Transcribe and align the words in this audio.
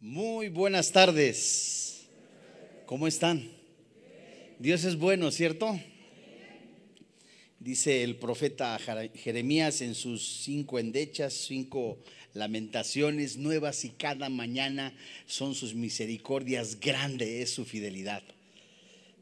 Muy 0.00 0.48
buenas 0.48 0.92
tardes. 0.92 2.02
¿Cómo 2.86 3.08
están? 3.08 3.50
Dios 4.60 4.84
es 4.84 4.94
bueno, 4.94 5.32
¿cierto? 5.32 5.76
Dice 7.58 8.04
el 8.04 8.14
profeta 8.14 8.78
Jeremías 9.16 9.80
en 9.80 9.96
sus 9.96 10.44
cinco 10.44 10.78
endechas, 10.78 11.32
cinco 11.32 11.98
lamentaciones 12.32 13.38
nuevas 13.38 13.84
y 13.84 13.88
cada 13.88 14.28
mañana 14.28 14.96
son 15.26 15.56
sus 15.56 15.74
misericordias, 15.74 16.78
grande 16.78 17.42
es 17.42 17.50
su 17.50 17.64
fidelidad. 17.64 18.22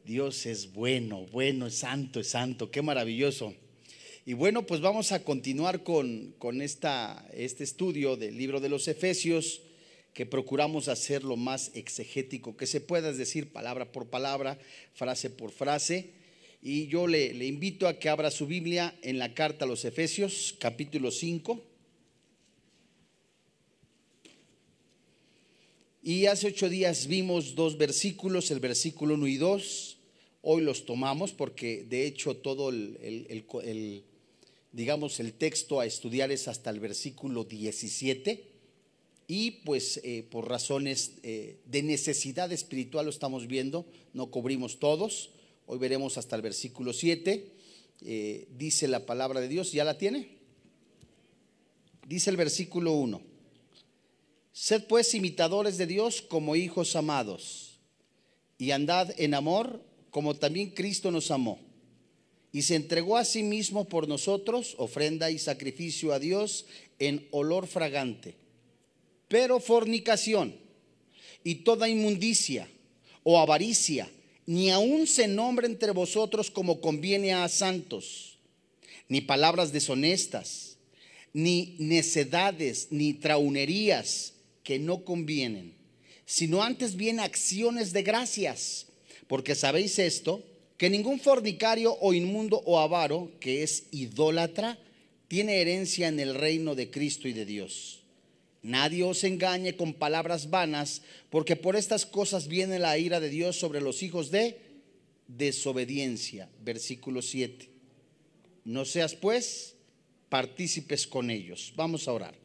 Dios 0.05 0.45
es 0.45 0.73
bueno, 0.73 1.25
bueno, 1.31 1.65
es 1.65 1.73
santo, 1.73 2.19
es 2.19 2.27
santo, 2.27 2.69
qué 2.69 2.83
maravilloso. 2.83 3.55
Y 4.27 4.33
bueno, 4.33 4.67
pues 4.67 4.79
vamos 4.79 5.11
a 5.11 5.23
continuar 5.23 5.81
con, 5.81 6.35
con 6.37 6.61
esta, 6.61 7.27
este 7.33 7.63
estudio 7.63 8.15
del 8.15 8.37
libro 8.37 8.59
de 8.59 8.69
los 8.69 8.87
Efesios, 8.87 9.63
que 10.17 10.25
procuramos 10.25 10.87
hacer 10.87 11.23
lo 11.23 11.37
más 11.37 11.69
exegético 11.75 12.57
que 12.57 12.65
se 12.65 12.81
pueda, 12.81 13.11
es 13.11 13.19
decir, 13.19 13.51
palabra 13.51 13.91
por 13.91 14.07
palabra, 14.07 14.57
frase 14.95 15.29
por 15.29 15.51
frase. 15.51 16.09
Y 16.59 16.87
yo 16.87 17.05
le, 17.05 17.27
invito 17.45 17.87
a 17.87 17.99
que 17.99 18.09
abra 18.09 18.31
su 18.31 18.47
Biblia 18.47 18.97
en 19.03 19.19
la 19.19 19.35
carta 19.35 19.65
a 19.65 19.67
los 19.67 19.85
Efesios, 19.85 20.55
capítulo 20.57 21.11
5. 21.11 21.63
Y 26.01 26.25
hace 26.25 26.47
ocho 26.47 26.67
días 26.67 27.05
vimos 27.05 27.53
dos 27.53 27.77
versículos, 27.77 28.49
el 28.49 28.59
versículo 28.59 29.13
1 29.13 29.27
y 29.27 29.37
2. 29.37 29.97
Hoy 30.41 30.63
los 30.63 30.87
tomamos 30.87 31.31
porque 31.31 31.83
de 31.83 32.07
hecho 32.07 32.37
todo 32.37 32.71
el, 32.71 32.97
el, 33.03 33.45
el 33.63 34.03
digamos, 34.71 35.19
el 35.19 35.33
texto 35.33 35.79
a 35.79 35.85
estudiar 35.85 36.31
es 36.31 36.47
hasta 36.47 36.71
el 36.71 36.79
versículo 36.79 37.43
17 37.43 38.56
y 39.27 39.51
pues 39.51 39.99
eh, 40.03 40.25
por 40.29 40.47
razones 40.49 41.13
eh, 41.23 41.57
de 41.65 41.83
necesidad 41.83 42.51
espiritual 42.51 43.05
lo 43.05 43.11
estamos 43.11 43.47
viendo, 43.47 43.85
no 44.13 44.31
cubrimos 44.31 44.79
todos, 44.79 45.31
hoy 45.65 45.77
veremos 45.77 46.17
hasta 46.17 46.37
el 46.37 46.41
versículo 46.41 46.93
7, 46.93 47.51
eh, 48.05 48.47
dice 48.57 48.87
la 48.87 49.05
palabra 49.05 49.41
de 49.41 49.49
Dios, 49.49 49.73
¿ya 49.73 49.83
la 49.83 49.97
tiene? 49.97 50.37
Dice 52.07 52.29
el 52.29 52.37
versículo 52.37 52.93
1, 52.93 53.21
sed 54.53 54.85
pues 54.87 55.13
imitadores 55.13 55.77
de 55.77 55.87
Dios 55.87 56.21
como 56.21 56.55
hijos 56.55 56.95
amados 56.95 57.79
y 58.57 58.71
andad 58.71 59.13
en 59.17 59.33
amor 59.33 59.83
como 60.09 60.35
también 60.35 60.69
Cristo 60.69 61.11
nos 61.11 61.31
amó 61.31 61.59
y 62.53 62.61
se 62.61 62.75
entregó 62.75 63.17
a 63.17 63.25
sí 63.25 63.43
mismo 63.43 63.89
por 63.89 64.07
nosotros, 64.07 64.75
ofrenda 64.77 65.29
y 65.29 65.37
sacrificio 65.37 66.13
a 66.13 66.19
Dios 66.19 66.65
en 66.97 67.27
olor 67.31 67.67
fragante. 67.67 68.46
Pero 69.27 69.59
fornicación 69.59 70.55
y 71.43 71.55
toda 71.55 71.89
inmundicia 71.89 72.67
o 73.23 73.39
avaricia, 73.39 74.09
ni 74.45 74.69
aun 74.69 75.07
se 75.07 75.27
nombre 75.27 75.67
entre 75.67 75.91
vosotros 75.91 76.49
como 76.49 76.79
conviene 76.79 77.33
a 77.33 77.47
santos, 77.49 78.37
ni 79.09 79.21
palabras 79.21 79.73
deshonestas, 79.73 80.77
ni 81.33 81.75
necedades, 81.79 82.87
ni 82.89 83.13
traunerías 83.13 84.33
que 84.63 84.79
no 84.79 85.03
convienen, 85.03 85.75
sino 86.25 86.63
antes 86.63 86.95
bien 86.95 87.19
acciones 87.19 87.93
de 87.93 88.03
gracias, 88.03 88.87
porque 89.27 89.55
sabéis 89.55 89.99
esto, 89.99 90.43
que 90.77 90.89
ningún 90.89 91.19
fornicario 91.19 91.97
o 91.99 92.13
inmundo 92.13 92.61
o 92.65 92.79
avaro, 92.79 93.31
que 93.39 93.63
es 93.63 93.83
idólatra, 93.91 94.77
tiene 95.27 95.61
herencia 95.61 96.07
en 96.07 96.19
el 96.19 96.35
reino 96.35 96.75
de 96.75 96.89
Cristo 96.89 97.27
y 97.27 97.33
de 97.33 97.45
Dios. 97.45 98.03
Nadie 98.67 99.07
os 99.07 99.23
engañe 99.23 99.79
con 99.79 99.95
palabras 99.95 100.51
vanas, 100.51 101.01
porque 101.31 101.55
por 101.55 101.77
estas 101.77 102.05
cosas 102.05 102.49
viene 102.49 102.79
la 102.79 102.97
ira 102.97 103.21
de 103.21 103.29
Dios 103.29 103.55
sobre 103.55 103.79
los 103.79 104.03
hijos 104.03 104.29
de 104.29 104.59
desobediencia. 105.29 106.49
Versículo 106.65 107.21
7. 107.21 107.69
No 108.65 108.83
seas 108.83 109.15
pues 109.15 109.75
partícipes 110.27 111.07
con 111.07 111.31
ellos. 111.31 111.71
Vamos 111.77 112.09
a 112.09 112.11
orar. 112.11 112.35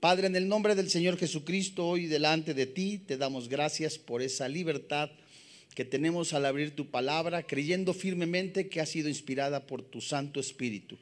Padre, 0.00 0.28
en 0.28 0.36
el 0.36 0.48
nombre 0.48 0.74
del 0.74 0.88
Señor 0.88 1.18
Jesucristo, 1.18 1.86
hoy 1.86 2.06
delante 2.06 2.54
de 2.54 2.64
ti 2.64 2.96
te 2.96 3.18
damos 3.18 3.50
gracias 3.50 3.98
por 3.98 4.22
esa 4.22 4.48
libertad 4.48 5.10
que 5.74 5.84
tenemos 5.84 6.32
al 6.32 6.46
abrir 6.46 6.74
tu 6.74 6.90
palabra, 6.90 7.42
creyendo 7.42 7.92
firmemente 7.92 8.70
que 8.70 8.80
ha 8.80 8.86
sido 8.86 9.10
inspirada 9.10 9.66
por 9.66 9.82
tu 9.82 10.00
Santo 10.00 10.40
Espíritu. 10.40 10.96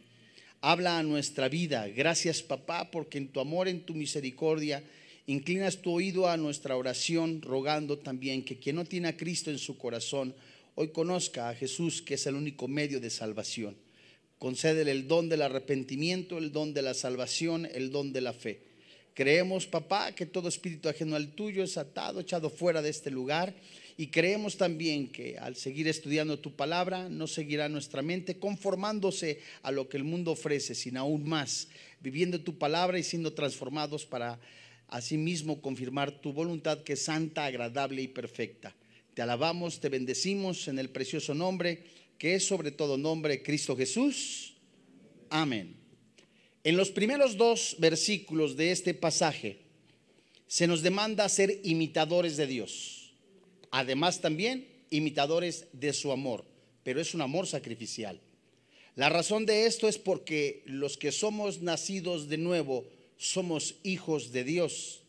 Habla 0.61 0.99
a 0.99 1.05
nuestra 1.05 1.49
vida. 1.49 1.87
Gracias 1.87 2.43
papá, 2.43 2.91
porque 2.91 3.19
en 3.19 3.29
tu 3.29 3.39
amor, 3.39 3.69
en 3.69 3.83
tu 3.83 3.95
misericordia, 3.95 4.83
inclinas 5.27 5.83
tu 5.83 5.93
oído 5.93 6.29
a 6.29 6.37
nuestra 6.37 6.77
oración, 6.77 7.43
rogando 7.43 7.99
también 7.99 8.45
que 8.45 8.59
quien 8.59 8.75
no 8.75 8.85
tiene 8.85 9.07
a 9.07 9.17
Cristo 9.17 9.53
en 9.53 9.59
su 9.59 9.79
corazón, 9.79 10.35
hoy 10.75 10.89
conozca 10.89 11.49
a 11.49 11.55
Jesús, 11.55 12.03
que 12.03 12.15
es 12.15 12.27
el 12.27 12.35
único 12.35 12.67
medio 12.67 12.99
de 12.99 13.09
salvación. 13.09 13.77
Concédele 14.41 14.91
el 14.91 15.07
don 15.07 15.29
del 15.29 15.43
arrepentimiento, 15.43 16.39
el 16.39 16.51
don 16.51 16.75
de 16.75 16.83
la 16.83 16.95
salvación, 16.95 17.69
el 17.73 17.93
don 17.93 18.13
de 18.13 18.21
la 18.21 18.33
fe. 18.33 18.63
Creemos, 19.15 19.67
papá, 19.67 20.13
que 20.13 20.27
todo 20.27 20.49
espíritu 20.49 20.89
ajeno 20.89 21.15
al 21.15 21.35
tuyo 21.35 21.63
es 21.63 21.77
atado, 21.77 22.19
echado 22.19 22.51
fuera 22.51 22.83
de 22.83 22.91
este 22.91 23.13
lugar 23.13 23.55
y 24.01 24.07
creemos 24.07 24.57
también 24.57 25.09
que 25.09 25.39
al 25.39 25.57
seguir 25.57 25.89
estudiando 25.89 26.39
tu 26.39 26.55
palabra, 26.55 27.09
no 27.09 27.27
seguirá 27.27 27.69
nuestra 27.69 28.01
mente 28.01 28.39
conformándose 28.39 29.41
a 29.63 29.73
lo 29.73 29.89
que 29.89 29.97
el 29.97 30.05
mundo 30.05 30.31
ofrece, 30.31 30.77
sino 30.77 31.01
aún 31.01 31.29
más, 31.29 31.67
viviendo 32.01 32.41
tu 32.41 32.57
palabra 32.57 33.01
y 33.01 33.03
siendo 33.03 33.33
transformados 33.33 34.07
para 34.07 34.39
asimismo 34.87 35.61
confirmar 35.61 36.21
tu 36.21 36.33
voluntad 36.33 36.85
que 36.85 36.93
es 36.93 37.03
santa, 37.03 37.45
agradable 37.45 38.01
y 38.01 38.07
perfecta. 38.07 38.73
Te 39.15 39.23
alabamos, 39.23 39.81
te 39.81 39.89
bendecimos 39.89 40.69
en 40.69 40.79
el 40.79 40.91
precioso 40.91 41.35
nombre 41.35 41.83
que 42.19 42.37
es 42.37 42.47
sobre 42.47 42.71
todo 42.71 42.97
nombre 42.97 43.43
Cristo 43.43 43.77
Jesús. 43.77 44.55
Amén. 45.29 45.75
En 46.63 46.77
los 46.77 46.93
primeros 46.93 47.37
dos 47.37 47.75
versículos 47.81 48.57
de 48.57 48.71
este 48.71 48.95
pasaje 48.95 49.59
se 50.47 50.69
nos 50.69 50.83
demanda 50.83 51.29
ser 51.29 51.59
imitadores 51.65 52.37
de 52.37 52.47
Dios. 52.47 52.98
Además 53.71 54.21
también 54.21 54.67
imitadores 54.91 55.67
de 55.73 55.93
su 55.93 56.13
amor, 56.13 56.45
pero 56.83 57.01
es 57.01 57.15
un 57.15 57.21
amor 57.21 57.47
sacrificial. 57.47 58.21
La 58.97 59.09
razón 59.09 59.47
de 59.47 59.67
esto 59.67 59.89
es 59.89 59.99
porque 59.99 60.63
los 60.67 60.97
que 60.97 61.13
somos 61.13 61.61
nacidos 61.61 62.29
de 62.29 62.39
nuevo 62.39 62.85
somos 63.17 63.77
hijos 63.83 64.33
de 64.33 64.45
Dios. 64.45 65.03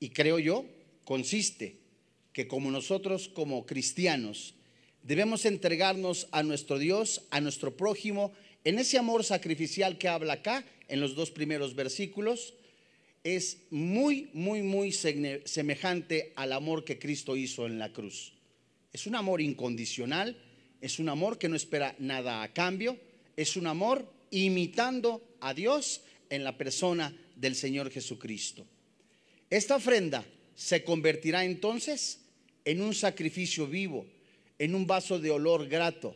Y 0.00 0.10
creo 0.10 0.38
yo, 0.38 0.64
consiste 1.04 1.76
que 2.32 2.48
como 2.48 2.70
nosotros 2.70 3.28
como 3.28 3.66
cristianos 3.66 4.54
debemos 5.02 5.44
entregarnos 5.44 6.26
a 6.32 6.42
nuestro 6.42 6.78
Dios, 6.78 7.22
a 7.30 7.40
nuestro 7.40 7.76
prójimo, 7.76 8.32
en 8.64 8.78
ese 8.78 8.98
amor 8.98 9.22
sacrificial 9.22 9.98
que 9.98 10.08
habla 10.08 10.34
acá, 10.34 10.64
en 10.88 11.00
los 11.00 11.14
dos 11.14 11.30
primeros 11.30 11.74
versículos, 11.74 12.54
es 13.24 13.56
muy, 13.70 14.28
muy, 14.34 14.62
muy 14.62 14.92
semejante 14.92 16.32
al 16.36 16.52
amor 16.52 16.84
que 16.84 16.98
Cristo 16.98 17.36
hizo 17.36 17.66
en 17.66 17.78
la 17.78 17.90
cruz. 17.90 18.34
Es 18.92 19.06
un 19.06 19.14
amor 19.14 19.40
incondicional, 19.40 20.36
es 20.80 20.98
un 20.98 21.08
amor 21.08 21.38
que 21.38 21.48
no 21.48 21.56
espera 21.56 21.96
nada 21.98 22.42
a 22.42 22.52
cambio, 22.52 22.98
es 23.34 23.56
un 23.56 23.66
amor 23.66 24.06
imitando 24.30 25.36
a 25.40 25.54
Dios 25.54 26.02
en 26.28 26.44
la 26.44 26.58
persona 26.58 27.16
del 27.34 27.54
Señor 27.54 27.90
Jesucristo. 27.90 28.66
Esta 29.48 29.76
ofrenda 29.76 30.24
se 30.54 30.84
convertirá 30.84 31.44
entonces 31.44 32.20
en 32.64 32.82
un 32.82 32.94
sacrificio 32.94 33.66
vivo, 33.66 34.06
en 34.58 34.74
un 34.74 34.86
vaso 34.86 35.18
de 35.18 35.30
olor 35.30 35.66
grato. 35.66 36.14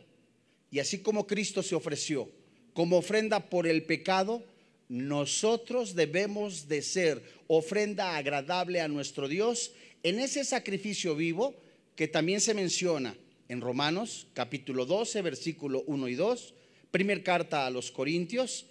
Y 0.71 0.77
así 0.77 0.99
como 0.99 1.25
Cristo 1.25 1.63
se 1.63 1.75
ofreció 1.75 2.29
como 2.73 2.97
ofrenda 2.97 3.49
por 3.49 3.67
el 3.67 3.83
pecado, 3.83 4.43
nosotros 4.89 5.93
debemos 5.93 6.67
de 6.67 6.81
ser 6.81 7.21
ofrenda 7.47 8.17
agradable 8.17 8.81
a 8.81 8.87
nuestro 8.87 9.27
Dios 9.27 9.71
en 10.01 10.19
ese 10.19 10.43
sacrificio 10.43 11.15
vivo 11.15 11.55
que 11.95 12.07
también 12.07 12.41
se 12.41 12.55
menciona 12.55 13.15
en 13.47 13.61
Romanos 13.61 14.27
capítulo 14.33 14.87
12, 14.87 15.21
versículo 15.21 15.83
1 15.85 16.07
y 16.07 16.15
2, 16.15 16.53
primer 16.89 17.23
carta 17.23 17.67
a 17.67 17.69
los 17.69 17.91
Corintios 17.91 18.65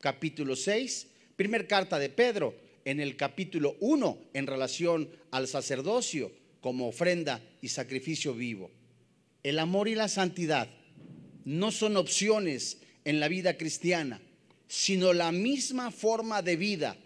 capítulo 0.00 0.54
6, 0.54 1.06
primer 1.34 1.66
carta 1.66 1.98
de 1.98 2.10
Pedro 2.10 2.54
en 2.84 3.00
el 3.00 3.16
capítulo 3.16 3.76
1 3.80 4.18
en 4.34 4.46
relación 4.46 5.08
al 5.30 5.48
sacerdocio 5.48 6.30
como 6.60 6.88
ofrenda 6.88 7.40
y 7.62 7.68
sacrificio 7.68 8.34
vivo. 8.34 8.70
El 9.42 9.58
amor 9.58 9.88
y 9.88 9.94
la 9.94 10.08
santidad 10.08 10.68
no 11.46 11.70
son 11.70 11.96
opciones 11.96 12.82
en 13.06 13.18
la 13.18 13.28
vida 13.28 13.56
cristiana 13.56 14.20
sino 14.74 15.12
la 15.12 15.30
misma 15.30 15.92
forma 15.92 16.42
de 16.42 16.56
vida, 16.56 16.96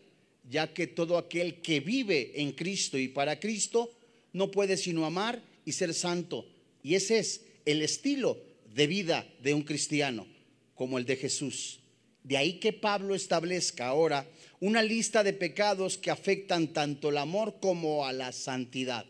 ya 0.49 0.73
que 0.73 0.87
todo 0.87 1.19
aquel 1.19 1.61
que 1.61 1.81
vive 1.81 2.41
en 2.41 2.53
Cristo 2.53 2.97
y 2.97 3.09
para 3.09 3.39
Cristo 3.39 3.93
no 4.33 4.51
puede 4.51 4.79
sino 4.79 5.05
amar 5.05 5.43
y 5.67 5.73
ser 5.73 5.93
santo. 5.93 6.47
Y 6.83 6.95
ese 6.95 7.19
es 7.19 7.43
el 7.67 7.83
estilo 7.83 8.39
de 8.75 8.87
vida 8.87 9.29
de 9.43 9.53
un 9.53 9.65
cristiano, 9.65 10.27
como 10.75 10.97
el 10.97 11.05
de 11.05 11.17
Jesús. 11.17 11.81
De 12.25 12.39
ahí 12.39 12.55
que 12.55 12.73
Pablo 12.73 13.15
establezca 13.15 13.89
ahora 13.89 14.27
una 14.61 14.83
lista 14.83 15.23
de 15.23 15.35
pecados 15.35 15.99
que 15.99 16.11
afectan 16.11 16.69
tanto 16.69 17.11
el 17.11 17.19
amor 17.19 17.61
como 17.61 18.07
a 18.07 18.15
la 18.15 18.33
santidad. 18.33 19.05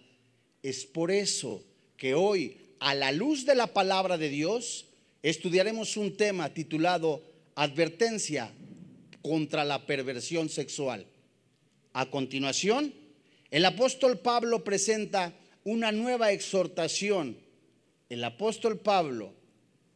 Es 0.64 0.84
por 0.84 1.12
eso 1.12 1.62
que 1.96 2.14
hoy, 2.14 2.56
a 2.80 2.96
la 2.96 3.12
luz 3.12 3.46
de 3.46 3.54
la 3.54 3.68
palabra 3.68 4.18
de 4.18 4.30
Dios, 4.30 4.86
estudiaremos 5.22 5.96
un 5.96 6.16
tema 6.16 6.52
titulado 6.52 7.22
Advertencia 7.58 8.52
contra 9.20 9.64
la 9.64 9.84
perversión 9.84 10.48
sexual. 10.48 11.08
A 11.92 12.06
continuación, 12.06 12.94
el 13.50 13.64
apóstol 13.64 14.20
Pablo 14.20 14.62
presenta 14.62 15.34
una 15.64 15.90
nueva 15.90 16.30
exhortación. 16.30 17.36
El 18.08 18.22
apóstol 18.22 18.78
Pablo 18.78 19.34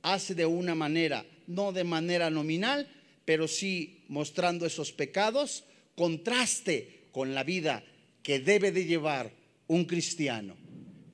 hace 0.02 0.34
de 0.34 0.44
una 0.44 0.74
manera, 0.74 1.24
no 1.46 1.70
de 1.70 1.84
manera 1.84 2.30
nominal, 2.30 2.88
pero 3.24 3.46
sí 3.46 4.02
mostrando 4.08 4.66
esos 4.66 4.90
pecados, 4.90 5.62
contraste 5.94 7.06
con 7.12 7.32
la 7.32 7.44
vida 7.44 7.84
que 8.24 8.40
debe 8.40 8.72
de 8.72 8.86
llevar 8.86 9.32
un 9.68 9.84
cristiano. 9.84 10.56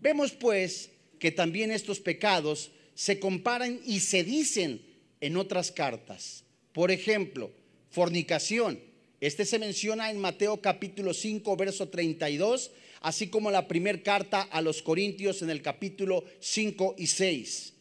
Vemos 0.01 0.33
pues 0.33 0.93
que 1.19 1.31
también 1.31 1.73
estos 1.73 2.01
pecados 2.01 2.71
se 2.95 3.21
comparan 3.21 3.83
y 3.85 4.01
se 4.01 4.25
dicen 4.25 4.88
en 5.21 5.37
otras 5.37 5.73
cartas. 5.73 6.45
Por 6.73 6.91
ejemplo, 6.91 7.51
fornicación. 7.91 8.81
Este 9.21 9.45
se 9.45 9.59
menciona 9.59 10.11
en 10.11 10.21
Mateo 10.21 10.61
capítulo 10.61 11.13
5, 11.13 11.57
verso 11.57 11.89
32, 11.89 12.71
así 13.01 13.29
como 13.29 13.51
la 13.51 13.67
primera 13.67 14.03
carta 14.03 14.43
a 14.43 14.63
los 14.63 14.83
Corintios 14.83 15.43
en 15.43 15.51
el 15.51 15.63
capítulo 15.63 16.25
5 16.41 16.95
y 16.99 17.07
6. 17.09 17.73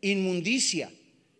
Inmundicia. 0.00 0.90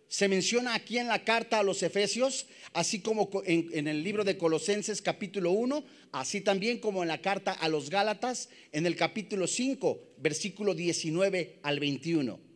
Se 0.07 0.27
menciona 0.27 0.73
aquí 0.73 0.97
en 0.97 1.07
la 1.07 1.23
carta 1.23 1.59
a 1.59 1.63
los 1.63 1.83
Efesios, 1.83 2.47
así 2.73 2.99
como 2.99 3.29
en, 3.45 3.87
el 3.87 4.03
libro 4.03 4.23
de 4.23 4.37
Colosenses 4.37 5.01
capítulo 5.03 5.51
1, 5.51 5.83
así 6.11 6.41
también 6.41 6.79
como 6.79 7.03
en 7.03 7.09
la 7.09 7.21
carta 7.21 7.51
a 7.51 7.69
los 7.69 7.91
Gálatas 7.91 8.49
en 8.71 8.87
el 8.87 8.95
capítulo 8.95 9.45
5, 9.45 9.99
versículo 10.17 10.73
19 10.73 11.59
al 11.61 11.79
21. 11.79 12.48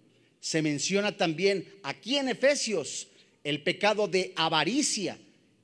Se 0.43 0.61
menciona 0.61 1.15
también 1.15 1.65
aquí 1.83 2.17
en 2.17 2.27
Efesios 2.27 3.07
el 3.45 3.63
pecado 3.63 4.09
de 4.09 4.33
avaricia. 4.35 5.17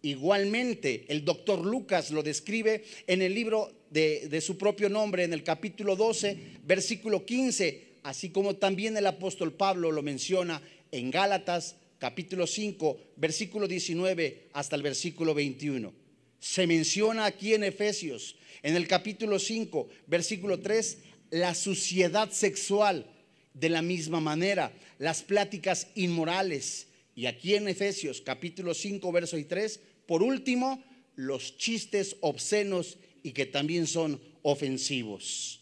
Igualmente, 0.03 1.03
el 1.09 1.25
doctor 1.25 1.65
Lucas 1.65 2.11
lo 2.11 2.23
describe 2.23 2.85
en 3.05 3.21
el 3.21 3.35
libro 3.35 3.73
de, 3.89 4.39
su 4.39 4.57
propio 4.57 4.87
nombre, 4.87 5.25
en 5.25 5.33
el 5.33 5.43
capítulo 5.43 5.97
12, 5.97 6.37
versículo 6.63 7.25
15, 7.25 7.87
así 8.03 8.29
como 8.29 8.55
también 8.55 8.95
el 8.95 9.05
apóstol 9.05 9.51
Pablo 9.51 9.91
lo 9.91 10.01
menciona 10.01 10.61
en 10.93 11.11
Gálatas, 11.11 11.75
capítulo 11.97 12.47
5, 12.47 12.97
versículo 13.17 13.67
19 13.67 14.47
hasta 14.53 14.77
el 14.77 14.81
versículo 14.81 15.33
21. 15.33 15.91
Se 16.39 16.67
menciona 16.67 17.25
aquí 17.25 17.53
en 17.53 17.65
Efesios, 17.65 18.37
en 18.63 18.77
el 18.77 18.87
capítulo 18.87 19.39
5, 19.39 19.89
versículo 20.07 20.61
3, 20.61 20.99
la 21.31 21.53
suciedad 21.53 22.31
sexual 22.31 23.05
de 23.53 23.69
la 23.69 23.81
misma 23.81 24.19
manera, 24.19 24.71
las 24.97 25.23
pláticas 25.23 25.87
inmorales. 25.95 26.87
Y 27.15 27.25
aquí 27.25 27.55
en 27.55 27.67
Efesios 27.67 28.21
capítulo 28.21 28.73
5, 28.73 29.11
verso 29.11 29.37
y 29.37 29.45
3, 29.45 29.79
por 30.05 30.23
último, 30.23 30.83
los 31.15 31.57
chistes 31.57 32.15
obscenos 32.21 32.97
y 33.23 33.31
que 33.31 33.45
también 33.45 33.87
son 33.87 34.21
ofensivos. 34.41 35.61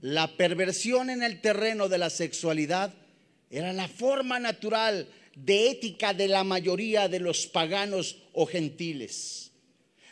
La 0.00 0.36
perversión 0.36 1.10
en 1.10 1.22
el 1.22 1.40
terreno 1.40 1.88
de 1.88 1.98
la 1.98 2.08
sexualidad 2.08 2.94
era 3.50 3.72
la 3.72 3.88
forma 3.88 4.38
natural 4.38 5.08
de 5.34 5.70
ética 5.70 6.14
de 6.14 6.28
la 6.28 6.44
mayoría 6.44 7.08
de 7.08 7.20
los 7.20 7.46
paganos 7.46 8.18
o 8.32 8.46
gentiles, 8.46 9.52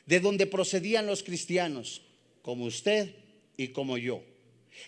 de 0.07 0.21
donde 0.21 0.47
procedían 0.47 1.07
los 1.07 1.23
cristianos, 1.23 2.03
como 2.43 2.65
usted 2.65 3.15
y 3.57 3.69
como 3.69 3.99
yo. 3.99 4.23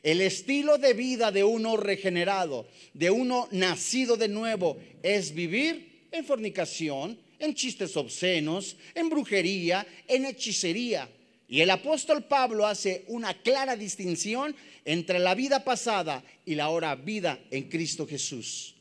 El 0.03 0.21
estilo 0.21 0.79
de 0.79 0.95
vida 0.95 1.33
de 1.33 1.45
uno 1.45 1.77
regenerado, 1.77 2.69
de 2.95 3.11
uno 3.11 3.49
nacido 3.51 4.17
de 4.17 4.29
nuevo, 4.29 4.79
es 5.03 5.35
vivir 5.35 6.07
en 6.11 6.25
fornicación, 6.25 7.19
en 7.39 7.55
chistes 7.55 7.97
obscenos, 7.97 8.77
en 8.95 9.09
brujería, 9.09 9.87
en 10.07 10.27
hechicería. 10.27 11.09
Y 11.49 11.61
el 11.61 11.71
apóstol 11.71 12.25
Pablo 12.25 12.67
hace 12.67 13.05
una 13.09 13.35
clara 13.35 13.75
distinción 13.77 14.55
entre 14.85 15.19
la 15.19 15.35
vida 15.35 15.65
pasada 15.65 16.23
y 16.45 16.55
la 16.55 16.65
ahora 16.65 16.95
vida 16.95 17.41
en 17.51 17.69
Cristo 17.69 18.07
Jesús. 18.07 18.75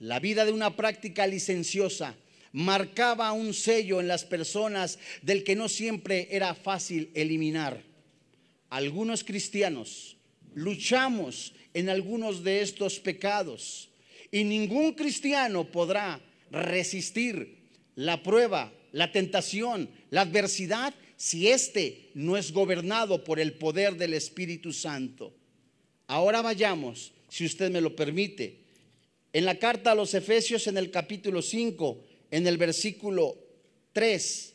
La 0.00 0.18
vida 0.18 0.44
de 0.44 0.52
una 0.52 0.74
práctica 0.74 1.26
licenciosa 1.28 2.16
marcaba 2.52 3.32
un 3.32 3.54
sello 3.54 4.00
en 4.00 4.08
las 4.08 4.24
personas 4.24 4.98
del 5.22 5.44
que 5.44 5.56
no 5.56 5.68
siempre 5.68 6.28
era 6.30 6.54
fácil 6.54 7.10
eliminar. 7.14 7.82
Algunos 8.68 9.22
cristianos 9.22 10.16
luchamos 10.54 11.54
en 11.74 11.88
algunos 11.88 12.44
de 12.44 12.62
estos 12.62 12.98
pecados 12.98 13.90
y 14.30 14.44
ningún 14.44 14.92
cristiano 14.92 15.70
podrá 15.70 16.20
resistir 16.50 17.58
la 17.94 18.22
prueba, 18.22 18.72
la 18.92 19.12
tentación, 19.12 19.90
la 20.10 20.22
adversidad 20.22 20.94
si 21.16 21.48
éste 21.48 22.10
no 22.14 22.36
es 22.36 22.52
gobernado 22.52 23.24
por 23.24 23.38
el 23.38 23.52
poder 23.52 23.96
del 23.96 24.14
Espíritu 24.14 24.72
Santo. 24.72 25.32
Ahora 26.06 26.42
vayamos, 26.42 27.12
si 27.28 27.46
usted 27.46 27.70
me 27.70 27.80
lo 27.80 27.94
permite, 27.94 28.62
en 29.32 29.44
la 29.44 29.58
carta 29.58 29.92
a 29.92 29.94
los 29.94 30.14
Efesios 30.14 30.66
en 30.66 30.76
el 30.76 30.90
capítulo 30.90 31.40
5, 31.40 32.04
en 32.30 32.46
el 32.46 32.58
versículo 32.58 33.38
3, 33.92 34.54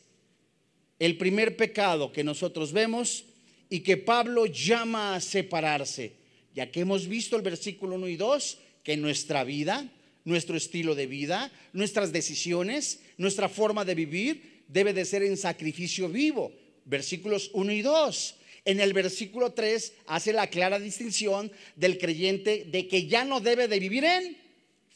el 0.98 1.16
primer 1.16 1.56
pecado 1.56 2.12
que 2.12 2.22
nosotros 2.22 2.72
vemos 2.72 3.24
y 3.70 3.80
que 3.80 3.96
Pablo 3.96 4.46
llama 4.46 5.14
a 5.14 5.20
separarse, 5.20 6.12
ya 6.54 6.70
que 6.70 6.80
hemos 6.80 7.06
visto 7.06 7.36
el 7.36 7.42
versículo 7.42 7.96
1 7.96 8.08
y 8.08 8.16
2, 8.16 8.58
que 8.82 8.96
nuestra 8.96 9.44
vida, 9.44 9.90
nuestro 10.24 10.56
estilo 10.56 10.94
de 10.94 11.06
vida, 11.06 11.52
nuestras 11.72 12.12
decisiones, 12.12 13.00
nuestra 13.16 13.48
forma 13.48 13.84
de 13.84 13.94
vivir 13.94 14.62
debe 14.68 14.92
de 14.92 15.04
ser 15.04 15.22
en 15.22 15.36
sacrificio 15.36 16.08
vivo. 16.08 16.52
Versículos 16.84 17.50
1 17.52 17.72
y 17.72 17.82
2. 17.82 18.34
En 18.64 18.80
el 18.80 18.92
versículo 18.92 19.52
3 19.52 19.92
hace 20.06 20.32
la 20.32 20.48
clara 20.48 20.78
distinción 20.78 21.50
del 21.76 21.98
creyente 21.98 22.66
de 22.66 22.86
que 22.88 23.06
ya 23.06 23.24
no 23.24 23.40
debe 23.40 23.68
de 23.68 23.78
vivir 23.78 24.04
en 24.04 24.36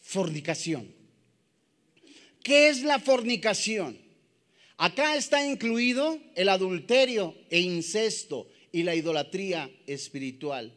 fornicación. 0.03 0.93
¿Qué 2.43 2.69
es 2.69 2.83
la 2.83 2.99
fornicación? 2.99 3.99
Acá 4.77 5.17
está 5.17 5.47
incluido 5.47 6.19
el 6.35 6.49
adulterio 6.49 7.35
e 7.51 7.61
incesto, 7.61 8.49
y 8.73 8.83
la 8.83 8.95
idolatría 8.95 9.71
espiritual. 9.87 10.73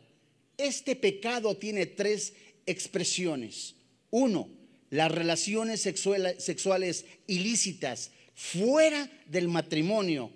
Este 0.57 0.95
pecado 0.95 1.55
tiene 1.57 1.85
tres 1.85 2.33
expresiones. 2.65 3.75
Uno, 4.11 4.49
las 4.89 5.11
relaciones 5.11 5.81
sexuales 5.81 7.05
ilícitas 7.27 8.11
fuera 8.35 9.09
del 9.27 9.47
matrimonio, 9.47 10.29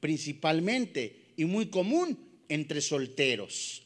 principalmente 0.00 1.32
y 1.36 1.46
muy 1.46 1.66
común 1.66 2.18
entre 2.48 2.80
solteros. 2.80 3.82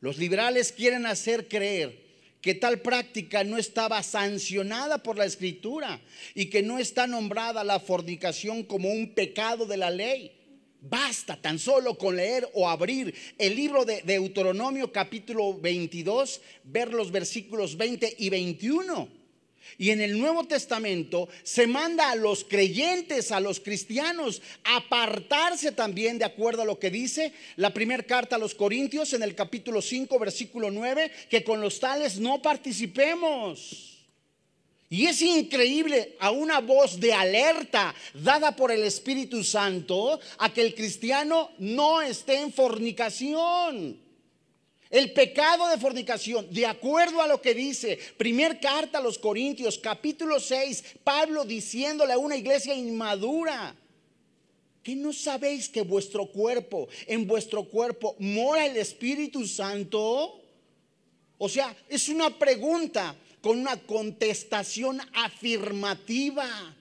Los 0.00 0.18
liberales 0.18 0.72
quieren 0.72 1.06
hacer 1.06 1.48
creer 1.48 2.06
que 2.40 2.54
tal 2.54 2.80
práctica 2.80 3.42
no 3.42 3.58
estaba 3.58 4.02
sancionada 4.02 5.02
por 5.02 5.18
la 5.18 5.24
escritura 5.24 6.00
y 6.34 6.46
que 6.46 6.62
no 6.62 6.78
está 6.78 7.06
nombrada 7.06 7.64
la 7.64 7.80
fornicación 7.80 8.62
como 8.62 8.92
un 8.92 9.14
pecado 9.14 9.66
de 9.66 9.76
la 9.76 9.90
ley. 9.90 10.35
Basta 10.80 11.40
tan 11.40 11.58
solo 11.58 11.96
con 11.96 12.16
leer 12.16 12.48
o 12.54 12.68
abrir 12.68 13.14
el 13.38 13.56
libro 13.56 13.84
de 13.84 14.02
Deuteronomio 14.02 14.92
capítulo 14.92 15.58
22, 15.58 16.40
ver 16.64 16.92
los 16.92 17.10
versículos 17.10 17.76
20 17.76 18.16
y 18.18 18.28
21. 18.28 19.08
Y 19.78 19.90
en 19.90 20.00
el 20.00 20.18
Nuevo 20.18 20.44
Testamento 20.44 21.28
se 21.42 21.66
manda 21.66 22.10
a 22.10 22.14
los 22.14 22.44
creyentes, 22.44 23.32
a 23.32 23.40
los 23.40 23.58
cristianos, 23.60 24.40
apartarse 24.64 25.72
también 25.72 26.18
de 26.18 26.24
acuerdo 26.24 26.62
a 26.62 26.66
lo 26.66 26.78
que 26.78 26.90
dice 26.90 27.32
la 27.56 27.74
primera 27.74 28.02
carta 28.02 28.36
a 28.36 28.38
los 28.38 28.54
Corintios 28.54 29.12
en 29.12 29.22
el 29.22 29.34
capítulo 29.34 29.82
5, 29.82 30.18
versículo 30.18 30.70
9, 30.70 31.10
que 31.28 31.42
con 31.42 31.60
los 31.60 31.80
tales 31.80 32.18
no 32.18 32.40
participemos. 32.40 33.95
Y 34.88 35.06
es 35.06 35.20
increíble 35.20 36.16
a 36.20 36.30
una 36.30 36.60
voz 36.60 37.00
de 37.00 37.12
alerta 37.12 37.94
dada 38.14 38.54
por 38.54 38.70
el 38.70 38.84
Espíritu 38.84 39.42
Santo 39.42 40.20
a 40.38 40.52
que 40.52 40.62
el 40.62 40.74
cristiano 40.74 41.50
no 41.58 42.00
esté 42.00 42.40
en 42.40 42.52
fornicación. 42.52 44.00
El 44.88 45.12
pecado 45.12 45.66
de 45.66 45.78
fornicación, 45.78 46.46
de 46.52 46.64
acuerdo 46.64 47.20
a 47.20 47.26
lo 47.26 47.42
que 47.42 47.54
dice, 47.54 47.98
primer 48.16 48.60
carta 48.60 48.98
a 48.98 49.02
los 49.02 49.18
Corintios, 49.18 49.78
capítulo 49.78 50.38
6, 50.38 50.84
Pablo 51.02 51.44
diciéndole 51.44 52.12
a 52.12 52.18
una 52.18 52.36
iglesia 52.36 52.72
inmadura, 52.72 53.74
que 54.84 54.94
no 54.94 55.12
sabéis 55.12 55.68
que 55.68 55.82
vuestro 55.82 56.26
cuerpo, 56.26 56.86
en 57.08 57.26
vuestro 57.26 57.64
cuerpo 57.64 58.14
mora 58.20 58.64
el 58.64 58.76
Espíritu 58.76 59.44
Santo? 59.44 60.40
O 61.38 61.48
sea, 61.48 61.76
es 61.88 62.08
una 62.08 62.30
pregunta 62.38 63.16
con 63.46 63.60
una 63.60 63.76
contestación 63.76 65.00
afirmativa. 65.14 66.74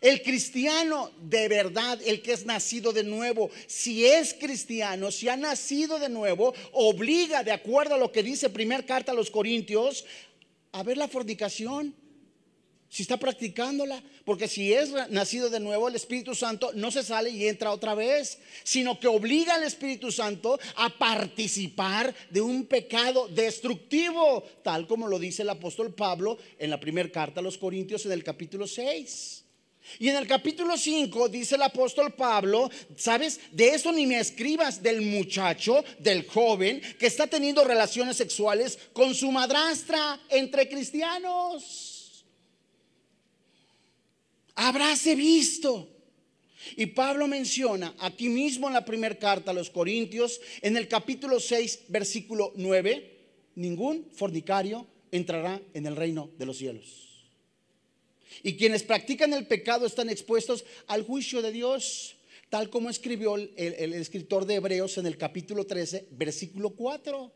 El 0.00 0.22
cristiano 0.22 1.10
de 1.20 1.48
verdad, 1.48 2.00
el 2.06 2.22
que 2.22 2.32
es 2.32 2.46
nacido 2.46 2.94
de 2.94 3.04
nuevo, 3.04 3.50
si 3.66 4.06
es 4.06 4.32
cristiano, 4.32 5.10
si 5.10 5.28
ha 5.28 5.36
nacido 5.36 5.98
de 5.98 6.08
nuevo, 6.08 6.54
obliga, 6.72 7.44
de 7.44 7.52
acuerdo 7.52 7.96
a 7.96 7.98
lo 7.98 8.10
que 8.10 8.22
dice 8.22 8.48
primer 8.48 8.86
carta 8.86 9.12
a 9.12 9.14
los 9.14 9.30
Corintios, 9.30 10.06
a 10.72 10.82
ver 10.82 10.96
la 10.96 11.08
fornicación. 11.08 11.94
Si 12.92 13.00
está 13.00 13.16
practicándola, 13.16 14.02
porque 14.26 14.46
si 14.46 14.70
es 14.74 14.90
nacido 15.08 15.48
de 15.48 15.60
nuevo, 15.60 15.88
el 15.88 15.94
Espíritu 15.94 16.34
Santo 16.34 16.72
no 16.74 16.90
se 16.90 17.02
sale 17.02 17.30
y 17.30 17.48
entra 17.48 17.72
otra 17.72 17.94
vez, 17.94 18.38
sino 18.64 19.00
que 19.00 19.08
obliga 19.08 19.54
al 19.54 19.62
Espíritu 19.62 20.12
Santo 20.12 20.60
a 20.76 20.90
participar 20.90 22.14
de 22.28 22.42
un 22.42 22.66
pecado 22.66 23.28
destructivo, 23.28 24.44
tal 24.62 24.86
como 24.86 25.08
lo 25.08 25.18
dice 25.18 25.40
el 25.40 25.48
apóstol 25.48 25.94
Pablo 25.94 26.36
en 26.58 26.68
la 26.68 26.78
primera 26.78 27.10
carta 27.10 27.40
a 27.40 27.42
los 27.42 27.56
Corintios 27.56 28.04
en 28.04 28.12
el 28.12 28.22
capítulo 28.22 28.66
6. 28.66 29.42
Y 29.98 30.10
en 30.10 30.16
el 30.16 30.26
capítulo 30.26 30.76
5 30.76 31.30
dice 31.30 31.54
el 31.54 31.62
apóstol 31.62 32.12
Pablo, 32.12 32.70
¿sabes? 32.98 33.40
De 33.52 33.70
eso 33.70 33.90
ni 33.90 34.04
me 34.04 34.20
escribas 34.20 34.82
del 34.82 35.00
muchacho, 35.00 35.82
del 35.98 36.26
joven, 36.26 36.82
que 36.98 37.06
está 37.06 37.26
teniendo 37.26 37.64
relaciones 37.64 38.18
sexuales 38.18 38.78
con 38.92 39.14
su 39.14 39.32
madrastra 39.32 40.20
entre 40.28 40.68
cristianos. 40.68 41.91
Habráse 44.54 45.14
visto. 45.14 45.88
Y 46.76 46.86
Pablo 46.86 47.26
menciona 47.26 47.94
aquí 47.98 48.28
mismo 48.28 48.68
en 48.68 48.74
la 48.74 48.84
primera 48.84 49.18
carta 49.18 49.50
a 49.50 49.54
los 49.54 49.70
Corintios, 49.70 50.40
en 50.60 50.76
el 50.76 50.86
capítulo 50.88 51.40
6, 51.40 51.86
versículo 51.88 52.52
9, 52.54 53.12
ningún 53.56 54.06
fornicario 54.12 54.86
entrará 55.10 55.60
en 55.74 55.86
el 55.86 55.96
reino 55.96 56.30
de 56.38 56.46
los 56.46 56.58
cielos. 56.58 57.08
Y 58.42 58.56
quienes 58.56 58.82
practican 58.82 59.32
el 59.34 59.46
pecado 59.46 59.86
están 59.86 60.08
expuestos 60.08 60.64
al 60.86 61.04
juicio 61.04 61.42
de 61.42 61.52
Dios, 61.52 62.16
tal 62.48 62.70
como 62.70 62.90
escribió 62.90 63.36
el, 63.36 63.92
escritor 63.94 64.46
de 64.46 64.54
Hebreos 64.54 64.98
en 64.98 65.06
el 65.06 65.18
capítulo 65.18 65.66
13, 65.66 66.08
versículo 66.12 66.70
4. 66.70 67.32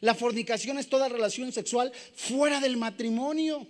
La 0.00 0.14
fornicación 0.14 0.78
es 0.78 0.88
toda 0.88 1.08
relación 1.08 1.52
sexual 1.52 1.92
fuera 2.14 2.60
del 2.60 2.76
matrimonio. 2.76 3.66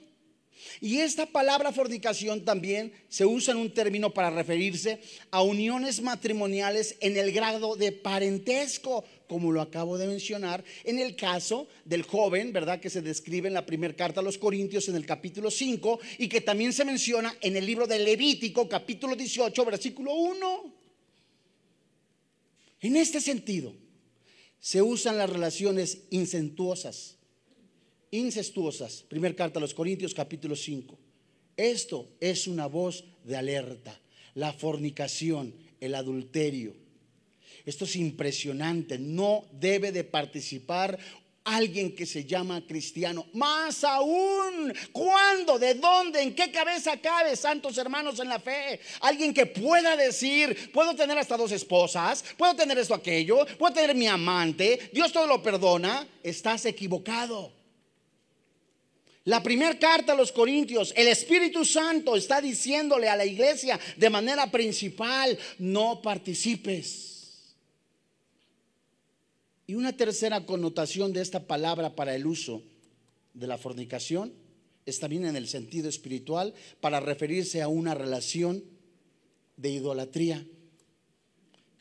Y 0.81 0.99
esta 0.99 1.26
palabra 1.26 1.73
fornicación 1.73 2.45
también 2.45 2.92
se 3.09 3.26
usa 3.26 3.52
en 3.52 3.61
un 3.61 3.73
término 3.73 4.12
para 4.12 4.31
referirse 4.31 5.00
a 5.31 5.42
uniones 5.42 6.02
matrimoniales 6.02 6.97
en 7.00 7.16
el 7.16 7.33
grado 7.33 7.76
de 7.76 7.92
parentesco, 7.92 9.04
como 9.26 9.52
lo 9.52 9.61
acabo 9.61 9.99
de 9.99 10.07
mencionar, 10.07 10.64
en 10.85 10.99
el 10.99 11.16
caso 11.16 11.69
del 11.85 12.02
joven, 12.02 12.52
¿verdad? 12.52 12.81
Que 12.81 12.90
se 12.90 13.02
describe 13.02 13.49
en 13.49 13.54
la 13.54 13.66
primera 13.66 13.95
carta 13.95 14.21
a 14.21 14.25
los 14.25 14.38
Corintios 14.38 14.88
en 14.88 14.97
el 14.97 15.07
capítulo 15.07 15.50
5 15.50 16.00
y 16.19 16.28
que 16.28 16.40
también 16.40 16.73
se 16.73 16.85
menciona 16.85 17.35
en 17.40 17.57
el 17.57 17.64
libro 17.64 17.87
de 17.87 17.99
Levítico, 17.99 18.69
capítulo 18.69 19.16
18, 19.16 19.64
versículo 19.64 20.14
1. 20.14 20.75
En 22.83 22.97
este 22.97 23.21
sentido, 23.21 23.75
se 24.59 24.83
usan 24.83 25.19
las 25.19 25.31
relaciones 25.31 26.02
incestuosas, 26.11 27.16
incestuosas, 28.12 29.04
primera 29.09 29.35
carta 29.35 29.59
a 29.59 29.61
los 29.61 29.75
Corintios, 29.75 30.14
capítulo 30.14 30.54
5. 30.54 30.97
Esto 31.57 32.09
es 32.21 32.47
una 32.47 32.66
voz 32.66 33.04
de 33.25 33.37
alerta, 33.37 34.00
la 34.35 34.52
fornicación, 34.52 35.52
el 35.81 35.97
adulterio 35.97 36.83
esto 37.64 37.85
es 37.85 37.97
impresionante. 37.97 38.99
No 38.99 39.45
debe 39.52 39.92
de 39.92 40.04
participar 40.04 40.99
alguien 41.45 41.95
que 41.95 42.07
se 42.07 42.25
llama 42.25 42.64
cristiano. 42.66 43.26
Más 43.35 43.85
aún, 43.85 44.73
¿cuándo? 44.92 45.59
¿De 45.59 45.75
dónde? 45.75 46.23
¿En 46.23 46.35
qué 46.35 46.50
cabeza 46.50 46.97
cabe, 46.99 47.37
santos 47.37 47.78
hermanos 47.78 48.19
en 48.21 48.28
la 48.28 48.38
fe? 48.38 48.81
Alguien 49.00 49.35
que 49.35 49.47
pueda 49.47 49.97
decir, 49.97 50.71
puedo 50.73 50.95
tener 50.95 51.19
hasta 51.19 51.37
dos 51.37 51.52
esposas, 51.52 52.25
puedo 52.37 52.54
tener 52.54 52.78
esto, 52.78 52.95
aquello, 52.95 53.45
puedo 53.59 53.75
tener 53.75 53.95
mi 53.97 54.07
amante, 54.07 54.90
Dios 54.92 55.12
todo 55.12 55.26
lo 55.26 55.42
perdona. 55.42 56.07
Estás 56.23 56.66
equivocado. 56.66 57.62
La 59.25 59.43
primera 59.43 59.79
carta 59.79 60.12
a 60.12 60.17
los 60.17 60.33
Corintios, 60.33 60.93
el 60.97 61.07
Espíritu 61.07 61.64
Santo 61.64 62.17
está 62.17 62.41
diciéndole 62.41 63.09
a 63.09 63.17
la 63.17 63.25
iglesia 63.25 63.79
de 63.97 64.11
manera 64.11 64.50
principal, 64.50 65.38
no 65.59 66.02
participes. 66.02 67.55
Y 69.67 69.75
una 69.75 69.97
tercera 69.97 70.45
connotación 70.45 71.12
de 71.12 71.21
esta 71.23 71.47
palabra 71.47 71.95
para 71.95 72.17
el 72.17 72.26
uso 72.26 72.62
de 73.33 73.47
la 73.47 73.59
fornicación 73.59 74.33
es 74.85 74.99
también 74.99 75.25
en 75.25 75.37
el 75.37 75.47
sentido 75.47 75.88
espiritual 75.88 76.52
para 76.81 76.99
referirse 76.99 77.62
a 77.62 77.69
una 77.69 77.95
relación 77.95 78.64
de 79.57 79.71
idolatría. 79.71 80.45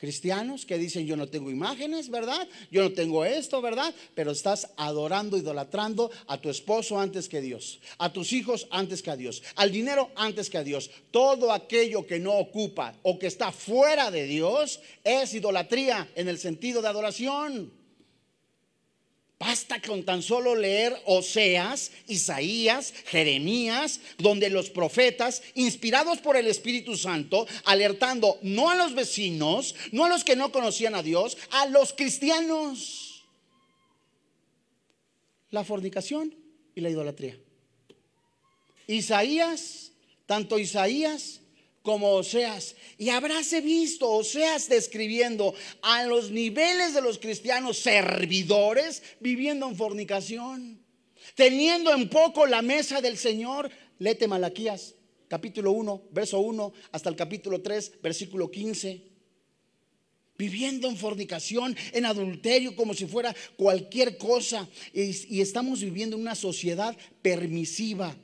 Cristianos 0.02 0.66
que 0.66 0.78
dicen 0.78 1.06
yo 1.06 1.16
no 1.16 1.28
tengo 1.28 1.48
imágenes, 1.48 2.10
¿verdad? 2.10 2.48
Yo 2.72 2.82
no 2.82 2.90
tengo 2.90 3.24
esto, 3.24 3.62
¿verdad? 3.62 3.94
Pero 4.16 4.32
estás 4.32 4.70
adorando, 4.76 5.36
idolatrando 5.38 6.10
a 6.26 6.40
tu 6.40 6.50
esposo 6.50 6.98
antes 6.98 7.28
que 7.28 7.40
Dios, 7.40 7.78
a 7.98 8.12
tus 8.12 8.32
hijos 8.32 8.66
antes 8.72 9.00
que 9.00 9.12
a 9.12 9.16
Dios, 9.16 9.44
al 9.54 9.70
dinero 9.70 10.10
antes 10.16 10.50
que 10.50 10.58
a 10.58 10.64
Dios. 10.64 10.90
Todo 11.12 11.52
aquello 11.52 12.04
que 12.04 12.18
no 12.18 12.32
ocupa 12.32 12.96
o 13.04 13.16
que 13.16 13.28
está 13.28 13.52
fuera 13.52 14.10
de 14.10 14.24
Dios 14.24 14.80
es 15.04 15.34
idolatría 15.34 16.10
en 16.16 16.26
el 16.26 16.38
sentido 16.38 16.82
de 16.82 16.88
adoración. 16.88 17.81
Basta 19.42 19.82
con 19.82 20.04
tan 20.04 20.22
solo 20.22 20.54
leer 20.54 20.96
Oseas, 21.04 21.90
Isaías, 22.06 22.94
Jeremías, 23.06 23.98
donde 24.16 24.48
los 24.48 24.70
profetas, 24.70 25.42
inspirados 25.56 26.18
por 26.18 26.36
el 26.36 26.46
Espíritu 26.46 26.96
Santo, 26.96 27.48
alertando 27.64 28.38
no 28.42 28.70
a 28.70 28.76
los 28.76 28.94
vecinos, 28.94 29.74
no 29.90 30.04
a 30.04 30.08
los 30.08 30.22
que 30.22 30.36
no 30.36 30.52
conocían 30.52 30.94
a 30.94 31.02
Dios, 31.02 31.36
a 31.50 31.66
los 31.66 31.92
cristianos. 31.92 33.24
La 35.50 35.64
fornicación 35.64 36.32
y 36.76 36.80
la 36.80 36.90
idolatría. 36.90 37.36
Isaías, 38.86 39.90
tanto 40.26 40.56
Isaías 40.56 41.41
como 41.82 42.12
Oseas. 42.14 42.76
Y 42.96 43.10
habráse 43.10 43.60
visto 43.60 44.10
Oseas 44.10 44.68
describiendo 44.68 45.54
a 45.82 46.04
los 46.04 46.30
niveles 46.30 46.94
de 46.94 47.02
los 47.02 47.18
cristianos 47.18 47.78
servidores 47.78 49.02
viviendo 49.20 49.68
en 49.68 49.76
fornicación, 49.76 50.80
teniendo 51.34 51.92
en 51.92 52.08
poco 52.08 52.46
la 52.46 52.62
mesa 52.62 53.00
del 53.00 53.18
Señor. 53.18 53.70
Lete 53.98 54.26
Malaquías, 54.26 54.94
capítulo 55.28 55.72
1, 55.72 56.08
verso 56.10 56.40
1, 56.40 56.72
hasta 56.92 57.08
el 57.08 57.16
capítulo 57.16 57.60
3, 57.60 58.00
versículo 58.02 58.50
15. 58.50 59.10
Viviendo 60.38 60.88
en 60.88 60.96
fornicación, 60.96 61.76
en 61.92 62.06
adulterio, 62.06 62.74
como 62.74 62.94
si 62.94 63.06
fuera 63.06 63.34
cualquier 63.56 64.16
cosa. 64.16 64.68
Y, 64.92 65.36
y 65.36 65.40
estamos 65.40 65.80
viviendo 65.80 66.16
en 66.16 66.22
una 66.22 66.34
sociedad 66.34 66.96
permisiva 67.20 68.16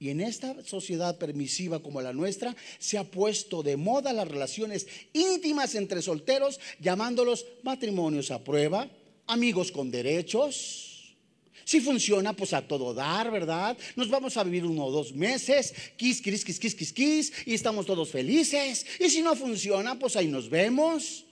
y 0.00 0.10
en 0.10 0.20
esta 0.20 0.54
sociedad 0.64 1.18
permisiva 1.18 1.80
como 1.80 2.00
la 2.00 2.12
nuestra 2.12 2.54
se 2.78 2.98
ha 2.98 3.04
puesto 3.04 3.62
de 3.62 3.76
moda 3.76 4.12
las 4.12 4.28
relaciones 4.28 4.86
íntimas 5.12 5.74
entre 5.74 6.02
solteros, 6.02 6.60
llamándolos 6.80 7.46
matrimonios 7.62 8.30
a 8.30 8.42
prueba, 8.44 8.88
amigos 9.26 9.72
con 9.72 9.90
derechos. 9.90 11.16
Si 11.64 11.80
funciona, 11.80 12.32
pues 12.32 12.54
a 12.54 12.66
todo 12.66 12.94
dar, 12.94 13.30
¿verdad? 13.30 13.76
Nos 13.94 14.08
vamos 14.08 14.36
a 14.36 14.44
vivir 14.44 14.64
uno 14.64 14.86
o 14.86 14.90
dos 14.90 15.12
meses, 15.12 15.74
quis, 15.98 16.22
quis, 16.22 16.42
quis, 16.42 16.58
quis, 16.58 16.74
quis, 16.74 16.92
quis, 16.92 17.32
y 17.44 17.54
estamos 17.54 17.84
todos 17.84 18.08
felices. 18.08 18.86
Y 18.98 19.10
si 19.10 19.20
no 19.20 19.36
funciona, 19.36 19.98
pues 19.98 20.16
ahí 20.16 20.28
nos 20.28 20.48
vemos. 20.48 21.26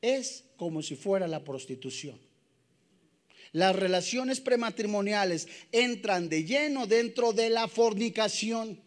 Es 0.00 0.44
como 0.56 0.82
si 0.82 0.94
fuera 0.94 1.26
la 1.26 1.42
prostitución. 1.42 2.29
Las 3.52 3.74
relaciones 3.74 4.40
prematrimoniales 4.40 5.48
entran 5.72 6.28
de 6.28 6.44
lleno 6.44 6.86
dentro 6.86 7.32
de 7.32 7.50
la 7.50 7.66
fornicación. 7.66 8.80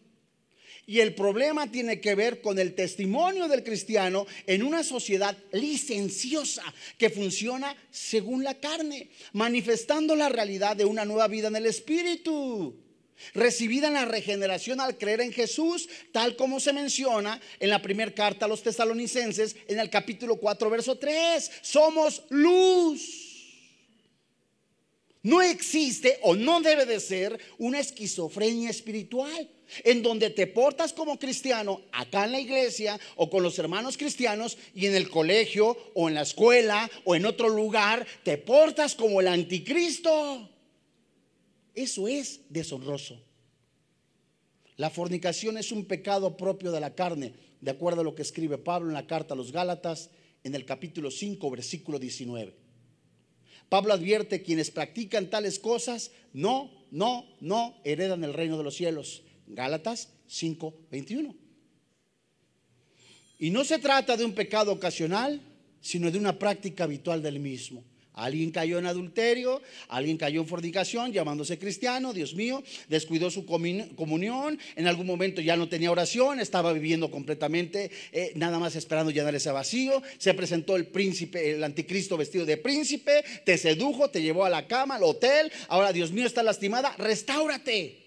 Y 0.86 1.00
el 1.00 1.14
problema 1.14 1.70
tiene 1.70 2.00
que 2.00 2.14
ver 2.14 2.42
con 2.42 2.58
el 2.58 2.74
testimonio 2.74 3.48
del 3.48 3.64
cristiano 3.64 4.26
en 4.46 4.62
una 4.62 4.82
sociedad 4.82 5.36
licenciosa 5.52 6.62
que 6.98 7.08
funciona 7.08 7.74
según 7.90 8.44
la 8.44 8.54
carne, 8.54 9.10
manifestando 9.32 10.14
la 10.14 10.28
realidad 10.28 10.76
de 10.76 10.84
una 10.84 11.06
nueva 11.06 11.26
vida 11.26 11.48
en 11.48 11.56
el 11.56 11.64
espíritu, 11.64 12.76
recibida 13.32 13.88
en 13.88 13.94
la 13.94 14.04
regeneración 14.04 14.78
al 14.80 14.98
creer 14.98 15.22
en 15.22 15.32
Jesús, 15.32 15.88
tal 16.12 16.36
como 16.36 16.60
se 16.60 16.74
menciona 16.74 17.40
en 17.60 17.70
la 17.70 17.80
primera 17.80 18.12
carta 18.12 18.44
a 18.44 18.48
los 18.48 18.62
tesalonicenses 18.62 19.56
en 19.68 19.78
el 19.78 19.88
capítulo 19.88 20.36
4, 20.36 20.68
verso 20.68 20.98
3. 20.98 21.50
Somos 21.62 22.24
luz 22.28 23.23
no 25.24 25.40
existe 25.40 26.18
o 26.22 26.36
no 26.36 26.60
debe 26.60 26.84
de 26.84 27.00
ser 27.00 27.40
una 27.56 27.80
esquizofrenia 27.80 28.68
espiritual 28.68 29.50
en 29.82 30.02
donde 30.02 30.28
te 30.28 30.46
portas 30.46 30.92
como 30.92 31.18
cristiano 31.18 31.80
acá 31.92 32.26
en 32.26 32.32
la 32.32 32.40
iglesia 32.40 33.00
o 33.16 33.30
con 33.30 33.42
los 33.42 33.58
hermanos 33.58 33.96
cristianos 33.96 34.58
y 34.74 34.84
en 34.84 34.94
el 34.94 35.08
colegio 35.08 35.78
o 35.94 36.10
en 36.10 36.14
la 36.14 36.22
escuela 36.22 36.90
o 37.04 37.16
en 37.16 37.24
otro 37.24 37.48
lugar 37.48 38.06
te 38.22 38.36
portas 38.36 38.94
como 38.94 39.22
el 39.22 39.28
anticristo. 39.28 40.50
Eso 41.74 42.06
es 42.06 42.42
deshonroso. 42.50 43.18
La 44.76 44.90
fornicación 44.90 45.56
es 45.56 45.72
un 45.72 45.86
pecado 45.86 46.36
propio 46.36 46.70
de 46.70 46.80
la 46.80 46.94
carne, 46.94 47.32
de 47.62 47.70
acuerdo 47.70 48.02
a 48.02 48.04
lo 48.04 48.14
que 48.14 48.22
escribe 48.22 48.58
Pablo 48.58 48.88
en 48.88 48.94
la 48.94 49.06
carta 49.06 49.32
a 49.32 49.36
los 49.38 49.52
Gálatas 49.52 50.10
en 50.42 50.54
el 50.54 50.66
capítulo 50.66 51.10
5, 51.10 51.50
versículo 51.50 51.98
19. 51.98 52.63
Pablo 53.68 53.92
advierte, 53.92 54.42
quienes 54.42 54.70
practican 54.70 55.30
tales 55.30 55.58
cosas, 55.58 56.12
no, 56.32 56.70
no, 56.90 57.26
no 57.40 57.76
heredan 57.84 58.24
el 58.24 58.34
reino 58.34 58.56
de 58.56 58.64
los 58.64 58.74
cielos. 58.74 59.22
Gálatas 59.46 60.10
5, 60.26 60.74
21. 60.90 61.34
Y 63.38 63.50
no 63.50 63.64
se 63.64 63.78
trata 63.78 64.16
de 64.16 64.24
un 64.24 64.32
pecado 64.32 64.72
ocasional, 64.72 65.40
sino 65.80 66.10
de 66.10 66.18
una 66.18 66.38
práctica 66.38 66.84
habitual 66.84 67.22
del 67.22 67.40
mismo. 67.40 67.84
Alguien 68.14 68.50
cayó 68.52 68.78
en 68.78 68.86
adulterio, 68.86 69.60
alguien 69.88 70.16
cayó 70.16 70.40
en 70.40 70.46
fornicación, 70.46 71.12
llamándose 71.12 71.58
cristiano, 71.58 72.12
Dios 72.12 72.34
mío, 72.34 72.62
descuidó 72.88 73.28
su 73.30 73.44
comunión, 73.44 74.58
en 74.76 74.86
algún 74.86 75.06
momento 75.06 75.40
ya 75.40 75.56
no 75.56 75.68
tenía 75.68 75.90
oración, 75.90 76.38
estaba 76.38 76.72
viviendo 76.72 77.10
completamente, 77.10 77.90
eh, 78.12 78.32
nada 78.36 78.60
más 78.60 78.76
esperando 78.76 79.10
llenar 79.10 79.34
ese 79.34 79.50
vacío, 79.50 80.00
se 80.18 80.32
presentó 80.32 80.76
el 80.76 80.86
príncipe, 80.86 81.52
el 81.52 81.64
anticristo 81.64 82.16
vestido 82.16 82.46
de 82.46 82.56
príncipe, 82.56 83.24
te 83.44 83.58
sedujo, 83.58 84.08
te 84.08 84.22
llevó 84.22 84.44
a 84.44 84.50
la 84.50 84.68
cama, 84.68 84.94
al 84.94 85.02
hotel, 85.02 85.50
ahora 85.68 85.92
Dios 85.92 86.12
mío 86.12 86.26
está 86.26 86.42
lastimada, 86.44 86.94
restáurate. 86.96 88.03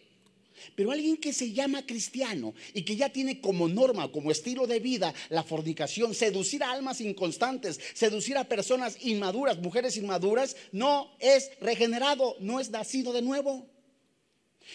Pero 0.77 0.91
alguien 0.91 1.17
que 1.17 1.33
se 1.33 1.53
llama 1.53 1.87
cristiano 1.87 2.53
y 2.71 2.83
que 2.83 2.95
ya 2.95 3.09
tiene 3.09 3.41
como 3.41 3.67
norma, 3.67 4.11
como 4.11 4.29
estilo 4.29 4.67
de 4.67 4.79
vida 4.79 5.11
la 5.29 5.41
fornicación, 5.41 6.13
seducir 6.13 6.61
a 6.61 6.71
almas 6.71 7.01
inconstantes, 7.01 7.79
seducir 7.95 8.37
a 8.37 8.43
personas 8.43 8.95
inmaduras, 9.03 9.57
mujeres 9.57 9.97
inmaduras, 9.97 10.55
no 10.71 11.09
es 11.19 11.49
regenerado, 11.61 12.35
no 12.41 12.59
es 12.59 12.69
nacido 12.69 13.11
de 13.11 13.23
nuevo. 13.23 13.65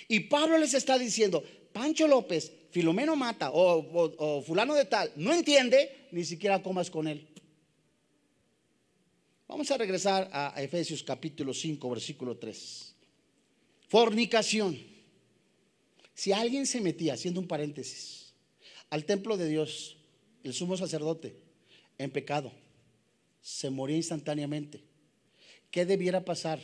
Y 0.08 0.18
Pablo 0.18 0.58
les 0.58 0.74
está 0.74 0.98
diciendo, 0.98 1.44
Pancho 1.72 2.08
López, 2.08 2.50
Filomeno 2.72 3.14
Mata 3.14 3.52
o, 3.52 4.42
fulano 4.44 4.74
de 4.74 4.86
tal, 4.86 5.12
no 5.14 5.32
entiende, 5.32 6.08
ni 6.10 6.24
siquiera 6.24 6.64
comas 6.64 6.90
con 6.90 7.06
él. 7.06 7.28
Vamos 9.46 9.70
a 9.70 9.78
regresar 9.78 10.28
a 10.32 10.60
Efesios 10.60 11.04
capítulo 11.04 11.54
5, 11.54 11.88
versículo 11.88 12.38
3. 12.38 12.92
Fornicación. 13.86 14.91
Si 16.22 16.30
alguien 16.30 16.66
se 16.66 16.80
metía, 16.80 17.14
haciendo 17.14 17.40
un 17.40 17.48
paréntesis, 17.48 18.32
al 18.90 19.04
templo 19.06 19.36
de 19.36 19.48
Dios, 19.48 19.96
el 20.44 20.54
sumo 20.54 20.76
sacerdote, 20.76 21.34
en 21.98 22.12
pecado, 22.12 22.52
se 23.40 23.70
moría 23.70 23.96
instantáneamente. 23.96 24.84
¿Qué 25.72 25.84
debiera 25.84 26.24
pasar 26.24 26.60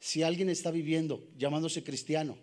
si 0.00 0.22
alguien 0.22 0.50
está 0.50 0.70
viviendo, 0.70 1.26
llamándose 1.38 1.82
cristiano, 1.82 2.36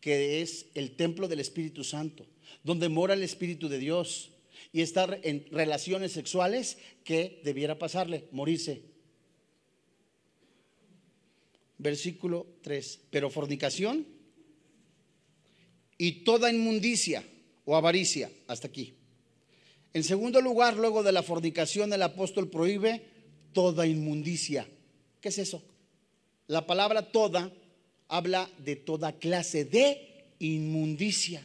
que 0.00 0.42
es 0.42 0.66
el 0.74 0.92
templo 0.92 1.26
del 1.26 1.40
Espíritu 1.40 1.82
Santo, 1.82 2.24
donde 2.62 2.88
mora 2.88 3.14
el 3.14 3.24
Espíritu 3.24 3.68
de 3.68 3.80
Dios 3.80 4.30
y 4.72 4.82
está 4.82 5.18
en 5.24 5.44
relaciones 5.50 6.12
sexuales? 6.12 6.78
¿Qué 7.02 7.40
debiera 7.42 7.80
pasarle? 7.80 8.28
Morirse. 8.30 8.82
Versículo 11.78 12.46
3. 12.62 13.00
Pero 13.10 13.28
fornicación 13.28 14.17
y 15.98 16.24
toda 16.24 16.50
inmundicia 16.50 17.24
o 17.64 17.76
avaricia. 17.76 18.30
Hasta 18.46 18.68
aquí. 18.68 18.94
En 19.92 20.04
segundo 20.04 20.40
lugar, 20.40 20.76
luego 20.76 21.02
de 21.02 21.12
la 21.12 21.22
fornicación, 21.22 21.92
el 21.92 22.02
apóstol 22.02 22.48
prohíbe 22.48 23.02
toda 23.52 23.86
inmundicia. 23.86 24.66
¿Qué 25.20 25.28
es 25.30 25.38
eso? 25.38 25.62
La 26.46 26.66
palabra 26.66 27.10
toda 27.10 27.52
habla 28.06 28.48
de 28.64 28.76
toda 28.76 29.12
clase 29.12 29.64
de 29.64 30.30
inmundicia. 30.38 31.44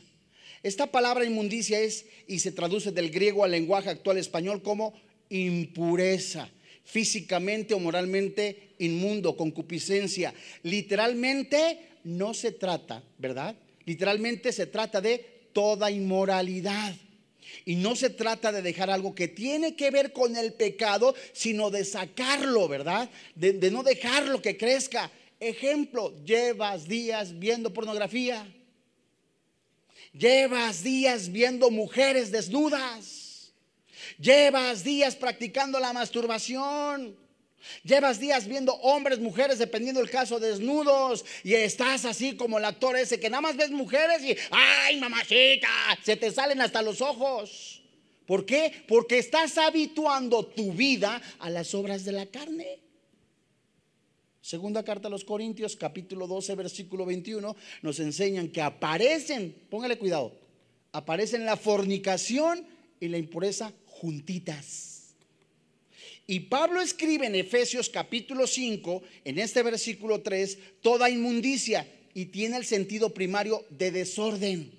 Esta 0.61 0.87
palabra 0.87 1.25
inmundicia 1.25 1.79
es 1.79 2.05
y 2.27 2.39
se 2.39 2.51
traduce 2.51 2.91
del 2.91 3.09
griego 3.09 3.43
al 3.43 3.51
lenguaje 3.51 3.89
actual 3.89 4.17
español 4.17 4.61
como 4.61 4.93
impureza, 5.29 6.49
físicamente 6.85 7.73
o 7.73 7.79
moralmente 7.79 8.69
inmundo, 8.79 9.35
concupiscencia. 9.35 10.33
Literalmente 10.61 11.89
no 12.03 12.33
se 12.33 12.51
trata, 12.51 13.03
¿verdad? 13.17 13.55
Literalmente 13.85 14.51
se 14.51 14.67
trata 14.67 15.01
de 15.01 15.49
toda 15.53 15.91
inmoralidad. 15.91 16.93
Y 17.65 17.75
no 17.75 17.95
se 17.95 18.09
trata 18.09 18.51
de 18.51 18.61
dejar 18.61 18.89
algo 18.89 19.15
que 19.15 19.27
tiene 19.27 19.75
que 19.75 19.91
ver 19.91 20.11
con 20.11 20.35
el 20.35 20.53
pecado, 20.53 21.15
sino 21.33 21.69
de 21.69 21.85
sacarlo, 21.85 22.67
¿verdad? 22.67 23.09
De, 23.35 23.71
no 23.71 23.83
dejarlo 23.83 24.41
que 24.41 24.57
crezca. 24.57 25.11
Ejemplo, 25.39 26.13
llevas 26.23 26.87
días 26.87 27.37
viendo 27.37 27.73
pornografía. 27.73 28.45
Llevas 30.13 30.83
días 30.83 31.31
viendo 31.31 31.69
mujeres 31.69 32.31
desnudas. 32.31 33.53
Llevas 34.19 34.83
días 34.83 35.15
practicando 35.15 35.79
la 35.79 35.93
masturbación. 35.93 37.22
Llevas 37.83 38.19
días 38.19 38.47
viendo 38.47 38.73
hombres, 38.75 39.19
mujeres, 39.19 39.59
dependiendo 39.59 40.01
del 40.01 40.09
caso, 40.09 40.39
desnudos. 40.39 41.25
Y 41.43 41.53
estás 41.53 42.05
así 42.05 42.35
como 42.35 42.57
el 42.57 42.65
actor 42.65 42.95
ese 42.95 43.19
que 43.19 43.29
nada 43.29 43.41
más 43.41 43.57
ves 43.57 43.71
mujeres 43.71 44.23
y, 44.23 44.35
ay, 44.51 44.99
mamacita, 44.99 45.67
se 46.03 46.15
te 46.15 46.31
salen 46.31 46.61
hasta 46.61 46.81
los 46.81 47.01
ojos. 47.01 47.81
¿Por 48.25 48.45
qué? 48.45 48.71
Porque 48.87 49.17
estás 49.17 49.57
habituando 49.57 50.45
tu 50.45 50.71
vida 50.73 51.21
a 51.39 51.49
las 51.49 51.73
obras 51.73 52.05
de 52.05 52.13
la 52.13 52.25
carne. 52.25 52.79
Segunda 54.41 54.83
carta 54.83 55.07
a 55.07 55.11
los 55.11 55.23
Corintios, 55.23 55.75
capítulo 55.77 56.27
12, 56.27 56.55
versículo 56.55 57.05
21, 57.05 57.55
nos 57.81 57.99
enseñan 57.99 58.49
que 58.49 58.61
aparecen, 58.61 59.55
póngale 59.69 59.97
cuidado, 59.97 60.37
aparecen 60.91 61.45
la 61.45 61.55
fornicación 61.55 62.67
y 62.99 63.07
la 63.07 63.17
impureza 63.17 63.71
juntitas. 63.85 64.92
Y 66.25 66.41
Pablo 66.41 66.81
escribe 66.81 67.27
en 67.27 67.35
Efesios 67.35 67.89
capítulo 67.89 68.47
5, 68.47 69.03
en 69.25 69.39
este 69.39 69.61
versículo 69.61 70.21
3, 70.21 70.57
toda 70.81 71.09
inmundicia 71.09 71.85
y 72.13 72.25
tiene 72.25 72.57
el 72.57 72.65
sentido 72.65 73.09
primario 73.13 73.65
de 73.69 73.91
desorden. 73.91 74.71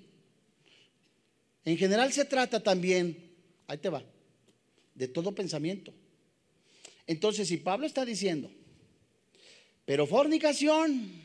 En 1.65 1.77
general 1.77 2.13
se 2.13 2.25
trata 2.25 2.63
también, 2.63 3.31
ahí 3.67 3.79
te 3.79 3.91
va, 3.91 4.03
de 4.95 5.09
todo 5.09 5.35
pensamiento. 5.35 5.93
Entonces, 7.07 7.49
si 7.49 7.59
Pablo 7.59 7.87
está 7.87 8.05
diciendo, 8.05 8.51
pero 9.85 10.07
fornicación, 10.07 11.23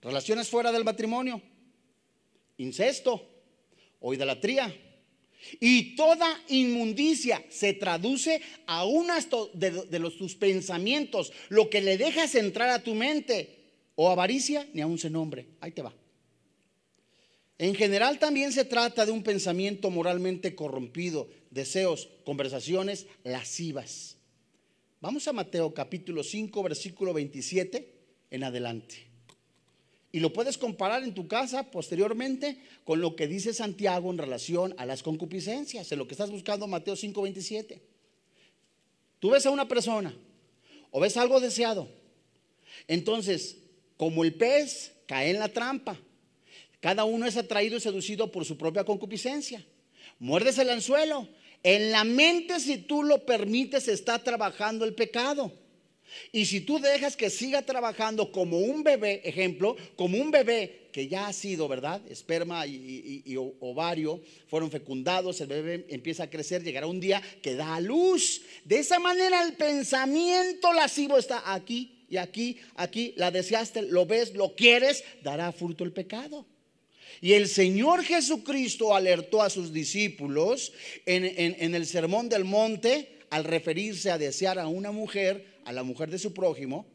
relaciones 0.00 0.48
fuera 0.48 0.72
del 0.72 0.84
matrimonio, 0.84 1.42
incesto 2.56 3.28
o 4.00 4.14
idolatría, 4.14 4.74
y 5.60 5.96
toda 5.96 6.40
inmundicia 6.48 7.44
se 7.48 7.72
traduce 7.72 8.40
a 8.66 8.84
una 8.84 9.18
de, 9.54 9.98
los, 9.98 10.16
tus 10.16 10.34
pensamientos, 10.34 11.32
lo 11.48 11.70
que 11.70 11.80
le 11.80 11.98
dejas 11.98 12.34
entrar 12.34 12.70
a 12.70 12.82
tu 12.82 12.94
mente, 12.94 13.58
o 13.94 14.10
avaricia, 14.10 14.66
ni 14.72 14.80
aún 14.80 14.98
se 14.98 15.10
nombre. 15.10 15.46
Ahí 15.60 15.72
te 15.72 15.82
va. 15.82 15.94
En 17.58 17.74
general 17.74 18.18
también 18.18 18.52
se 18.52 18.64
trata 18.64 19.06
de 19.06 19.12
un 19.12 19.22
pensamiento 19.22 19.90
moralmente 19.90 20.54
corrompido, 20.54 21.28
deseos, 21.50 22.08
conversaciones 22.24 23.06
lascivas. 23.22 24.16
Vamos 25.00 25.28
a 25.28 25.32
Mateo 25.32 25.72
capítulo 25.74 26.24
5, 26.24 26.62
versículo 26.62 27.12
27 27.12 27.92
en 28.30 28.44
adelante. 28.44 29.11
Y 30.12 30.20
lo 30.20 30.32
puedes 30.34 30.58
comparar 30.58 31.02
en 31.02 31.14
tu 31.14 31.26
casa 31.26 31.70
posteriormente 31.70 32.58
con 32.84 33.00
lo 33.00 33.16
que 33.16 33.26
dice 33.26 33.54
Santiago 33.54 34.10
en 34.10 34.18
relación 34.18 34.74
a 34.76 34.84
las 34.84 35.02
concupiscencias, 35.02 35.90
en 35.90 35.98
lo 35.98 36.06
que 36.06 36.12
estás 36.12 36.30
buscando 36.30 36.66
Mateo 36.66 36.94
5:27. 36.94 37.80
Tú 39.18 39.30
ves 39.30 39.46
a 39.46 39.50
una 39.50 39.66
persona 39.66 40.14
o 40.90 41.00
ves 41.00 41.16
algo 41.16 41.40
deseado. 41.40 41.88
Entonces, 42.88 43.56
como 43.96 44.22
el 44.22 44.34
pez 44.34 44.92
cae 45.06 45.30
en 45.30 45.38
la 45.38 45.48
trampa, 45.48 45.98
cada 46.80 47.04
uno 47.04 47.26
es 47.26 47.36
atraído 47.36 47.76
y 47.76 47.80
seducido 47.80 48.30
por 48.30 48.44
su 48.44 48.58
propia 48.58 48.84
concupiscencia. 48.84 49.64
Muerdes 50.18 50.58
el 50.58 50.68
anzuelo. 50.68 51.28
En 51.62 51.92
la 51.92 52.04
mente, 52.04 52.58
si 52.60 52.78
tú 52.78 53.02
lo 53.02 53.24
permites, 53.24 53.88
está 53.88 54.18
trabajando 54.18 54.84
el 54.84 54.94
pecado. 54.94 55.52
Y 56.32 56.46
si 56.46 56.60
tú 56.60 56.78
dejas 56.78 57.16
que 57.16 57.30
siga 57.30 57.62
trabajando 57.62 58.32
como 58.32 58.58
un 58.58 58.82
bebé, 58.82 59.20
ejemplo, 59.24 59.76
como 59.96 60.18
un 60.18 60.30
bebé 60.30 60.88
que 60.92 61.08
ya 61.08 61.26
ha 61.26 61.32
sido, 61.32 61.68
¿verdad? 61.68 62.02
Esperma 62.08 62.66
y, 62.66 63.36
ovario 63.60 64.20
fueron 64.46 64.70
fecundados, 64.70 65.40
el 65.40 65.48
bebé 65.48 65.86
empieza 65.88 66.24
a 66.24 66.30
crecer, 66.30 66.62
llegará 66.62 66.86
un 66.86 67.00
día 67.00 67.22
que 67.42 67.54
da 67.54 67.76
a 67.76 67.80
luz. 67.80 68.42
De 68.64 68.78
esa 68.78 68.98
manera 68.98 69.42
el 69.42 69.54
pensamiento 69.54 70.72
lascivo 70.72 71.18
está 71.18 71.52
aquí 71.52 72.04
y 72.08 72.18
aquí, 72.18 72.58
aquí, 72.76 73.14
la 73.16 73.30
deseaste, 73.30 73.82
lo 73.82 74.04
ves, 74.04 74.34
lo 74.34 74.54
quieres, 74.54 75.02
dará 75.22 75.50
fruto 75.50 75.82
el 75.82 75.92
pecado. 75.92 76.46
Y 77.22 77.32
el 77.32 77.48
Señor 77.48 78.02
Jesucristo 78.04 78.94
alertó 78.94 79.42
a 79.42 79.48
sus 79.50 79.72
discípulos 79.72 80.72
en 81.06 81.74
el 81.74 81.86
Sermón 81.86 82.28
del 82.28 82.44
Monte 82.44 83.20
al 83.32 83.44
referirse 83.44 84.10
a 84.10 84.18
desear 84.18 84.58
a 84.58 84.68
una 84.68 84.92
mujer 84.92 85.51
a 85.64 85.72
la 85.72 85.82
mujer 85.82 86.10
de 86.10 86.18
su 86.18 86.32
prójimo 86.32 86.86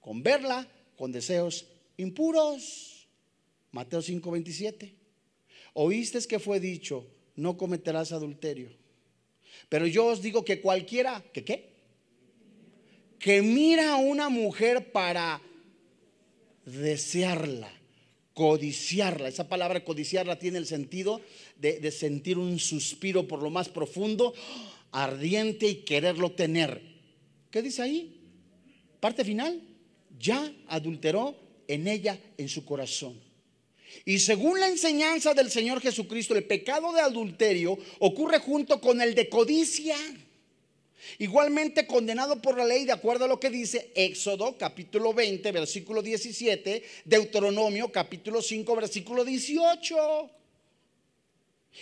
con 0.00 0.22
verla 0.22 0.68
con 0.96 1.12
deseos 1.12 1.66
impuros. 1.96 3.08
Mateo 3.72 4.00
5:27. 4.00 4.94
oíste 5.74 6.20
que 6.26 6.38
fue 6.38 6.60
dicho, 6.60 7.06
no 7.34 7.56
cometerás 7.56 8.12
adulterio. 8.12 8.70
Pero 9.68 9.86
yo 9.86 10.06
os 10.06 10.22
digo 10.22 10.44
que 10.44 10.60
cualquiera, 10.60 11.22
¿que 11.32 11.44
qué? 11.44 11.74
Que 13.18 13.42
mira 13.42 13.94
a 13.94 13.96
una 13.96 14.28
mujer 14.28 14.92
para 14.92 15.42
desearla, 16.64 17.70
codiciarla. 18.32 19.28
Esa 19.28 19.48
palabra 19.48 19.84
codiciarla 19.84 20.38
tiene 20.38 20.58
el 20.58 20.66
sentido 20.66 21.20
de, 21.58 21.80
de 21.80 21.90
sentir 21.90 22.38
un 22.38 22.58
suspiro 22.58 23.26
por 23.26 23.42
lo 23.42 23.50
más 23.50 23.68
profundo, 23.68 24.34
ardiente 24.92 25.66
y 25.68 25.74
quererlo 25.84 26.32
tener. 26.32 26.95
¿Qué 27.50 27.62
dice 27.62 27.82
ahí? 27.82 28.20
Parte 29.00 29.24
final. 29.24 29.62
Ya 30.18 30.52
adulteró 30.68 31.36
en 31.68 31.86
ella, 31.88 32.18
en 32.38 32.48
su 32.48 32.64
corazón. 32.64 33.20
Y 34.04 34.18
según 34.18 34.60
la 34.60 34.68
enseñanza 34.68 35.34
del 35.34 35.50
Señor 35.50 35.80
Jesucristo, 35.80 36.34
el 36.34 36.44
pecado 36.44 36.92
de 36.92 37.00
adulterio 37.00 37.78
ocurre 38.00 38.38
junto 38.38 38.80
con 38.80 39.00
el 39.00 39.14
de 39.14 39.28
codicia. 39.28 39.96
Igualmente 41.18 41.86
condenado 41.86 42.42
por 42.42 42.58
la 42.58 42.64
ley 42.64 42.84
de 42.84 42.92
acuerdo 42.92 43.24
a 43.26 43.28
lo 43.28 43.38
que 43.38 43.48
dice 43.48 43.92
Éxodo 43.94 44.58
capítulo 44.58 45.14
20 45.14 45.52
versículo 45.52 46.02
17, 46.02 46.82
Deuteronomio 47.04 47.92
capítulo 47.92 48.42
5 48.42 48.76
versículo 48.76 49.24
18. 49.24 50.30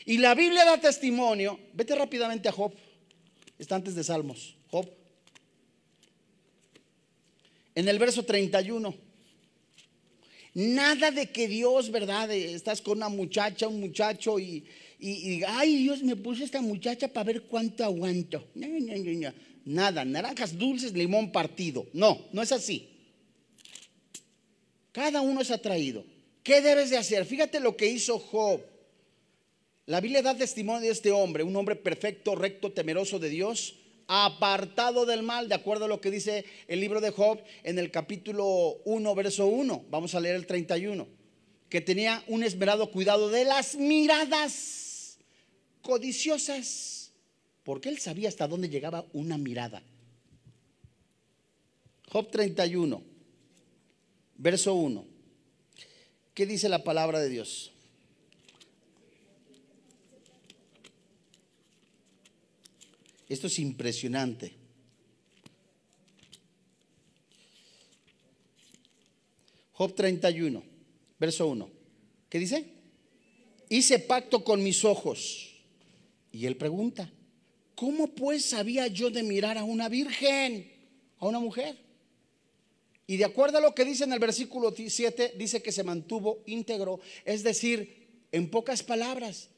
Y 0.07 0.18
la 0.18 0.35
Biblia 0.35 0.64
da 0.64 0.79
testimonio, 0.79 1.59
vete 1.72 1.94
rápidamente 1.94 2.48
a 2.48 2.53
Job, 2.53 2.74
está 3.59 3.77
antes 3.77 3.94
de 3.94 4.05
Salmos, 4.05 4.57
Job. 4.70 5.04
En 7.75 7.89
el 7.89 7.99
verso 7.99 8.25
31. 8.25 8.95
Nada 10.55 11.11
de 11.11 11.31
que 11.31 11.49
Dios, 11.49 11.91
¿verdad? 11.91 12.31
Estás 12.31 12.81
con 12.81 12.99
una 12.99 13.09
muchacha, 13.09 13.67
un 13.67 13.81
muchacho 13.81 14.39
y, 14.39 14.65
y, 15.01 15.43
ay, 15.45 15.77
Dios 15.77 16.03
me 16.03 16.15
puso 16.15 16.45
esta 16.45 16.63
muchacha 16.63 17.09
para 17.09 17.25
ver 17.25 17.43
cuánto 17.43 17.85
aguanto. 17.85 18.47
Nada, 19.65 20.05
naranjas 20.05 20.57
dulces, 20.57 20.93
limón 20.93 21.33
partido. 21.33 21.87
No, 21.93 22.27
no 22.33 22.43
es 22.43 22.53
así. 22.53 22.89
Cada 24.93 25.21
uno 25.21 25.41
es 25.41 25.51
atraído. 25.51 26.05
¿Qué 26.45 26.61
debes 26.61 26.91
de 26.91 26.99
hacer? 26.99 27.25
Fíjate 27.27 27.59
lo 27.59 27.77
que 27.77 27.89
hizo 27.89 28.19
Job. 28.19 28.61
La 29.87 30.01
Biblia 30.01 30.23
da 30.23 30.37
testimonio 30.37 30.83
de 30.83 30.93
este 30.93 31.11
hombre, 31.11 31.43
un 31.43 31.57
hombre 31.57 31.77
perfecto, 31.77 32.35
recto, 32.35 32.73
temeroso 32.73 33.19
de 33.19 33.29
Dios, 33.29 33.75
apartado 34.07 35.07
del 35.07 35.23
mal, 35.23 35.49
de 35.49 35.55
acuerdo 35.55 35.87
a 35.87 35.88
lo 35.88 36.01
que 36.01 36.11
dice 36.11 36.45
el 36.69 36.81
libro 36.81 37.01
de 37.01 37.11
Job 37.11 37.40
en 37.62 37.79
el 37.79 37.90
capítulo 37.90 38.77
1, 38.85 39.14
verso 39.14 39.47
1. 39.47 39.87
Vamos 39.90 40.14
a 40.14 40.21
leer 40.21 40.37
el 40.37 40.47
31. 40.47 41.07
Que 41.69 41.81
tenía 41.81 42.23
un 42.29 42.43
esmerado 42.43 42.90
cuidado 42.90 43.31
de 43.31 43.45
las 43.45 43.75
miradas 43.75 45.19
codiciosas, 45.83 47.12
porque 47.62 47.88
él 47.88 47.99
sabía 47.99 48.29
hasta 48.29 48.49
dónde 48.49 48.69
llegaba 48.69 49.05
una 49.12 49.38
mirada. 49.38 49.83
Job 52.09 52.31
31, 52.31 53.03
verso 54.37 54.75
1. 54.75 55.05
¿Qué 56.33 56.47
dice 56.47 56.69
la 56.69 56.85
palabra 56.85 57.21
de 57.21 57.29
Dios? 57.29 57.74
Esto 63.35 63.49
es 63.49 63.59
impresionante. 63.59 64.53
Job 69.73 69.92
31, 69.92 70.62
verso 71.18 71.49
1. 71.49 71.68
¿Qué 72.29 72.38
dice? 72.38 72.64
Hice 73.68 73.99
pacto 73.99 74.44
con 74.44 74.62
mis 74.62 74.85
ojos. 74.85 75.53
Y 76.31 76.47
él 76.47 76.57
pregunta, 76.57 77.11
¿cómo 77.75 78.14
pues 78.14 78.44
sabía 78.44 78.87
yo 78.87 79.11
de 79.11 79.25
mirar 79.25 79.59
a 79.59 79.64
una 79.64 79.88
virgen, 79.88 80.73
a 81.18 81.27
una 81.27 81.40
mujer? 81.40 81.77
Y 83.09 83.16
de 83.16 83.25
acuerdo 83.25 83.59
a 83.59 83.62
lo 83.62 83.75
que 83.75 83.85
dice 83.85 84.05
en 84.05 84.12
el 84.12 84.20
versículo 84.20 84.73
7, 84.77 85.35
dice 85.37 85.61
que 85.61 85.73
se 85.73 85.83
mantuvo 85.83 86.44
íntegro. 86.47 87.01
Es 87.25 87.42
decir, 87.42 88.29
en 88.31 88.49
pocas 88.49 88.85
palabras, 88.85 89.49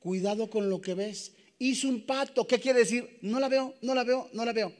cuidado 0.00 0.50
con 0.50 0.68
lo 0.68 0.80
que 0.80 0.94
ves 0.94 1.34
hizo 1.70 1.88
un 1.88 2.02
pacto. 2.02 2.46
¿Qué 2.46 2.58
quiere 2.58 2.80
decir? 2.80 3.18
No 3.22 3.38
la 3.38 3.48
veo, 3.48 3.74
no 3.82 3.94
la 3.94 4.04
veo, 4.04 4.28
no 4.32 4.44
la 4.44 4.52
veo. 4.52 4.72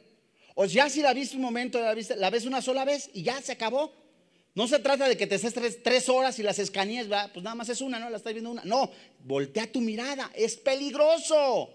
O 0.54 0.64
ya 0.66 0.88
si 0.88 1.00
la 1.00 1.14
viste 1.14 1.36
un 1.36 1.42
momento, 1.42 1.80
la, 1.80 1.94
viste, 1.94 2.16
la 2.16 2.30
ves 2.30 2.44
una 2.44 2.60
sola 2.60 2.84
vez 2.84 3.10
y 3.14 3.22
ya 3.22 3.40
se 3.40 3.52
acabó. 3.52 3.92
No 4.54 4.68
se 4.68 4.78
trata 4.80 5.08
de 5.08 5.16
que 5.16 5.26
te 5.26 5.36
estés 5.36 5.82
tres, 5.82 6.08
horas 6.10 6.38
y 6.38 6.42
las 6.42 6.58
escanees, 6.58 7.06
pues 7.32 7.42
nada 7.42 7.54
más 7.54 7.70
es 7.70 7.80
una, 7.80 7.98
¿no? 7.98 8.10
La 8.10 8.18
estás 8.18 8.34
viendo 8.34 8.50
una. 8.50 8.62
No, 8.64 8.90
voltea 9.20 9.70
tu 9.70 9.80
mirada, 9.80 10.30
es 10.34 10.56
peligroso. 10.56 11.70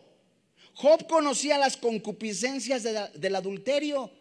Job 0.74 1.08
conocía 1.08 1.58
las 1.58 1.76
concupiscencias 1.76 2.84
del 2.84 3.36
adulterio, 3.36 4.12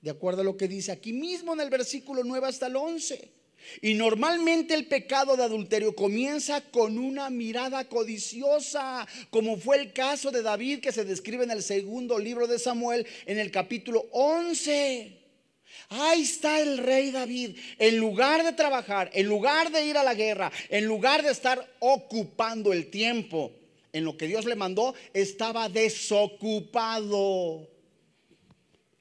de 0.00 0.10
acuerdo 0.10 0.40
a 0.40 0.44
lo 0.44 0.56
que 0.56 0.66
dice 0.66 0.90
aquí 0.90 1.12
mismo 1.12 1.52
en 1.52 1.60
el 1.60 1.70
versículo 1.70 2.24
9 2.24 2.48
hasta 2.48 2.66
el 2.66 2.74
11. 2.74 3.43
Y 3.82 3.94
normalmente 3.94 4.74
el 4.74 4.86
pecado 4.86 5.36
de 5.36 5.44
adulterio 5.44 5.94
comienza 5.94 6.60
con 6.60 6.98
una 6.98 7.30
mirada 7.30 7.88
codiciosa, 7.88 9.06
como 9.30 9.56
fue 9.56 9.78
el 9.78 9.92
caso 9.92 10.30
de 10.30 10.42
David 10.42 10.80
que 10.80 10.92
se 10.92 11.04
describe 11.04 11.44
en 11.44 11.50
el 11.50 11.62
segundo 11.62 12.18
libro 12.18 12.46
de 12.46 12.58
Samuel 12.58 13.06
en 13.26 13.38
el 13.38 13.50
capítulo 13.50 14.06
11. 14.12 15.20
Ahí 15.90 16.22
está 16.22 16.60
el 16.60 16.78
rey 16.78 17.10
David. 17.10 17.56
En 17.78 17.98
lugar 17.98 18.44
de 18.44 18.52
trabajar, 18.52 19.10
en 19.12 19.26
lugar 19.26 19.70
de 19.70 19.86
ir 19.86 19.98
a 19.98 20.04
la 20.04 20.14
guerra, 20.14 20.50
en 20.68 20.86
lugar 20.86 21.22
de 21.22 21.30
estar 21.30 21.66
ocupando 21.80 22.72
el 22.72 22.90
tiempo 22.90 23.52
en 23.92 24.04
lo 24.04 24.16
que 24.16 24.26
Dios 24.26 24.44
le 24.44 24.56
mandó, 24.56 24.94
estaba 25.12 25.68
desocupado. 25.68 27.68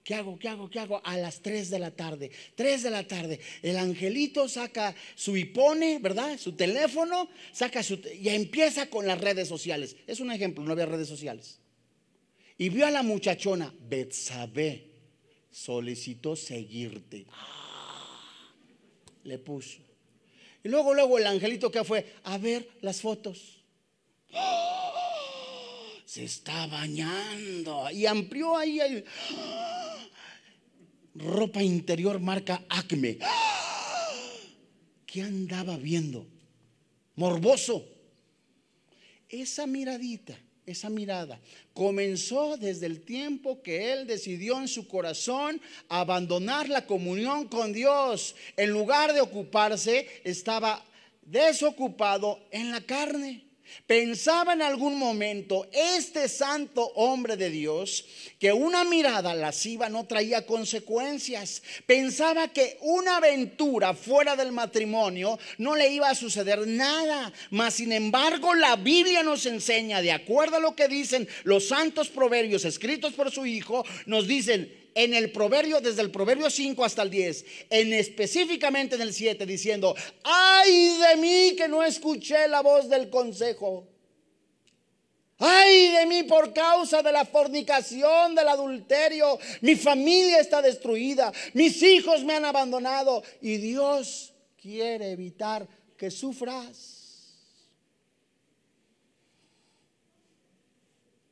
¿Qué 0.03 0.15
hago? 0.15 0.37
¿Qué 0.37 0.49
hago? 0.49 0.69
¿Qué 0.69 0.79
hago? 0.79 1.01
A 1.05 1.17
las 1.17 1.41
3 1.41 1.69
de 1.69 1.79
la 1.79 1.91
tarde. 1.91 2.29
3 2.55 2.83
de 2.83 2.91
la 2.91 3.07
tarde. 3.07 3.39
El 3.61 3.77
angelito 3.77 4.49
saca 4.49 4.93
su 5.15 5.37
hipone, 5.37 5.99
¿verdad? 5.99 6.37
Su 6.37 6.53
teléfono, 6.53 7.29
saca 7.53 7.81
su 7.81 7.99
y 8.19 8.27
empieza 8.29 8.89
con 8.89 9.07
las 9.07 9.21
redes 9.21 9.47
sociales. 9.47 9.95
Es 10.05 10.19
un 10.19 10.31
ejemplo, 10.31 10.63
no 10.63 10.73
había 10.73 10.85
redes 10.85 11.07
sociales. 11.07 11.59
Y 12.57 12.69
vio 12.69 12.85
a 12.85 12.91
la 12.91 13.01
muchachona, 13.01 13.73
Betsabé, 13.79 14.91
solicitó 15.49 16.35
seguirte. 16.35 17.25
Le 19.23 19.37
puso. 19.39 19.79
Y 20.63 20.69
luego, 20.69 20.93
luego 20.93 21.17
el 21.17 21.27
angelito 21.27 21.71
que 21.71 21.83
fue 21.85 22.13
a 22.23 22.37
ver 22.37 22.67
las 22.81 22.99
fotos. 22.99 23.63
Se 26.13 26.25
está 26.25 26.67
bañando 26.67 27.89
y 27.89 28.05
amplió 28.05 28.55
ahí 28.55 28.79
el 28.79 29.03
ropa 31.15 31.63
interior 31.63 32.19
marca 32.19 32.63
Acme. 32.69 33.17
¿Qué 35.07 35.23
andaba 35.23 35.75
viendo? 35.75 36.27
Morboso. 37.15 37.83
Esa 39.27 39.65
miradita, 39.65 40.37
esa 40.67 40.87
mirada, 40.91 41.41
comenzó 41.73 42.57
desde 42.57 42.85
el 42.85 43.01
tiempo 43.01 43.63
que 43.63 43.91
él 43.91 44.05
decidió 44.05 44.59
en 44.59 44.67
su 44.67 44.87
corazón 44.87 45.59
abandonar 45.89 46.69
la 46.69 46.85
comunión 46.85 47.47
con 47.47 47.73
Dios. 47.73 48.35
En 48.55 48.69
lugar 48.69 49.13
de 49.13 49.21
ocuparse, 49.21 50.07
estaba 50.23 50.85
desocupado 51.23 52.39
en 52.51 52.69
la 52.69 52.81
carne. 52.81 53.42
Pensaba 53.87 54.53
en 54.53 54.61
algún 54.61 54.97
momento 54.97 55.67
este 55.71 56.29
santo 56.29 56.85
hombre 56.95 57.37
de 57.37 57.49
Dios 57.49 58.05
que 58.39 58.53
una 58.53 58.83
mirada 58.83 59.33
lasciva 59.33 59.89
no 59.89 60.05
traía 60.05 60.45
consecuencias. 60.45 61.63
Pensaba 61.85 62.49
que 62.49 62.77
una 62.81 63.17
aventura 63.17 63.93
fuera 63.93 64.35
del 64.35 64.51
matrimonio 64.51 65.39
no 65.57 65.75
le 65.75 65.89
iba 65.89 66.09
a 66.09 66.15
suceder 66.15 66.67
nada. 66.67 67.33
Mas 67.49 67.75
sin 67.75 67.91
embargo 67.91 68.53
la 68.53 68.75
Biblia 68.75 69.23
nos 69.23 69.45
enseña, 69.45 70.01
de 70.01 70.11
acuerdo 70.11 70.57
a 70.57 70.61
lo 70.61 70.75
que 70.75 70.87
dicen 70.87 71.27
los 71.43 71.67
santos 71.67 72.09
proverbios 72.09 72.65
escritos 72.65 73.13
por 73.13 73.31
su 73.31 73.45
hijo, 73.45 73.85
nos 74.05 74.27
dicen, 74.27 74.82
en 74.95 75.13
el 75.13 75.31
proverbio, 75.31 75.81
desde 75.81 76.01
el 76.01 76.11
proverbio 76.11 76.49
5 76.49 76.83
hasta 76.83 77.01
el 77.01 77.09
10, 77.09 77.45
en 77.69 77.93
específicamente 77.93 78.95
en 78.95 79.01
el 79.01 79.13
7, 79.13 79.45
diciendo, 79.45 79.95
ay 80.23 80.97
de 80.97 81.15
mí 81.17 81.55
que 81.55 81.67
no 81.67 81.83
escuché 81.83 82.47
la 82.47 82.61
voz 82.61 82.89
del 82.89 83.09
consejo. 83.09 83.87
Ay 85.39 85.91
de 85.91 86.05
mí 86.05 86.23
por 86.23 86.53
causa 86.53 87.01
de 87.01 87.11
la 87.11 87.25
fornicación, 87.25 88.35
del 88.35 88.47
adulterio. 88.47 89.39
Mi 89.61 89.75
familia 89.75 90.39
está 90.39 90.61
destruida. 90.61 91.33
Mis 91.53 91.81
hijos 91.81 92.23
me 92.23 92.35
han 92.35 92.45
abandonado. 92.45 93.23
Y 93.41 93.57
Dios 93.57 94.33
quiere 94.61 95.11
evitar 95.11 95.67
que 95.97 96.11
sufras. 96.11 97.01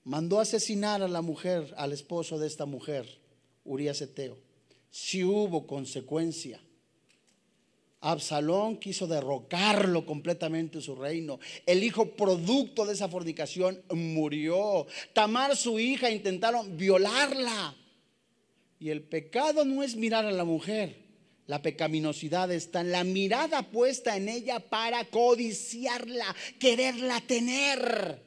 Mandó 0.04 0.40
asesinar 0.42 1.02
a 1.04 1.08
la 1.08 1.22
mujer, 1.22 1.74
al 1.78 1.94
esposo 1.94 2.38
de 2.38 2.48
esta 2.48 2.66
mujer 2.66 3.21
Urias 3.64 4.02
Eteo. 4.02 4.38
Si 4.90 5.24
hubo 5.24 5.66
consecuencia. 5.68 6.60
Absalón 8.02 8.78
quiso 8.78 9.06
derrocarlo 9.06 10.06
completamente 10.08 10.82
su 10.82 10.96
reino. 10.96 11.40
El 11.68 11.84
hijo 11.84 12.16
producto 12.16 12.86
de 12.86 12.94
esa 12.94 13.08
fornicación 13.08 13.82
murió. 13.92 14.88
Tamar, 15.14 15.56
su 15.56 15.80
hija, 15.80 16.10
intentaron 16.10 16.78
violarla. 16.78 17.76
Y 18.80 18.90
el 18.90 19.04
pecado 19.04 19.66
no 19.66 19.84
es 19.84 19.96
mirar 19.96 20.26
a 20.26 20.32
la 20.32 20.44
mujer. 20.44 21.02
La 21.46 21.62
pecaminosidad 21.62 22.52
está 22.52 22.82
en 22.82 22.92
la 22.92 23.04
mirada 23.04 23.62
puesta 23.70 24.16
en 24.18 24.30
ella 24.30 24.60
para 24.60 25.06
codiciarla, 25.06 26.36
quererla 26.60 27.22
tener. 27.22 28.22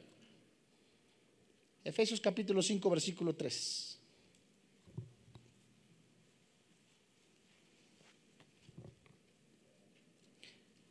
Efesios 1.83 2.21
capítulo 2.21 2.63
5, 2.63 2.91
versículo 2.91 3.35
3. 3.35 3.94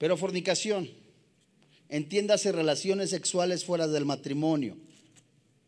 Pero 0.03 0.17
fornicación, 0.17 0.89
entiéndase 1.87 2.51
relaciones 2.51 3.09
sexuales 3.09 3.63
fuera 3.63 3.87
del 3.87 4.03
matrimonio, 4.03 4.75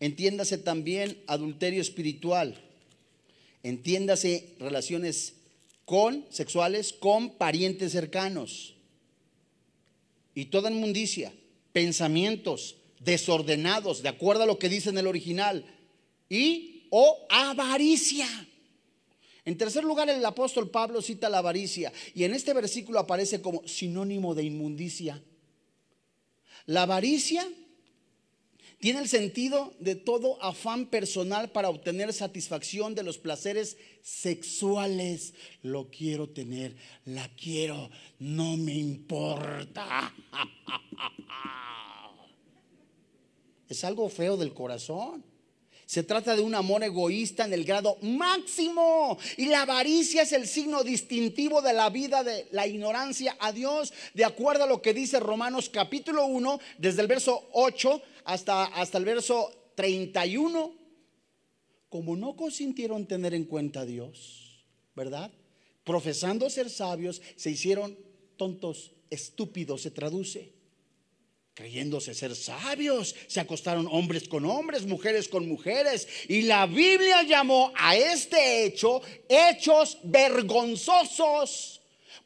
entiéndase 0.02 0.58
también 0.58 1.24
adulterio 1.26 1.82
espiritual, 1.82 2.62
entiéndase 3.63 4.54
relaciones 4.60 5.36
con 5.86 6.26
sexuales 6.32 6.91
con 6.91 7.38
parientes 7.38 7.93
cercanos. 7.93 8.76
Y 10.34 10.48
toda 10.48 10.69
inmundicia, 10.69 11.32
pensamientos 11.71 12.76
desordenados, 13.00 14.04
de 14.04 14.10
acuerdo 14.10 14.43
a 14.43 14.48
lo 14.48 14.60
que 14.60 14.67
dice 14.67 14.89
en 14.89 14.98
el 14.98 15.08
original, 15.08 15.65
y 16.28 16.88
o 16.89 17.26
avaricia 17.30 18.28
en 19.45 19.58
tercer 19.58 19.84
lugar, 19.84 20.10
el 20.10 20.25
apóstol 20.25 20.71
Pablo 20.71 21.03
cita 21.03 21.29
la 21.29 21.38
avaricia 21.38 21.93
y 22.15 22.23
en 22.23 22.34
este 22.34 22.53
versículo 22.53 22.99
aparece 22.99 23.41
como 23.41 23.65
sinónimo 23.67 24.34
de 24.34 24.43
inmundicia. 24.43 25.21
La 26.65 26.81
avaricia 26.81 27.47
tiene 28.79 28.99
el 28.99 29.08
sentido 29.08 29.73
de 29.79 29.95
todo 29.95 30.41
afán 30.43 30.88
personal 30.88 31.51
para 31.51 31.69
obtener 31.69 32.12
satisfacción 32.12 32.95
de 32.95 33.03
los 33.03 33.19
placeres 33.19 33.77
sexuales. 34.01 35.36
Lo 35.62 35.89
quiero 35.91 36.27
tener, 36.29 36.75
la 37.05 37.29
quiero, 37.36 37.91
no 38.19 38.58
me 38.58 38.73
importa. 38.73 40.13
Es 43.67 43.84
algo 43.84 44.08
feo 44.10 44.38
del 44.38 44.53
corazón. 44.53 45.23
Se 45.86 46.02
trata 46.02 46.36
de 46.36 46.41
un 46.41 46.56
amor 46.56 46.84
egoísta 46.84 47.45
en 47.45 47.54
el 47.54 47.63
grado 47.63 47.98
máximo. 48.02 49.17
Y 49.38 49.45
la 49.45 49.62
avaricia 49.62 50.24
es 50.24 50.32
el 50.32 50.48
signo 50.48 50.84
distintivo 50.84 51.62
de 51.62 51.74
la 51.74 51.89
vida 51.89 52.24
de 52.24 52.48
la 52.52 52.65
ignorancia 52.65 53.38
a 53.39 53.52
Dios, 53.52 53.93
de 54.13 54.26
acuerdo 54.26 54.63
a 54.63 54.67
lo 54.67 54.82
que 54.82 54.93
dice 54.93 55.19
Romanos 55.19 55.69
capítulo 55.69 56.26
1, 56.26 56.60
desde 56.80 57.02
el 57.02 57.08
verso 57.08 57.50
8 57.54 58.02
hasta, 58.24 58.65
hasta 58.65 58.98
el 58.98 59.06
verso 59.06 59.52
31. 59.76 60.74
Como 61.89 62.15
no 62.15 62.36
consintieron 62.36 63.06
tener 63.06 63.36
en 63.36 63.45
cuenta 63.45 63.82
a 63.82 63.86
Dios, 63.86 64.65
¿verdad? 64.95 65.32
Profesando 65.84 66.50
ser 66.50 66.71
sabios, 66.71 67.21
se 67.36 67.52
hicieron 67.52 67.95
tontos, 68.38 68.91
estúpidos, 69.12 69.84
se 69.84 69.91
traduce 69.91 70.55
creyéndose 71.56 72.13
ser 72.13 72.36
sabios, 72.36 73.15
se 73.28 73.39
acostaron 73.39 73.88
hombres 73.89 74.28
con 74.28 74.46
hombres, 74.46 74.86
mujeres 74.86 75.30
con 75.30 75.48
mujeres. 75.48 76.06
Y 76.28 76.41
la 76.44 76.65
Biblia 76.68 77.24
llamó 77.24 77.72
a 77.78 77.96
este 77.96 78.65
hecho 78.65 79.02
hechos 79.30 79.98
vergonzosos. 80.04 81.74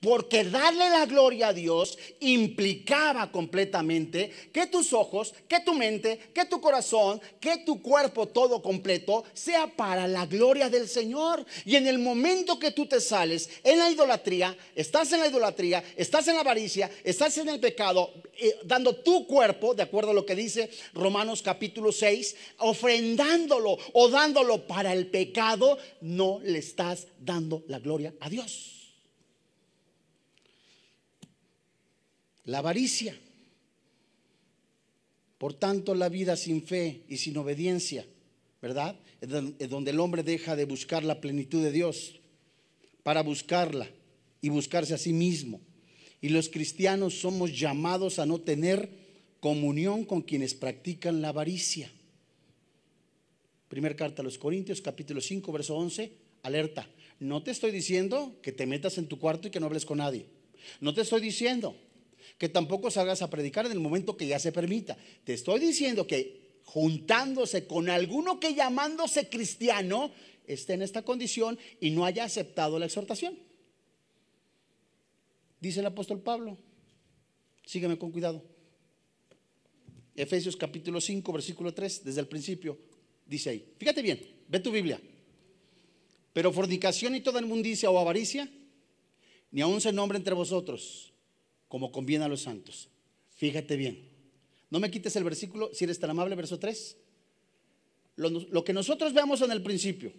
Porque 0.01 0.45
darle 0.45 0.89
la 0.89 1.05
gloria 1.05 1.49
a 1.49 1.53
Dios 1.53 1.97
implicaba 2.21 3.29
completamente 3.31 4.31
que 4.53 4.65
tus 4.67 4.93
ojos, 4.93 5.33
que 5.47 5.59
tu 5.59 5.73
mente, 5.73 6.17
que 6.33 6.45
tu 6.45 6.61
corazón, 6.61 7.21
que 7.41 7.57
tu 7.65 7.81
cuerpo 7.81 8.25
todo 8.27 8.61
completo 8.61 9.25
sea 9.33 9.67
para 9.67 10.07
la 10.07 10.25
gloria 10.25 10.69
del 10.69 10.87
Señor. 10.87 11.45
Y 11.65 11.75
en 11.75 11.85
el 11.85 11.99
momento 11.99 12.57
que 12.57 12.71
tú 12.71 12.85
te 12.85 13.01
sales 13.01 13.49
en 13.61 13.77
la 13.77 13.91
idolatría, 13.91 14.57
estás 14.73 15.11
en 15.11 15.19
la 15.19 15.27
idolatría, 15.27 15.83
estás 15.97 16.29
en 16.29 16.35
la 16.35 16.41
avaricia, 16.41 16.89
estás 17.03 17.37
en 17.37 17.49
el 17.49 17.59
pecado, 17.59 18.13
eh, 18.37 18.55
dando 18.63 18.95
tu 18.95 19.27
cuerpo, 19.27 19.73
de 19.73 19.83
acuerdo 19.83 20.11
a 20.11 20.13
lo 20.13 20.25
que 20.25 20.35
dice 20.35 20.69
Romanos 20.93 21.41
capítulo 21.41 21.91
6, 21.91 22.37
ofrendándolo 22.59 23.77
o 23.91 24.07
dándolo 24.07 24.65
para 24.65 24.93
el 24.93 25.07
pecado, 25.07 25.77
no 25.99 26.39
le 26.41 26.59
estás 26.59 27.07
dando 27.19 27.63
la 27.67 27.79
gloria 27.79 28.13
a 28.21 28.29
Dios. 28.29 28.78
La 32.49 32.59
avaricia. 32.59 33.15
Por 35.37 35.53
tanto, 35.53 35.93
la 35.93 36.09
vida 36.09 36.35
sin 36.35 36.63
fe 36.63 37.03
y 37.07 37.17
sin 37.17 37.37
obediencia, 37.37 38.05
¿verdad? 38.61 38.99
Es 39.21 39.69
donde 39.69 39.91
el 39.91 39.99
hombre 39.99 40.23
deja 40.23 40.55
de 40.55 40.65
buscar 40.65 41.03
la 41.03 41.21
plenitud 41.21 41.63
de 41.63 41.71
Dios 41.71 42.19
para 43.03 43.21
buscarla 43.21 43.89
y 44.41 44.49
buscarse 44.49 44.93
a 44.93 44.97
sí 44.97 45.13
mismo. 45.13 45.61
Y 46.21 46.29
los 46.29 46.49
cristianos 46.49 47.21
somos 47.21 47.57
llamados 47.57 48.19
a 48.19 48.25
no 48.25 48.41
tener 48.41 48.89
comunión 49.39 50.03
con 50.03 50.21
quienes 50.21 50.53
practican 50.53 51.21
la 51.21 51.29
avaricia. 51.29 51.91
Primer 53.69 53.95
carta 53.95 54.21
a 54.21 54.25
los 54.25 54.37
Corintios, 54.37 54.81
capítulo 54.81 55.21
5, 55.21 55.51
verso 55.51 55.77
11, 55.77 56.11
alerta. 56.41 56.89
No 57.19 57.43
te 57.43 57.51
estoy 57.51 57.71
diciendo 57.71 58.35
que 58.41 58.51
te 58.51 58.65
metas 58.65 58.97
en 58.97 59.07
tu 59.07 59.19
cuarto 59.19 59.47
y 59.47 59.51
que 59.51 59.59
no 59.59 59.67
hables 59.67 59.85
con 59.85 59.99
nadie. 59.99 60.25
No 60.81 60.93
te 60.93 61.01
estoy 61.01 61.21
diciendo 61.21 61.77
que 62.39 62.47
tampoco 62.47 62.89
salgas 62.89 63.21
a 63.21 63.29
predicar 63.29 63.65
en 63.65 63.73
el 63.73 63.81
momento 63.81 64.15
que 64.15 64.25
ya 64.25 64.39
se 64.39 64.53
permita. 64.53 64.97
Te 65.25 65.33
estoy 65.33 65.59
diciendo 65.59 66.07
que 66.07 66.61
juntándose 66.63 67.67
con 67.67 67.89
alguno 67.89 68.39
que 68.39 68.55
llamándose 68.55 69.27
cristiano 69.27 70.11
esté 70.47 70.73
en 70.73 70.81
esta 70.81 71.03
condición 71.03 71.59
y 71.81 71.91
no 71.91 72.05
haya 72.05 72.23
aceptado 72.23 72.79
la 72.79 72.85
exhortación. 72.85 73.37
Dice 75.59 75.81
el 75.81 75.87
apóstol 75.87 76.21
Pablo, 76.21 76.57
sígueme 77.65 77.97
con 77.97 78.09
cuidado. 78.09 78.41
Efesios 80.15 80.55
capítulo 80.55 81.01
5, 81.01 81.33
versículo 81.33 81.73
3, 81.73 82.05
desde 82.05 82.21
el 82.21 82.27
principio, 82.27 82.77
dice 83.25 83.49
ahí. 83.49 83.73
Fíjate 83.77 84.01
bien, 84.01 84.25
ve 84.47 84.61
tu 84.61 84.71
Biblia. 84.71 84.99
Pero 86.31 86.53
fornicación 86.53 87.15
y 87.15 87.21
toda 87.21 87.41
inmundicia 87.41 87.89
o 87.89 87.99
avaricia, 87.99 88.49
ni 89.51 89.59
aun 89.59 89.81
se 89.81 89.91
nombre 89.91 90.17
entre 90.17 90.33
vosotros 90.33 91.08
como 91.69 91.91
conviene 91.93 92.25
a 92.25 92.27
los 92.27 92.41
santos. 92.41 92.89
Fíjate 93.37 93.77
bien. 93.77 94.09
No 94.69 94.79
me 94.79 94.91
quites 94.91 95.15
el 95.15 95.23
versículo, 95.23 95.71
si 95.73 95.85
eres 95.85 95.99
tan 95.99 96.09
amable, 96.09 96.35
verso 96.35 96.59
3. 96.59 96.97
Lo, 98.17 98.65
que 98.65 98.73
nosotros 98.73 99.13
veamos 99.13 99.41
en 99.41 99.51
el 99.51 99.63
principio, 99.63 100.11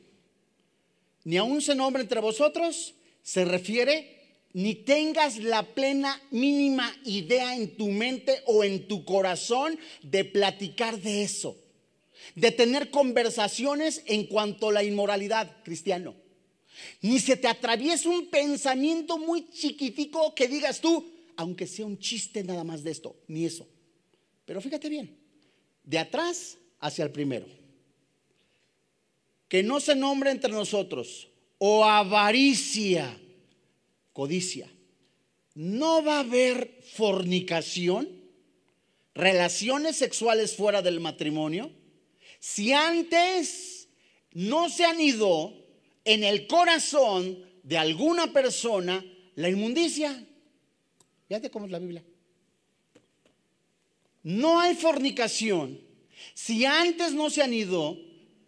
ni 1.25 1.37
aún 1.37 1.61
se 1.61 1.75
nombre 1.75 2.01
entre 2.01 2.21
vosotros, 2.21 2.95
se 3.23 3.45
refiere 3.45 4.19
ni 4.55 4.75
tengas 4.75 5.37
la 5.37 5.63
plena 5.63 6.21
mínima 6.31 6.91
idea 7.05 7.55
en 7.55 7.77
tu 7.77 7.89
mente 7.89 8.43
o 8.47 8.65
en 8.65 8.89
tu 8.89 9.05
corazón 9.05 9.79
de 10.03 10.25
platicar 10.25 10.99
de 10.99 11.23
eso, 11.23 11.59
de 12.35 12.51
tener 12.53 12.91
conversaciones 12.91 14.03
en 14.07 14.27
cuanto 14.27 14.71
a 14.71 14.73
la 14.73 14.83
inmoralidad 14.83 15.63
cristiano. 15.63 16.15
Ni 17.03 17.19
se 17.19 17.37
te 17.37 17.49
atraviesa 17.49 18.09
un 18.09 18.29
pensamiento 18.29 19.19
muy 19.19 19.51
chiquitico 19.51 20.35
que 20.35 20.49
digas 20.49 20.81
tú, 20.81 21.07
aunque 21.41 21.67
sea 21.67 21.87
un 21.87 21.99
chiste 21.99 22.45
nada 22.45 22.65
más 22.65 22.85
de 22.85 22.91
esto, 22.91 23.17
ni 23.27 23.47
eso. 23.47 23.67
Pero 24.45 24.61
fíjate 24.61 24.91
bien, 24.91 25.17
de 25.85 25.99
atrás 25.99 26.59
hacia 26.81 27.03
el 27.03 27.13
primero. 27.13 27.47
Que 29.49 29.63
no 29.63 29.81
se 29.81 29.97
nombre 29.97 30.31
entre 30.33 30.53
nosotros 30.53 31.31
o 31.57 31.83
avaricia, 31.87 33.19
codicia. 34.13 34.71
No 35.55 36.05
va 36.05 36.17
a 36.17 36.21
haber 36.21 36.79
fornicación, 36.95 38.07
relaciones 39.15 39.97
sexuales 39.97 40.55
fuera 40.55 40.83
del 40.83 41.01
matrimonio, 41.01 41.73
si 42.39 42.75
antes 42.75 43.89
no 44.35 44.69
se 44.69 44.85
han 44.85 45.01
ido 45.01 45.55
en 46.05 46.23
el 46.23 46.47
corazón 46.47 47.43
de 47.63 47.79
alguna 47.79 48.31
persona 48.31 49.03
la 49.37 49.49
inmundicia. 49.49 50.27
Fíjate 51.31 51.49
cómo 51.49 51.67
es 51.67 51.71
la 51.71 51.79
Biblia. 51.79 52.03
No 54.25 54.59
hay 54.59 54.75
fornicación 54.75 55.81
si 56.35 56.65
antes 56.65 57.13
no 57.13 57.31
se 57.31 57.41
han 57.41 57.55
ido 57.55 57.97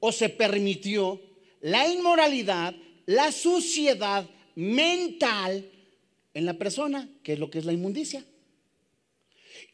o 0.00 0.10
se 0.10 0.28
permitió 0.28 1.22
la 1.60 1.86
inmoralidad, 1.86 2.74
la 3.06 3.30
suciedad 3.30 4.28
mental 4.56 5.70
en 6.34 6.44
la 6.44 6.54
persona, 6.54 7.08
que 7.22 7.34
es 7.34 7.38
lo 7.38 7.52
que 7.52 7.60
es 7.60 7.66
la 7.66 7.72
inmundicia. 7.72 8.24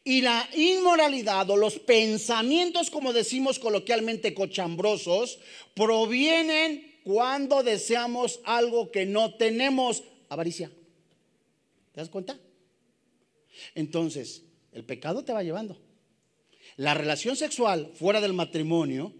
Y 0.03 0.21
la 0.21 0.47
inmoralidad 0.55 1.49
o 1.49 1.57
los 1.57 1.79
pensamientos, 1.79 2.91
como 2.91 3.11
decimos 3.11 3.57
coloquialmente, 3.57 4.35
cochambrosos, 4.35 5.39
provienen 5.73 6.99
cuando 7.03 7.63
deseamos 7.63 8.39
algo 8.43 8.91
que 8.91 9.07
no 9.07 9.33
tenemos, 9.33 10.03
avaricia. 10.29 10.69
¿Te 11.91 12.01
das 12.01 12.09
cuenta? 12.09 12.39
Entonces, 13.75 14.43
el 14.71 14.83
pecado 14.83 15.23
te 15.23 15.33
va 15.33 15.43
llevando. 15.43 15.77
La 16.77 16.93
relación 16.93 17.35
sexual 17.35 17.91
fuera 17.93 18.21
del 18.21 18.33
matrimonio 18.33 19.13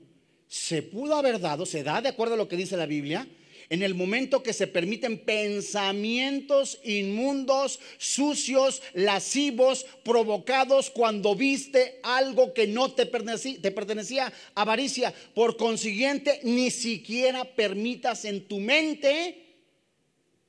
se 0.47 0.81
pudo 0.81 1.15
haber 1.15 1.39
dado, 1.39 1.65
se 1.65 1.83
da 1.83 2.01
de 2.01 2.09
acuerdo 2.09 2.35
a 2.35 2.37
lo 2.37 2.47
que 2.47 2.57
dice 2.57 2.77
la 2.77 2.85
Biblia, 2.85 3.27
en 3.69 3.83
el 3.83 3.93
momento 3.93 4.41
que 4.41 4.53
se 4.53 4.65
permiten 4.65 5.19
pensamientos 5.19 6.79
inmundos, 6.83 7.79
sucios, 7.99 8.81
lascivos, 8.93 9.85
provocados 10.03 10.89
cuando 10.89 11.35
viste 11.35 11.99
algo 12.01 12.53
que 12.53 12.65
no 12.65 12.91
te 12.93 13.05
pertenecía, 13.05 13.61
te 13.61 13.71
pertenecía, 13.71 14.33
avaricia. 14.55 15.13
Por 15.35 15.55
consiguiente, 15.55 16.39
ni 16.43 16.71
siquiera 16.71 17.43
permitas 17.43 18.25
en 18.25 18.47
tu 18.47 18.59
mente 18.59 19.45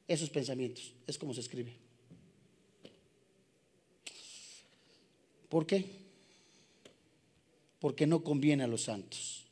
esos 0.09 0.31
pensamientos. 0.31 0.95
Es 1.07 1.19
como 1.19 1.35
se 1.35 1.41
escribe. 1.41 1.80
¿Por 5.51 5.67
qué? 5.67 5.85
Porque 7.81 8.07
no 8.07 8.25
conviene 8.25 8.65
a 8.65 8.69
los 8.69 8.85
santos. 8.85 9.45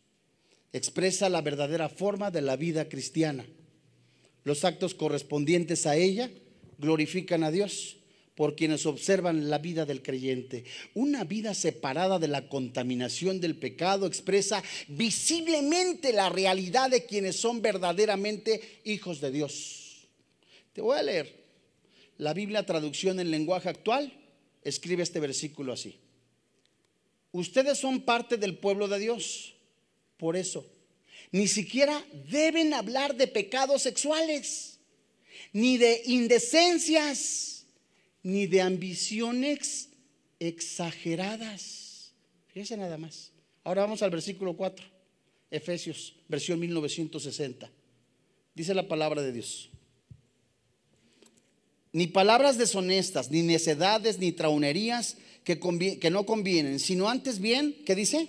Expresa 0.73 1.29
la 1.29 1.43
verdadera 1.43 1.89
forma 1.89 2.31
de 2.31 2.41
la 2.41 2.57
vida 2.57 2.89
cristiana. 2.89 3.45
Los 4.45 4.65
actos 4.65 4.95
correspondientes 4.95 5.87
a 5.87 5.97
ella 5.97 6.31
glorifican 6.79 7.43
a 7.43 7.51
Dios 7.51 7.97
por 8.37 8.55
quienes 8.55 8.87
observan 8.87 9.51
la 9.51 9.59
vida 9.59 9.85
del 9.85 10.01
creyente. 10.01 10.65
Una 10.95 11.25
vida 11.25 11.53
separada 11.53 12.21
de 12.21 12.29
la 12.29 12.49
contaminación 12.49 13.41
del 13.41 13.57
pecado 13.57 14.07
expresa 14.07 14.63
visiblemente 14.87 16.13
la 16.13 16.29
realidad 16.29 16.91
de 16.91 17.05
quienes 17.05 17.35
son 17.35 17.61
verdaderamente 17.61 18.81
hijos 18.85 19.21
de 19.21 19.33
Dios. 19.33 20.07
Te 20.73 20.81
voy 20.81 20.97
a 20.97 21.03
leer. 21.03 21.49
La 22.19 22.35
Biblia 22.35 22.65
traducción 22.65 23.19
en 23.19 23.33
lenguaje 23.33 23.69
actual 23.69 24.13
escribe 24.69 25.03
este 25.03 25.21
versículo 25.21 25.73
así. 25.73 25.99
Ustedes 27.33 27.79
son 27.79 28.03
parte 28.03 28.37
del 28.37 28.59
pueblo 28.59 28.89
de 28.89 28.99
Dios. 28.99 29.55
Por 30.17 30.37
eso, 30.37 30.67
ni 31.31 31.47
siquiera 31.47 32.05
deben 32.29 32.75
hablar 32.75 33.17
de 33.17 33.29
pecados 33.29 33.83
sexuales, 33.83 34.79
ni 35.53 35.79
de 35.79 36.03
indecencias, 36.07 37.67
ni 38.23 38.47
de 38.47 38.61
ambiciones 38.61 39.91
exageradas. 40.41 42.13
Fíjense 42.49 42.77
nada 42.77 42.99
más. 42.99 43.31
Ahora 43.63 43.83
vamos 43.83 44.03
al 44.03 44.11
versículo 44.11 44.57
4, 44.57 44.85
Efesios, 45.51 46.17
versión 46.29 46.59
1960. 46.59 47.71
Dice 48.55 48.75
la 48.75 48.89
palabra 48.89 49.23
de 49.23 49.33
Dios 49.33 49.71
ni 51.92 52.07
palabras 52.07 52.59
deshonestas, 52.59 53.31
ni 53.31 53.42
necedades, 53.42 54.18
ni 54.18 54.33
traunerías 54.33 55.16
que, 55.44 56.11
no 56.11 56.27
convienen, 56.27 56.79
sino 56.79 57.09
antes 57.09 57.40
bien, 57.40 57.74
¿qué 57.87 57.94
dice? 57.94 58.29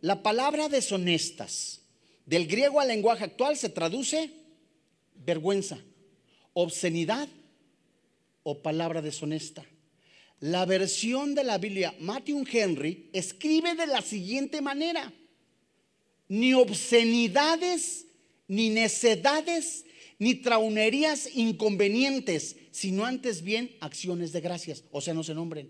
La 0.00 0.22
palabra 0.22 0.68
deshonestas, 0.68 1.80
del 2.26 2.46
griego 2.46 2.80
al 2.80 2.88
lenguaje 2.88 3.24
actual 3.24 3.56
se 3.56 3.68
traduce 3.68 4.30
vergüenza, 5.24 5.78
obscenidad 6.52 7.28
o 8.44 8.62
palabra 8.62 9.02
deshonesta. 9.02 9.64
La 10.38 10.66
versión 10.66 11.34
de 11.34 11.44
la 11.44 11.58
Biblia, 11.58 11.94
Matthew 12.00 12.44
Henry, 12.50 13.08
escribe 13.12 13.74
de 13.74 13.86
la 13.86 14.02
siguiente 14.02 14.60
manera, 14.60 15.12
ni 16.28 16.54
obscenidades, 16.54 18.06
ni 18.48 18.70
necedades, 18.70 19.84
ni 20.22 20.36
traunerías 20.36 21.28
inconvenientes, 21.34 22.54
sino 22.70 23.04
antes 23.04 23.42
bien 23.42 23.74
acciones 23.80 24.30
de 24.30 24.40
gracias, 24.40 24.84
o 24.92 25.00
sea, 25.00 25.14
no 25.14 25.24
se 25.24 25.34
nombren. 25.34 25.68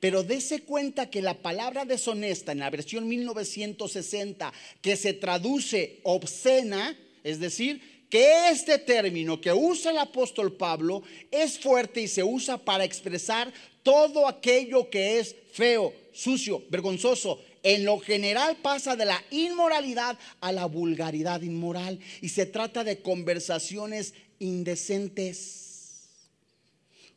Pero 0.00 0.22
dése 0.22 0.62
cuenta 0.62 1.10
que 1.10 1.20
la 1.20 1.42
palabra 1.42 1.84
deshonesta 1.84 2.52
en 2.52 2.60
la 2.60 2.70
versión 2.70 3.06
1960, 3.06 4.50
que 4.80 4.96
se 4.96 5.12
traduce 5.12 6.00
obscena, 6.04 6.98
es 7.22 7.38
decir, 7.38 8.06
que 8.08 8.48
este 8.48 8.78
término 8.78 9.42
que 9.42 9.52
usa 9.52 9.90
el 9.90 9.98
apóstol 9.98 10.56
Pablo 10.56 11.02
es 11.30 11.58
fuerte 11.58 12.00
y 12.00 12.08
se 12.08 12.22
usa 12.22 12.56
para 12.56 12.84
expresar 12.84 13.52
todo 13.82 14.26
aquello 14.26 14.88
que 14.88 15.18
es 15.18 15.36
feo, 15.52 15.92
sucio, 16.14 16.62
vergonzoso, 16.70 17.44
en 17.62 17.84
lo 17.84 17.98
general 17.98 18.56
pasa 18.62 18.96
de 18.96 19.04
la 19.04 19.22
inmoralidad 19.30 20.18
a 20.40 20.52
la 20.52 20.66
vulgaridad 20.66 21.42
inmoral 21.42 21.98
y 22.20 22.28
se 22.28 22.46
trata 22.46 22.84
de 22.84 23.00
conversaciones 23.00 24.14
indecentes. 24.38 25.62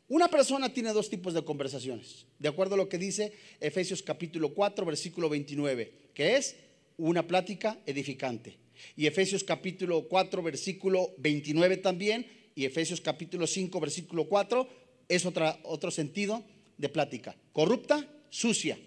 Una 0.08 0.28
persona 0.28 0.72
tiene 0.72 0.92
dos 0.92 1.10
tipos 1.10 1.34
de 1.34 1.44
conversaciones, 1.44 2.26
de 2.38 2.48
acuerdo 2.48 2.74
a 2.74 2.78
lo 2.78 2.88
que 2.88 2.98
dice 2.98 3.32
Efesios 3.58 4.02
capítulo 4.02 4.54
4, 4.54 4.86
versículo 4.86 5.28
29, 5.28 5.92
que 6.14 6.36
es 6.36 6.54
una 6.96 7.26
plática 7.26 7.78
edificante. 7.86 8.56
Y 8.96 9.06
Efesios 9.06 9.42
capítulo 9.42 10.06
4, 10.06 10.42
versículo 10.42 11.12
29 11.18 11.78
también, 11.78 12.26
y 12.54 12.64
Efesios 12.64 13.00
capítulo 13.00 13.48
5, 13.48 13.80
versículo 13.80 14.28
4, 14.28 14.68
es 15.08 15.26
otra, 15.26 15.58
otro 15.64 15.90
sentido 15.90 16.44
de 16.78 16.88
plática. 16.88 17.34
Corrupta, 17.52 18.08
sucia, 18.30 18.78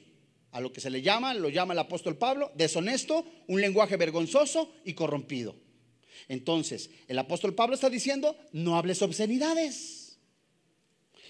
a 0.52 0.62
lo 0.62 0.74
que 0.74 0.82
se 0.82 0.90
le 0.90 1.02
llama, 1.02 1.34
lo 1.34 1.50
llama 1.50 1.74
el 1.74 1.80
apóstol 1.80 2.18
Pablo, 2.18 2.52
deshonesto, 2.56 3.26
un 3.48 3.62
lenguaje 3.62 3.98
vergonzoso 3.98 4.74
y 4.84 4.94
corrompido. 4.94 5.56
Entonces, 6.28 6.90
el 7.08 7.20
apóstol 7.20 7.56
Pablo 7.56 7.76
está 7.76 7.90
diciendo, 7.90 8.36
no 8.52 8.78
hables 8.78 9.02
obscenidades. 9.02 10.18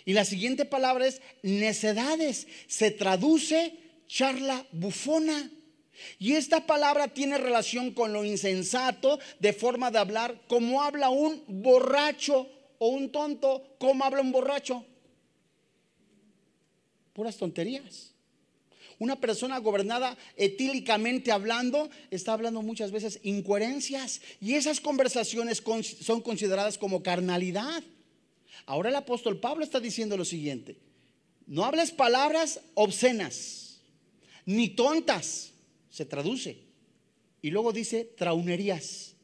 Y 0.06 0.14
la 0.14 0.26
siguiente 0.26 0.66
palabra 0.66 1.06
es 1.06 1.22
necedades. 1.44 2.48
Se 2.68 2.92
traduce 2.92 3.78
charla 4.08 4.66
bufona. 4.72 5.52
Y 6.18 6.34
esta 6.34 6.66
palabra 6.66 7.10
tiene 7.10 7.38
relación 7.38 7.94
con 7.94 8.14
lo 8.14 8.24
insensato 8.24 9.20
de 9.40 9.54
forma 9.54 9.92
de 9.92 10.00
hablar, 10.00 10.42
como 10.48 10.82
habla 10.82 11.10
un 11.10 11.44
borracho 11.48 12.50
o 12.78 12.88
un 12.88 13.12
tonto, 13.12 13.76
como 13.78 14.04
habla 14.06 14.22
un 14.22 14.32
borracho. 14.32 14.86
Puras 17.14 17.36
tonterías. 17.36 18.14
Una 19.00 19.16
persona 19.16 19.58
gobernada 19.60 20.18
etílicamente 20.36 21.32
hablando 21.32 21.90
está 22.12 22.34
hablando 22.34 22.62
muchas 22.62 22.92
veces 22.92 23.20
incoherencias 23.24 24.22
y 24.42 24.56
esas 24.56 24.82
conversaciones 24.82 25.64
son 26.02 26.22
consideradas 26.22 26.78
como 26.78 27.02
carnalidad. 27.02 27.82
Ahora 28.66 28.90
el 28.90 28.96
apóstol 28.96 29.40
Pablo 29.40 29.64
está 29.64 29.80
diciendo 29.80 30.18
lo 30.18 30.26
siguiente, 30.26 30.78
no 31.48 31.64
hables 31.64 31.92
palabras 31.92 32.60
obscenas, 32.74 33.80
ni 34.46 34.68
tontas, 34.70 35.54
se 35.90 36.06
traduce. 36.06 36.60
Y 37.42 37.52
luego 37.52 37.72
dice 37.72 38.04
traunerías. 38.04 39.16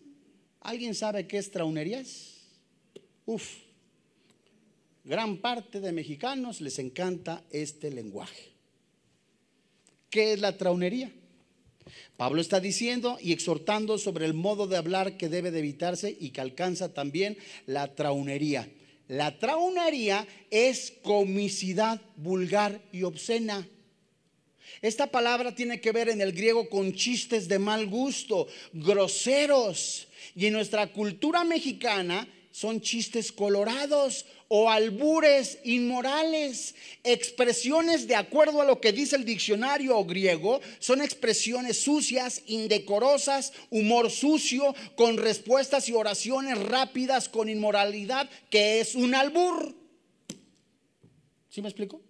¿Alguien 0.61 0.95
sabe 0.95 1.27
qué 1.27 1.37
es 1.37 1.51
traunerías? 1.51 2.35
Uf, 3.25 3.57
gran 5.03 5.37
parte 5.37 5.81
de 5.81 5.91
mexicanos 5.91 6.61
les 6.61 6.79
encanta 6.79 7.43
este 7.51 7.91
lenguaje. 7.91 8.54
¿Qué 10.15 10.31
es 10.31 10.39
la 10.39 10.55
traunería? 10.55 11.11
Pablo 12.15 12.39
está 12.39 12.61
diciendo 12.61 13.17
y 13.19 13.33
exhortando 13.33 13.97
sobre 13.97 14.25
el 14.25 14.33
modo 14.33 14.65
de 14.65 14.77
hablar 14.77 15.17
que 15.17 15.27
debe 15.27 15.51
de 15.51 15.59
evitarse 15.59 16.15
y 16.17 16.29
que 16.29 16.39
alcanza 16.39 16.93
también 16.93 17.37
la 17.65 17.93
traunería. 17.95 18.65
La 19.09 19.37
traunería 19.37 20.25
es 20.49 20.93
comicidad 21.03 21.99
vulgar 22.15 22.81
y 22.93 23.03
obscena. 23.03 23.67
Esta 24.81 25.07
palabra 25.07 25.53
tiene 25.53 25.81
que 25.81 25.91
ver 25.91 26.07
en 26.07 26.21
el 26.21 26.31
griego 26.31 26.69
con 26.69 26.93
chistes 26.93 27.49
de 27.49 27.59
mal 27.59 27.85
gusto, 27.85 28.47
groseros. 28.71 30.07
Y 30.33 30.45
en 30.45 30.53
nuestra 30.53 30.93
cultura 30.93 31.43
mexicana 31.43 32.25
son 32.55 32.79
chistes 32.79 33.33
colorados 33.33 34.25
o 34.47 34.69
albures 34.69 35.59
inmorales. 35.65 36.73
Expresiones 37.03 38.07
de 38.07 38.15
acuerdo 38.15 38.61
a 38.61 38.65
lo 38.65 38.79
que 38.79 38.93
dice 38.93 39.17
el 39.17 39.25
diccionario 39.25 40.01
griego 40.05 40.61
son 40.79 41.01
expresiones 41.01 41.81
sucias, 41.81 42.43
indecorosas, 42.47 43.51
humor 43.71 44.09
sucio, 44.09 44.73
con 44.95 45.17
respuestas 45.17 45.89
y 45.89 45.91
oraciones 45.91 46.57
rápidas 46.57 47.27
con 47.27 47.49
inmoralidad, 47.49 48.29
que 48.49 48.79
es 48.79 48.95
un 48.95 49.15
albur. 49.15 49.75
¿Sí 51.49 51.61
me 51.61 51.67
explico? 51.67 52.04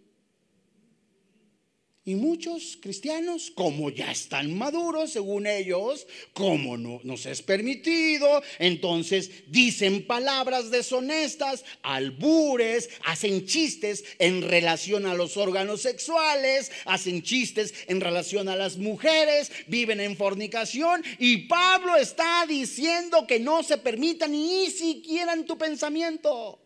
Y 2.07 2.13
muchos 2.13 2.77
cristianos, 2.79 3.49
como 3.49 3.89
ya 3.89 4.11
están 4.11 4.55
maduros, 4.55 5.13
según 5.13 5.47
ellos, 5.47 6.05
como 6.33 6.77
no 6.77 6.99
nos 7.03 7.25
es 7.25 7.41
permitido, 7.41 8.43
entonces 8.59 9.31
dicen 9.47 10.05
palabras 10.05 10.69
deshonestas, 10.69 11.65
albures, 11.81 12.91
hacen 13.05 13.47
chistes 13.47 14.03
en 14.19 14.43
relación 14.43 15.07
a 15.07 15.15
los 15.15 15.35
órganos 15.35 15.81
sexuales, 15.81 16.71
hacen 16.85 17.23
chistes 17.23 17.73
en 17.87 17.99
relación 17.99 18.49
a 18.49 18.55
las 18.55 18.77
mujeres, 18.77 19.51
viven 19.65 19.99
en 19.99 20.15
fornicación. 20.15 21.03
Y 21.17 21.47
Pablo 21.47 21.95
está 21.95 22.45
diciendo 22.47 23.25
que 23.25 23.39
no 23.39 23.63
se 23.63 23.79
permita 23.79 24.27
ni 24.27 24.69
siquiera 24.69 25.33
en 25.33 25.47
tu 25.47 25.57
pensamiento. 25.57 26.59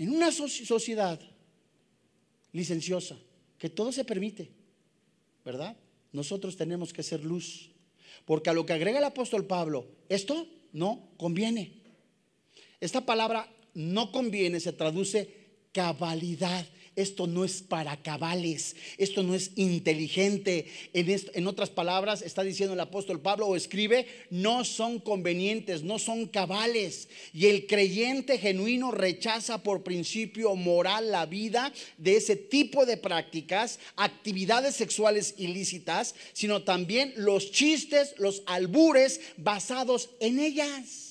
En 0.00 0.12
una 0.12 0.32
sociedad 0.32 1.20
licenciosa, 2.52 3.18
que 3.58 3.68
todo 3.68 3.92
se 3.92 4.02
permite, 4.02 4.50
¿verdad? 5.44 5.76
Nosotros 6.10 6.56
tenemos 6.56 6.94
que 6.94 7.02
ser 7.02 7.22
luz. 7.22 7.68
Porque 8.24 8.48
a 8.48 8.54
lo 8.54 8.64
que 8.64 8.72
agrega 8.72 8.96
el 8.96 9.04
apóstol 9.04 9.44
Pablo, 9.44 9.86
esto 10.08 10.48
no 10.72 11.10
conviene. 11.18 11.82
Esta 12.80 13.04
palabra 13.04 13.46
no 13.74 14.10
conviene 14.10 14.58
se 14.58 14.72
traduce 14.72 15.34
cabalidad. 15.70 16.64
Esto 17.00 17.26
no 17.26 17.44
es 17.44 17.62
para 17.62 18.02
cabales, 18.02 18.76
esto 18.98 19.22
no 19.22 19.34
es 19.34 19.52
inteligente. 19.56 20.66
En, 20.92 21.46
otras 21.46 21.70
palabras, 21.70 22.22
está 22.22 22.42
diciendo 22.42 22.74
el 22.74 22.80
apóstol 22.80 23.20
Pablo 23.20 23.46
o 23.46 23.56
escribe, 23.56 24.06
no 24.30 24.64
son 24.64 25.00
convenientes, 25.00 25.82
no 25.82 25.98
son 25.98 26.26
cabales. 26.26 27.08
Y 27.32 27.46
el 27.46 27.66
creyente 27.66 28.38
genuino 28.38 28.90
rechaza 28.90 29.62
por 29.62 29.82
principio 29.82 30.54
moral 30.54 31.10
la 31.10 31.26
vida 31.26 31.72
de 31.98 32.16
ese 32.16 32.36
tipo 32.36 32.86
de 32.86 32.96
prácticas, 32.96 33.78
actividades 33.96 34.76
sexuales 34.76 35.34
ilícitas, 35.38 36.14
sino 36.32 36.62
también 36.62 37.12
los 37.16 37.50
chistes, 37.50 38.14
los 38.18 38.42
albures 38.46 39.20
basados 39.36 40.10
en 40.20 40.38
ellas. 40.38 41.09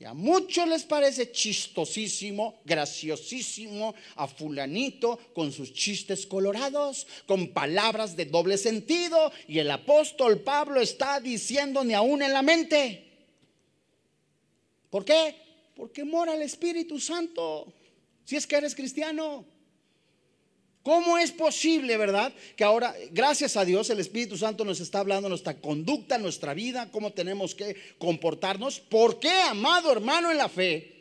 Y 0.00 0.06
a 0.06 0.14
muchos 0.14 0.66
les 0.66 0.84
parece 0.84 1.30
chistosísimo, 1.30 2.62
graciosísimo 2.64 3.94
a 4.16 4.26
fulanito 4.26 5.18
con 5.34 5.52
sus 5.52 5.74
chistes 5.74 6.26
colorados, 6.26 7.06
con 7.26 7.48
palabras 7.48 8.16
de 8.16 8.24
doble 8.24 8.56
sentido. 8.56 9.30
Y 9.46 9.58
el 9.58 9.70
apóstol 9.70 10.40
Pablo 10.40 10.80
está 10.80 11.20
diciendo 11.20 11.84
ni 11.84 11.92
aún 11.92 12.22
en 12.22 12.32
la 12.32 12.40
mente. 12.40 13.10
¿Por 14.88 15.04
qué? 15.04 15.36
Porque 15.76 16.02
mora 16.02 16.34
el 16.34 16.40
Espíritu 16.40 16.98
Santo. 16.98 17.70
Si 18.24 18.36
es 18.36 18.46
que 18.46 18.56
eres 18.56 18.74
cristiano. 18.74 19.44
¿Cómo 20.90 21.18
es 21.18 21.30
posible, 21.30 21.96
verdad? 21.96 22.32
Que 22.56 22.64
ahora, 22.64 22.92
gracias 23.12 23.56
a 23.56 23.64
Dios, 23.64 23.88
el 23.90 24.00
Espíritu 24.00 24.36
Santo 24.36 24.64
nos 24.64 24.80
está 24.80 24.98
hablando 24.98 25.28
nuestra 25.28 25.54
conducta, 25.54 26.18
nuestra 26.18 26.52
vida, 26.52 26.90
cómo 26.90 27.12
tenemos 27.12 27.54
que 27.54 27.76
comportarnos. 27.96 28.80
¿Por 28.80 29.20
qué, 29.20 29.30
amado 29.30 29.92
hermano 29.92 30.32
en 30.32 30.38
la 30.38 30.48
fe? 30.48 30.99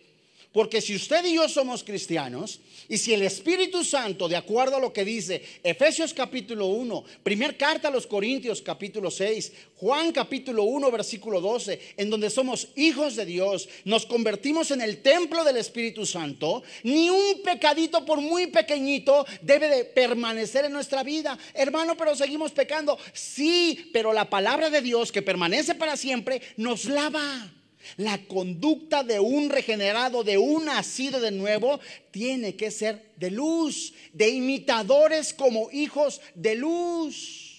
Porque 0.52 0.82
si 0.82 0.96
usted 0.96 1.24
y 1.26 1.36
yo 1.36 1.48
somos 1.48 1.84
cristianos, 1.84 2.60
y 2.88 2.98
si 2.98 3.14
el 3.14 3.22
Espíritu 3.22 3.84
Santo, 3.84 4.28
de 4.28 4.36
acuerdo 4.36 4.78
a 4.78 4.80
lo 4.80 4.92
que 4.92 5.06
dice 5.06 5.44
Efesios 5.62 6.12
capítulo 6.12 6.66
1, 6.66 7.04
primer 7.22 7.56
carta 7.56 7.90
a 7.90 7.92
los 7.92 8.08
Corintios 8.08 8.60
capítulo 8.64 9.12
6, 9.12 9.52
Juan 9.76 10.12
capítulo 10.12 10.64
1 10.64 10.90
versículo 10.90 11.40
12, 11.40 11.80
en 11.98 12.10
donde 12.10 12.32
somos 12.32 12.70
hijos 12.76 13.16
de 13.16 13.28
Dios, 13.28 13.70
nos 13.86 14.08
convertimos 14.08 14.72
en 14.72 14.82
el 14.82 15.04
templo 15.04 15.44
del 15.44 15.58
Espíritu 15.58 16.08
Santo, 16.08 16.64
ni 16.82 17.12
un 17.12 17.44
pecadito 17.44 18.04
por 18.04 18.20
muy 18.20 18.48
pequeñito 18.48 19.28
debe 19.44 19.70
de 19.70 19.86
permanecer 19.86 20.66
en 20.66 20.74
nuestra 20.74 21.04
vida. 21.04 21.38
Hermano, 21.54 21.96
pero 21.96 22.16
seguimos 22.16 22.54
pecando. 22.54 22.98
Sí, 23.14 23.92
pero 23.94 24.14
la 24.14 24.32
palabra 24.32 24.72
de 24.72 24.82
Dios 24.82 25.12
que 25.12 25.22
permanece 25.22 25.76
para 25.76 25.96
siempre 25.96 26.42
nos 26.58 26.86
lava. 26.86 27.59
La 27.98 28.26
conducta 28.28 29.04
de 29.04 29.20
un 29.20 29.50
regenerado, 29.50 30.24
de 30.24 30.38
un 30.38 30.66
nacido 30.66 31.20
de 31.20 31.32
nuevo, 31.32 31.80
tiene 32.12 32.56
que 32.56 32.72
ser 32.72 33.12
de 33.16 33.32
luz, 33.32 33.94
de 34.14 34.30
imitadores 34.30 35.34
como 35.34 35.70
hijos 35.72 36.22
de 36.36 36.56
luz. 36.56 37.50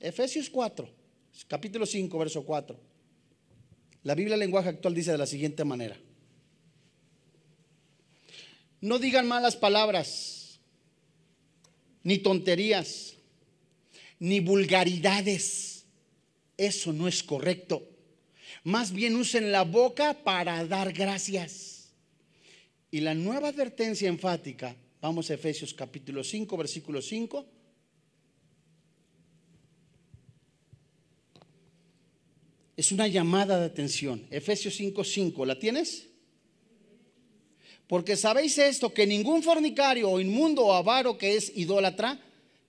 Efesios 0.00 0.50
4, 0.50 0.88
capítulo 1.46 1.86
5, 1.86 2.18
verso 2.18 2.44
4. 2.44 2.92
La 4.04 4.14
Biblia 4.14 4.36
lenguaje 4.36 4.70
actual 4.70 4.94
dice 4.94 5.12
de 5.12 5.18
la 5.18 5.26
siguiente 5.26 5.64
manera. 5.64 5.96
No 8.80 8.98
digan 8.98 9.28
malas 9.28 9.54
palabras, 9.54 10.58
ni 12.02 12.18
tonterías, 12.18 13.14
ni 14.18 14.40
vulgaridades. 14.40 15.84
Eso 16.56 16.92
no 16.92 17.06
es 17.06 17.22
correcto. 17.22 17.91
Más 18.64 18.92
bien 18.92 19.16
usen 19.16 19.50
la 19.50 19.62
boca 19.62 20.14
para 20.22 20.64
dar 20.66 20.92
gracias. 20.92 21.92
Y 22.90 23.00
la 23.00 23.14
nueva 23.14 23.48
advertencia 23.48 24.08
enfática, 24.08 24.76
vamos 25.00 25.30
a 25.30 25.34
Efesios 25.34 25.74
capítulo 25.74 26.22
5, 26.22 26.56
versículo 26.56 27.02
5. 27.02 27.46
Es 32.76 32.92
una 32.92 33.08
llamada 33.08 33.58
de 33.58 33.66
atención. 33.66 34.26
Efesios 34.30 34.74
5, 34.76 35.02
5. 35.02 35.46
¿La 35.46 35.58
tienes? 35.58 36.08
Porque 37.88 38.16
sabéis 38.16 38.56
esto, 38.58 38.94
que 38.94 39.06
ningún 39.06 39.42
fornicario 39.42 40.08
o 40.08 40.20
inmundo 40.20 40.66
o 40.66 40.72
avaro 40.72 41.18
que 41.18 41.36
es 41.36 41.52
idólatra 41.56 42.20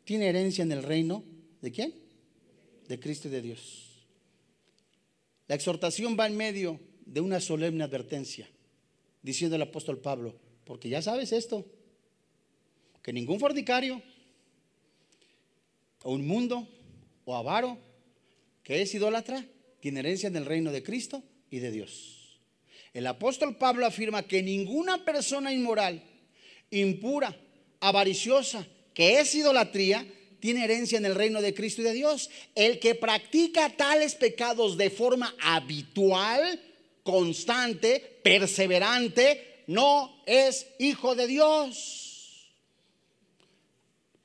tiene 0.04 0.28
herencia 0.28 0.64
en 0.64 0.72
el 0.72 0.84
reino. 0.84 1.24
¿De 1.62 1.72
quién? 1.72 1.94
De 2.88 3.00
Cristo 3.00 3.28
y 3.28 3.32
de 3.32 3.42
Dios. 3.42 3.93
La 5.48 5.56
exhortación 5.56 6.18
va 6.20 6.28
en 6.28 6.38
medio 6.38 6.80
de 7.06 7.22
una 7.22 7.40
solemne 7.40 7.84
advertencia, 7.84 8.48
diciendo 9.22 9.56
el 9.56 9.62
apóstol 9.62 10.00
Pablo, 10.00 10.36
porque 10.64 10.90
ya 10.90 11.02
sabes 11.02 11.32
esto, 11.32 11.66
que 13.02 13.12
ningún 13.12 13.40
fornicario, 13.40 14.02
o 16.04 16.14
un 16.14 16.26
mundo, 16.26 16.68
o 17.26 17.36
avaro, 17.36 17.78
que 18.64 18.82
es 18.82 18.94
idólatra, 18.96 19.46
tiene 19.80 20.00
herencia 20.00 20.28
en 20.28 20.36
el 20.38 20.46
reino 20.46 20.72
de 20.72 20.84
Cristo 20.84 21.24
y 21.50 21.60
de 21.60 21.72
Dios. 21.72 22.40
El 22.94 23.08
apóstol 23.08 23.58
Pablo 23.58 23.86
afirma 23.86 24.24
que 24.24 24.44
ninguna 24.44 25.04
persona 25.04 25.52
inmoral, 25.52 26.04
impura, 26.70 27.36
avariciosa, 27.80 28.66
que 28.94 29.20
es 29.20 29.34
idolatría, 29.36 30.06
tiene 30.44 30.66
herencia 30.66 30.98
en 30.98 31.06
el 31.06 31.16
reino 31.16 31.42
de 31.42 31.54
Cristo 31.54 31.80
y 31.80 31.86
de 31.86 31.94
Dios. 31.94 32.30
El 32.54 32.78
que 32.78 32.96
practica 32.96 33.70
tales 33.78 34.14
pecados 34.14 34.76
de 34.76 34.90
forma 34.90 35.34
habitual, 35.42 36.60
constante, 37.02 38.20
perseverante, 38.22 39.64
no 39.68 40.22
es 40.26 40.68
hijo 40.80 41.16
de 41.16 41.28
Dios. 41.28 42.52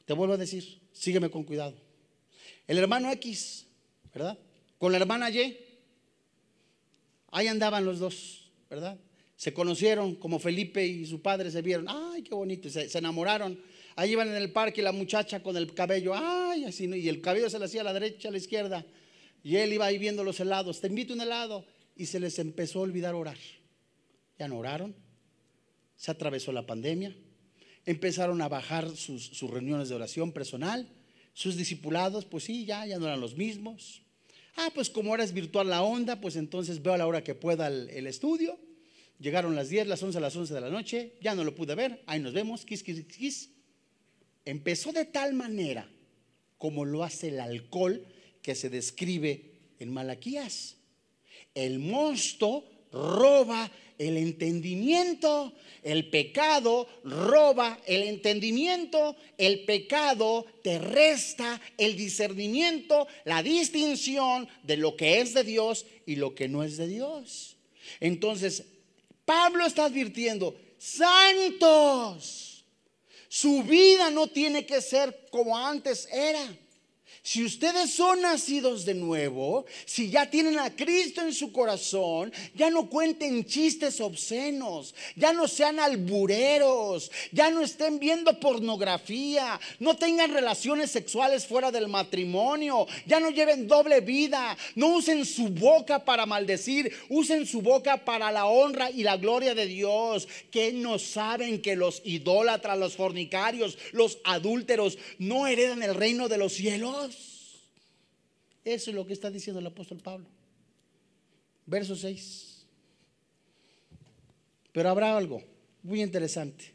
Te 0.07 0.13
vuelvo 0.13 0.35
a 0.35 0.39
decir, 0.39 0.81
sígueme 0.93 1.31
con 1.31 1.45
cuidado. 1.45 1.77
El 2.67 2.79
hermano 2.79 3.13
X, 3.13 3.67
¿verdad? 4.13 4.37
Con 4.77 4.91
la 4.91 4.99
hermana 4.99 5.31
Y, 5.31 5.57
ahí 7.31 7.47
andaban 7.47 7.85
los 7.85 8.01
dos, 8.01 8.51
¿verdad? 8.69 8.99
Se 9.37 9.55
conocieron 9.55 10.17
como 10.17 10.41
Felipe 10.41 10.85
y 10.85 11.07
su 11.07 11.23
padre 11.23 11.53
se 11.53 11.63
vieron, 11.63 11.87
ay, 11.89 12.23
qué 12.23 12.35
bonito, 12.35 12.69
se, 12.69 12.89
se 12.89 12.99
enamoraron 12.99 13.63
Ahí 13.99 14.13
iban 14.13 14.29
en 14.29 14.37
el 14.37 14.53
parque 14.53 14.81
la 14.81 14.93
muchacha 14.93 15.43
con 15.43 15.57
el 15.57 15.75
cabello, 15.75 16.13
ay, 16.15 16.63
así, 16.67 16.85
y 16.85 17.09
el 17.09 17.21
cabello 17.21 17.51
se 17.51 17.59
le 17.59 17.65
hacía 17.65 17.81
a 17.81 17.85
la 17.85 17.93
derecha, 17.93 18.29
a 18.29 18.31
la 18.31 18.39
izquierda. 18.39 18.87
Y 19.43 19.57
él 19.57 19.73
iba 19.73 19.87
ahí 19.87 19.99
viendo 19.99 20.23
los 20.23 20.39
helados, 20.39 20.81
te 20.81 20.87
invito 20.87 21.15
un 21.15 21.21
helado. 21.21 21.67
Y 21.97 22.07
se 22.07 22.21
les 22.21 22.39
empezó 22.39 22.79
a 22.79 22.83
olvidar 22.83 23.17
orar. 23.17 23.37
Ya 24.39 24.47
no 24.47 24.57
oraron, 24.57 24.95
se 25.97 26.13
atravesó 26.13 26.53
la 26.53 26.65
pandemia, 26.65 27.13
empezaron 27.87 28.41
a 28.41 28.49
bajar 28.49 28.89
sus, 28.89 29.41
reuniones 29.41 29.89
de 29.89 29.97
oración 29.97 30.31
personal, 30.31 30.89
sus 31.33 31.57
discipulados, 31.57 32.25
pues 32.25 32.45
sí, 32.45 32.65
ya, 32.67 32.87
ya 32.87 33.01
no 33.01 33.07
eran 33.07 33.21
los 33.21 33.37
mismos. 33.37 34.03
Ah, 34.55 34.71
pues 34.77 34.91
como 34.91 35.11
ahora 35.11 35.25
es 35.25 35.33
virtual 35.33 35.71
la 35.71 35.83
onda, 35.83 36.21
pues 36.21 36.37
entonces 36.37 36.81
veo 36.85 36.93
a 36.93 36.99
la 36.99 37.07
hora 37.09 37.25
que 37.25 37.35
pueda 37.35 37.67
el, 37.67 37.91
el 37.91 38.07
estudio. 38.07 38.61
Llegaron 39.19 39.57
las 39.57 39.71
10, 39.71 39.89
las 39.89 40.01
11, 40.01 40.21
las 40.21 40.37
11 40.37 40.55
de 40.55 40.61
la 40.61 40.71
noche, 40.71 41.15
ya 41.21 41.35
no 41.35 41.43
lo 41.43 41.57
pude 41.57 41.75
ver, 41.75 42.05
ahí 42.07 42.21
nos 42.21 42.33
vemos, 42.33 42.65
quis, 42.65 42.85
quis, 42.85 43.05
quis 43.05 43.58
empezó 44.51 44.93
de 44.93 45.05
tal 45.05 45.35
manera 45.35 45.89
como 46.57 46.85
lo 46.85 47.05
hace 47.05 47.29
el 47.29 47.41
alcohol 47.41 48.07
que 48.41 48.55
se 48.55 48.71
describe 48.71 49.53
en 49.79 49.93
Malaquías. 49.93 50.77
El 51.55 51.79
monstruo 51.79 52.65
roba 52.91 53.71
el 53.99 54.17
entendimiento, 54.17 55.53
el 55.83 56.09
pecado 56.09 56.89
roba 57.05 57.79
el 57.87 58.05
entendimiento, 58.05 59.17
el 59.37 59.65
pecado 59.65 60.47
te 60.63 60.79
resta 60.79 61.61
el 61.77 61.97
discernimiento, 61.97 63.07
la 63.25 63.43
distinción 63.43 64.49
de 64.63 64.79
lo 64.79 64.97
que 64.97 65.21
es 65.21 65.35
de 65.35 65.45
Dios 65.45 65.85
y 66.07 66.17
lo 66.17 66.35
que 66.35 66.49
no 66.49 66.63
es 66.63 66.77
de 66.77 66.87
Dios. 66.87 67.57
Entonces, 68.01 68.65
Pablo 69.25 69.67
está 69.67 69.85
advirtiendo, 69.87 70.59
santos, 70.79 72.48
su 73.29 73.63
vida 73.63 74.11
no 74.11 74.27
tiene 74.27 74.67
que 74.67 74.81
ser 74.81 75.29
como 75.31 75.57
antes 75.57 76.09
era. 76.11 76.41
Si 77.23 77.45
ustedes 77.45 77.91
son 77.93 78.23
nacidos 78.23 78.85
de 78.85 78.95
nuevo, 78.95 79.67
si 79.85 80.11
ya 80.11 80.31
tienen 80.31 80.59
a 80.59 80.75
Cristo 80.75 81.21
en 81.21 81.35
su 81.35 81.53
corazón, 81.53 82.33
ya 82.55 82.71
no 82.71 82.89
cuenten 82.89 83.45
chistes 83.45 84.01
obscenos, 84.01 84.95
ya 85.17 85.33
no 85.33 85.49
sean 85.49 85.79
albureros, 85.81 87.11
ya 87.33 87.51
no 87.51 87.61
estén 87.61 87.99
viendo 87.99 88.39
pornografía, 88.41 89.61
no 89.79 89.97
tengan 89.97 90.33
relaciones 90.33 90.91
sexuales 90.91 91.47
fuera 91.47 91.71
del 91.71 91.89
matrimonio, 91.89 92.87
ya 93.07 93.21
no 93.21 93.31
lleven 93.31 93.69
doble 93.69 94.01
vida, 94.01 94.57
no 94.75 94.89
usen 94.97 95.25
su 95.27 95.49
boca 95.49 96.05
para 96.05 96.25
maldecir, 96.25 96.93
usen 97.09 97.47
su 97.47 97.63
boca 97.63 98.05
para 98.05 98.33
la 98.33 98.47
honra 98.47 98.91
y 98.91 99.03
la 99.03 99.17
gloria 99.17 99.55
de 99.55 99.67
Dios. 99.67 100.29
Que 100.51 100.73
no 100.73 100.99
saben 100.99 101.61
que 101.61 101.77
los 101.77 102.01
idólatras, 102.05 102.79
los 102.79 102.97
fornicarios, 102.97 103.77
los 103.93 104.19
adúlteros 104.25 104.99
no 105.19 105.47
heredan 105.47 105.83
el 105.83 105.95
reino 105.95 106.29
de 106.29 106.39
los 106.39 106.55
cielos. 106.55 107.18
Eso 108.69 108.91
es 108.91 108.97
lo 108.97 109.07
que 109.07 109.15
está 109.15 109.31
diciendo 109.31 109.61
el 109.61 109.67
apóstol 109.67 109.97
Pablo. 109.97 110.27
Verso 111.65 111.97
6. 111.97 112.67
Pero 114.73 114.91
habrá 114.91 115.17
algo 115.17 115.43
muy 115.83 116.03
interesante. 116.03 116.75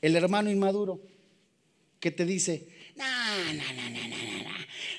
El 0.00 0.16
hermano 0.16 0.50
inmaduro 0.50 1.02
que 2.00 2.10
te 2.10 2.24
dice, 2.24 2.66
no, 2.96 3.04
no, 3.04 3.72
no, 3.74 3.90
no, 3.90 4.08
no, 4.08 4.42
no, 4.44 4.54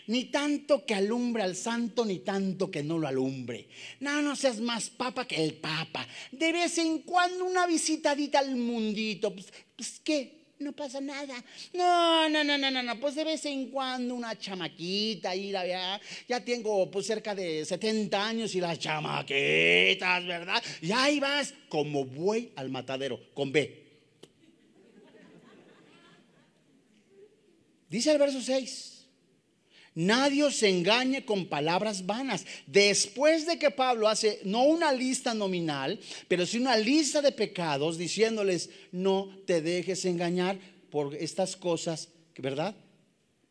ni 0.06 0.26
tanto 0.26 0.86
que 0.86 0.94
alumbre 0.94 1.42
al 1.42 1.56
santo, 1.56 2.06
ni 2.06 2.20
tanto 2.20 2.70
que 2.70 2.84
no 2.84 3.00
lo 3.00 3.08
alumbre. 3.08 3.68
No, 4.02 4.22
no 4.22 4.36
seas 4.36 4.60
más 4.60 4.92
papa 4.92 5.28
que 5.28 5.44
el 5.44 5.56
papa. 5.56 6.08
De 6.32 6.52
vez 6.52 6.78
en 6.78 7.00
cuando 7.00 7.44
una 7.44 7.66
visitadita 7.66 8.38
al 8.38 8.56
mundito. 8.56 9.34
Pues, 9.34 9.52
pues 9.76 10.00
¿qué? 10.04 10.45
No 10.60 10.72
pasa 10.72 11.02
nada. 11.02 11.44
No, 11.74 12.30
no, 12.30 12.44
no, 12.44 12.58
no, 12.58 12.72
no, 12.72 12.84
no. 12.84 13.00
Pues 13.00 13.16
de 13.16 13.24
vez 13.24 13.46
en 13.46 13.70
cuando 13.70 14.16
una 14.16 14.38
chamaquita 14.38 15.32
ahí, 15.32 15.52
ya, 15.52 16.00
ya 16.28 16.44
tengo 16.44 16.90
pues 16.90 17.06
cerca 17.06 17.36
de 17.36 17.66
70 17.66 18.28
años 18.28 18.56
y 18.56 18.62
las 18.62 18.80
chamaquitas, 18.80 20.26
¿verdad? 20.26 20.64
Y 20.82 20.92
ahí 20.92 21.20
vas 21.20 21.54
como 21.70 22.06
buey 22.06 22.52
al 22.56 22.70
matadero, 22.70 23.20
con 23.34 23.52
B. 23.52 23.84
Dice 27.90 28.12
el 28.12 28.18
verso 28.18 28.42
6. 28.42 28.95
Nadie 29.96 30.52
se 30.52 30.70
engañe 30.70 31.26
con 31.26 31.46
palabras 31.46 32.06
vanas. 32.06 32.46
Después 32.68 33.46
de 33.48 33.58
que 33.58 33.72
Pablo 33.72 34.08
hace 34.08 34.42
no 34.44 34.64
una 34.64 34.92
lista 34.92 35.34
nominal, 35.34 36.00
pero 36.28 36.46
sí 36.46 36.58
una 36.58 36.78
lista 36.78 37.22
de 37.22 37.32
pecados, 37.32 37.98
diciéndoles, 37.98 38.70
no 38.92 39.30
te 39.48 39.62
dejes 39.62 40.04
engañar 40.06 40.60
por 40.92 41.16
estas 41.16 41.56
cosas, 41.56 42.10
¿verdad? 42.38 42.76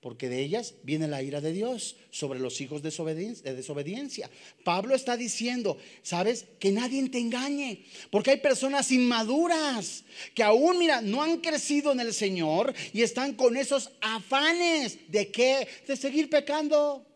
Porque 0.05 0.29
de 0.29 0.43
ellas 0.43 0.75
viene 0.83 1.09
la 1.09 1.23
ira 1.23 1.41
de 1.41 1.51
Dios 1.51 1.97
sobre 2.11 2.39
los 2.39 2.61
hijos 2.61 2.83
de 2.83 2.91
desobediencia. 2.91 4.31
Pablo 4.63 4.95
está 4.95 5.17
diciendo, 5.17 5.79
¿sabes? 6.03 6.45
Que 6.59 6.73
nadie 6.73 7.09
te 7.09 7.19
engañe, 7.19 7.87
porque 8.11 8.33
hay 8.33 8.37
personas 8.37 8.93
inmaduras 8.93 10.05
que 10.35 10.43
aún, 10.43 10.77
mira, 10.77 11.01
no 11.01 11.23
han 11.23 11.39
crecido 11.39 11.91
en 11.91 12.01
el 12.01 12.13
Señor 12.13 12.75
y 12.93 13.01
están 13.01 13.33
con 13.33 13.57
esos 13.57 13.93
afanes 14.03 14.99
de 15.09 15.31
qué? 15.31 15.67
De 15.89 15.97
seguir 15.97 16.29
pecando. 16.29 17.07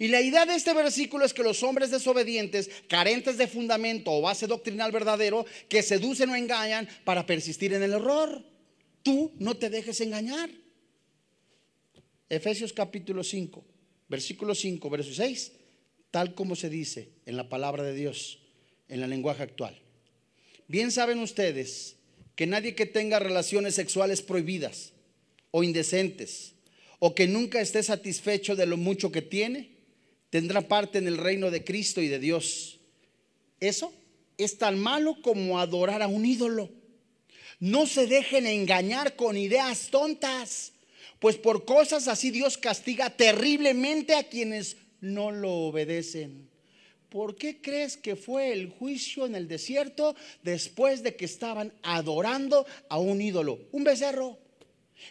Y 0.00 0.08
la 0.08 0.20
idea 0.20 0.46
de 0.46 0.56
este 0.56 0.74
versículo 0.74 1.24
es 1.24 1.32
que 1.32 1.44
los 1.44 1.62
hombres 1.62 1.92
desobedientes, 1.92 2.68
carentes 2.88 3.38
de 3.38 3.46
fundamento 3.46 4.10
o 4.10 4.20
base 4.20 4.48
doctrinal 4.48 4.90
verdadero, 4.90 5.46
que 5.68 5.84
seducen 5.84 6.30
o 6.30 6.34
engañan 6.34 6.88
para 7.04 7.24
persistir 7.24 7.72
en 7.72 7.84
el 7.84 7.92
error. 7.92 8.42
Tú 9.04 9.30
no 9.38 9.56
te 9.56 9.70
dejes 9.70 10.00
engañar. 10.00 10.50
Efesios 12.30 12.72
capítulo 12.72 13.24
5, 13.24 13.64
versículo 14.08 14.54
5, 14.54 14.90
verso 14.90 15.14
6, 15.14 15.52
tal 16.10 16.34
como 16.34 16.56
se 16.56 16.68
dice 16.68 17.08
en 17.24 17.36
la 17.36 17.48
palabra 17.48 17.82
de 17.82 17.94
Dios, 17.94 18.40
en 18.88 19.02
el 19.02 19.10
lenguaje 19.10 19.42
actual. 19.42 19.80
Bien 20.66 20.92
saben 20.92 21.20
ustedes 21.20 21.96
que 22.34 22.46
nadie 22.46 22.74
que 22.74 22.86
tenga 22.86 23.18
relaciones 23.18 23.74
sexuales 23.74 24.20
prohibidas 24.20 24.92
o 25.50 25.64
indecentes 25.64 26.54
o 26.98 27.14
que 27.14 27.26
nunca 27.26 27.60
esté 27.60 27.82
satisfecho 27.82 28.56
de 28.56 28.66
lo 28.66 28.76
mucho 28.76 29.10
que 29.10 29.22
tiene, 29.22 29.70
tendrá 30.30 30.68
parte 30.68 30.98
en 30.98 31.06
el 31.06 31.16
reino 31.16 31.50
de 31.50 31.64
Cristo 31.64 32.02
y 32.02 32.08
de 32.08 32.18
Dios. 32.18 32.78
Eso 33.60 33.92
es 34.36 34.58
tan 34.58 34.78
malo 34.78 35.16
como 35.22 35.58
adorar 35.58 36.02
a 36.02 36.08
un 36.08 36.26
ídolo. 36.26 36.70
No 37.60 37.86
se 37.86 38.06
dejen 38.06 38.46
engañar 38.46 39.16
con 39.16 39.36
ideas 39.36 39.88
tontas. 39.90 40.72
Pues 41.18 41.36
por 41.36 41.64
cosas 41.64 42.08
así 42.08 42.30
Dios 42.30 42.58
castiga 42.58 43.10
terriblemente 43.10 44.14
a 44.14 44.24
quienes 44.24 44.76
no 45.00 45.30
lo 45.30 45.52
obedecen. 45.52 46.48
¿Por 47.08 47.36
qué 47.36 47.60
crees 47.60 47.96
que 47.96 48.16
fue 48.16 48.52
el 48.52 48.68
juicio 48.68 49.24
en 49.24 49.34
el 49.34 49.48
desierto 49.48 50.14
después 50.42 51.02
de 51.02 51.16
que 51.16 51.24
estaban 51.24 51.72
adorando 51.82 52.66
a 52.88 52.98
un 52.98 53.20
ídolo? 53.20 53.58
Un 53.72 53.84
becerro. 53.84 54.38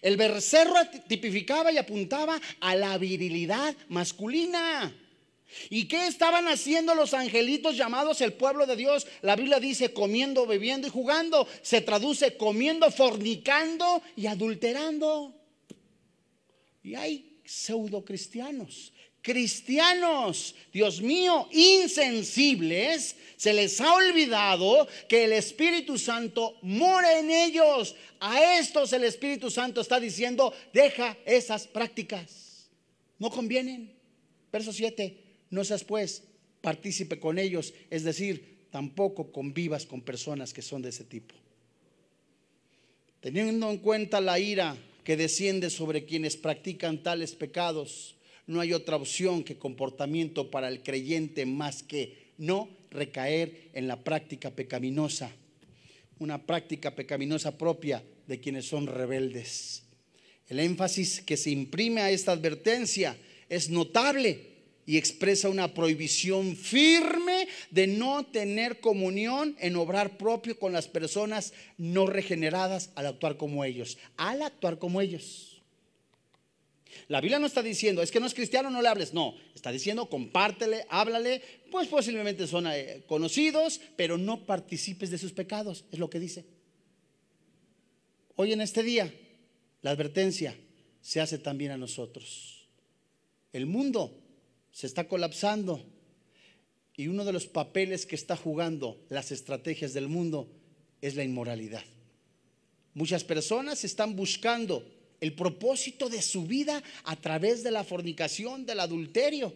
El 0.02 0.18
becerro 0.18 0.76
tipificaba 1.08 1.72
y 1.72 1.78
apuntaba 1.78 2.40
a 2.60 2.76
la 2.76 2.98
virilidad 2.98 3.76
masculina. 3.90 4.96
¿Y 5.70 5.88
qué 5.88 6.08
estaban 6.08 6.48
haciendo 6.48 6.94
los 6.94 7.14
angelitos 7.14 7.78
llamados 7.78 8.22
el 8.22 8.34
pueblo 8.34 8.66
de 8.66 8.76
Dios? 8.76 9.08
La 9.22 9.36
Biblia 9.36 9.60
dice 9.60 9.94
comiendo, 9.94 10.46
bebiendo 10.46 10.88
y 10.88 10.92
jugando. 10.92 11.48
Se 11.62 11.82
traduce 11.82 12.38
comiendo, 12.38 12.92
fornicando 12.92 14.04
y 14.16 14.28
adulterando. 14.28 15.34
Y 16.88 16.96
hay 16.96 17.42
pseudo 17.44 18.06
cristianos, 18.06 18.94
cristianos, 19.22 20.56
Dios 20.72 21.02
mío, 21.02 21.50
insensibles, 21.52 23.18
se 23.36 23.54
les 23.54 23.82
ha 23.82 23.94
olvidado 23.94 24.88
que 25.10 25.26
el 25.26 25.34
Espíritu 25.34 25.98
Santo 25.98 26.58
mora 26.62 27.20
en 27.20 27.30
ellos. 27.30 27.94
A 28.22 28.58
estos 28.58 28.94
el 28.94 29.04
Espíritu 29.04 29.52
Santo 29.52 29.82
está 29.82 30.00
diciendo, 30.00 30.54
deja 30.72 31.18
esas 31.26 31.68
prácticas. 31.68 32.70
No 33.20 33.32
convienen. 33.32 33.94
Verso 34.50 34.72
7, 34.72 35.18
no 35.50 35.66
seas 35.66 35.84
pues 35.84 36.24
partícipe 36.62 37.20
con 37.20 37.38
ellos, 37.38 37.74
es 37.90 38.06
decir, 38.06 38.66
tampoco 38.72 39.34
convivas 39.34 39.86
con 39.86 40.00
personas 40.00 40.54
que 40.54 40.62
son 40.62 40.82
de 40.82 40.90
ese 40.90 41.04
tipo. 41.04 41.36
Teniendo 43.20 43.70
en 43.70 43.80
cuenta 43.80 44.22
la 44.22 44.40
ira 44.40 44.78
que 45.08 45.16
desciende 45.16 45.70
sobre 45.70 46.04
quienes 46.04 46.36
practican 46.36 47.02
tales 47.02 47.34
pecados. 47.34 48.18
No 48.46 48.60
hay 48.60 48.74
otra 48.74 48.98
opción 48.98 49.46
que 49.46 49.58
comportamiento 49.58 50.52
para 50.52 50.68
el 50.68 50.84
creyente 50.84 51.46
más 51.46 51.82
que 51.82 52.34
no 52.38 52.68
recaer 52.92 53.70
en 53.72 53.88
la 53.88 54.04
práctica 54.04 54.52
pecaminosa, 54.52 55.32
una 56.20 56.46
práctica 56.46 56.94
pecaminosa 56.94 57.58
propia 57.58 58.04
de 58.28 58.42
quienes 58.42 58.66
son 58.66 58.86
rebeldes. 58.86 59.84
El 60.50 60.60
énfasis 60.60 61.22
que 61.22 61.38
se 61.38 61.52
imprime 61.52 62.02
a 62.02 62.12
esta 62.12 62.34
advertencia 62.34 63.16
es 63.48 63.70
notable 63.70 64.57
y 64.88 64.98
expresa 64.98 65.50
una 65.50 65.74
prohibición 65.74 66.56
firme 66.56 67.48
de 67.70 67.88
no 67.88 68.26
tener 68.26 68.80
comunión 68.80 69.56
en 69.60 69.76
obrar 69.76 70.18
propio 70.18 70.58
con 70.58 70.72
las 70.72 70.88
personas 70.88 71.54
no 71.78 72.08
regeneradas 72.08 72.90
al 72.96 73.08
actuar 73.08 73.36
como 73.36 73.66
ellos, 73.66 73.98
al 74.16 74.42
actuar 74.42 74.80
como 74.80 75.02
ellos. 75.02 75.62
La 77.10 77.20
Biblia 77.20 77.38
no 77.38 77.48
está 77.48 77.62
diciendo, 77.62 78.02
es 78.02 78.12
que 78.12 78.22
no 78.22 78.26
es 78.26 78.34
cristiano, 78.34 78.70
no 78.70 78.82
le 78.82 78.88
hables, 78.88 79.14
no, 79.14 79.36
está 79.54 79.74
diciendo, 79.74 80.10
compártele, 80.10 80.86
háblale, 80.90 81.42
pues 81.70 81.90
posiblemente 81.90 82.48
son 82.48 82.68
eh, 82.68 83.04
conocidos, 83.08 83.82
pero 83.98 84.18
no 84.18 84.46
participes 84.46 85.12
de 85.12 85.18
sus 85.18 85.34
pecados, 85.34 85.84
es 85.92 86.00
lo 86.00 86.10
que 86.10 86.22
dice. 86.22 86.46
Hoy 88.38 88.54
en 88.54 88.62
este 88.62 88.84
día, 88.84 89.14
la 89.82 89.92
advertencia 89.92 90.58
se 91.02 91.20
hace 91.20 91.38
también 91.38 91.72
a 91.72 91.78
nosotros. 91.78 92.70
El 93.52 93.66
mundo 93.66 94.24
se 94.78 94.86
está 94.86 95.08
colapsando. 95.08 95.84
Y 96.96 97.08
uno 97.08 97.26
de 97.26 97.34
los 97.34 97.48
papeles 97.48 98.06
que 98.06 98.16
está 98.16 98.38
jugando 98.38 99.04
las 99.10 99.32
estrategias 99.32 99.92
del 99.96 100.08
mundo 100.08 100.48
es 101.02 101.16
la 101.16 101.24
inmoralidad. 101.24 101.82
Muchas 102.94 103.24
personas 103.24 103.84
están 103.84 104.16
buscando 104.16 104.88
el 105.20 105.34
propósito 105.34 106.10
de 106.10 106.22
su 106.22 106.46
vida 106.46 106.84
a 107.06 107.16
través 107.16 107.64
de 107.64 107.72
la 107.72 107.84
fornicación, 107.84 108.68
del 108.68 108.80
adulterio. 108.80 109.52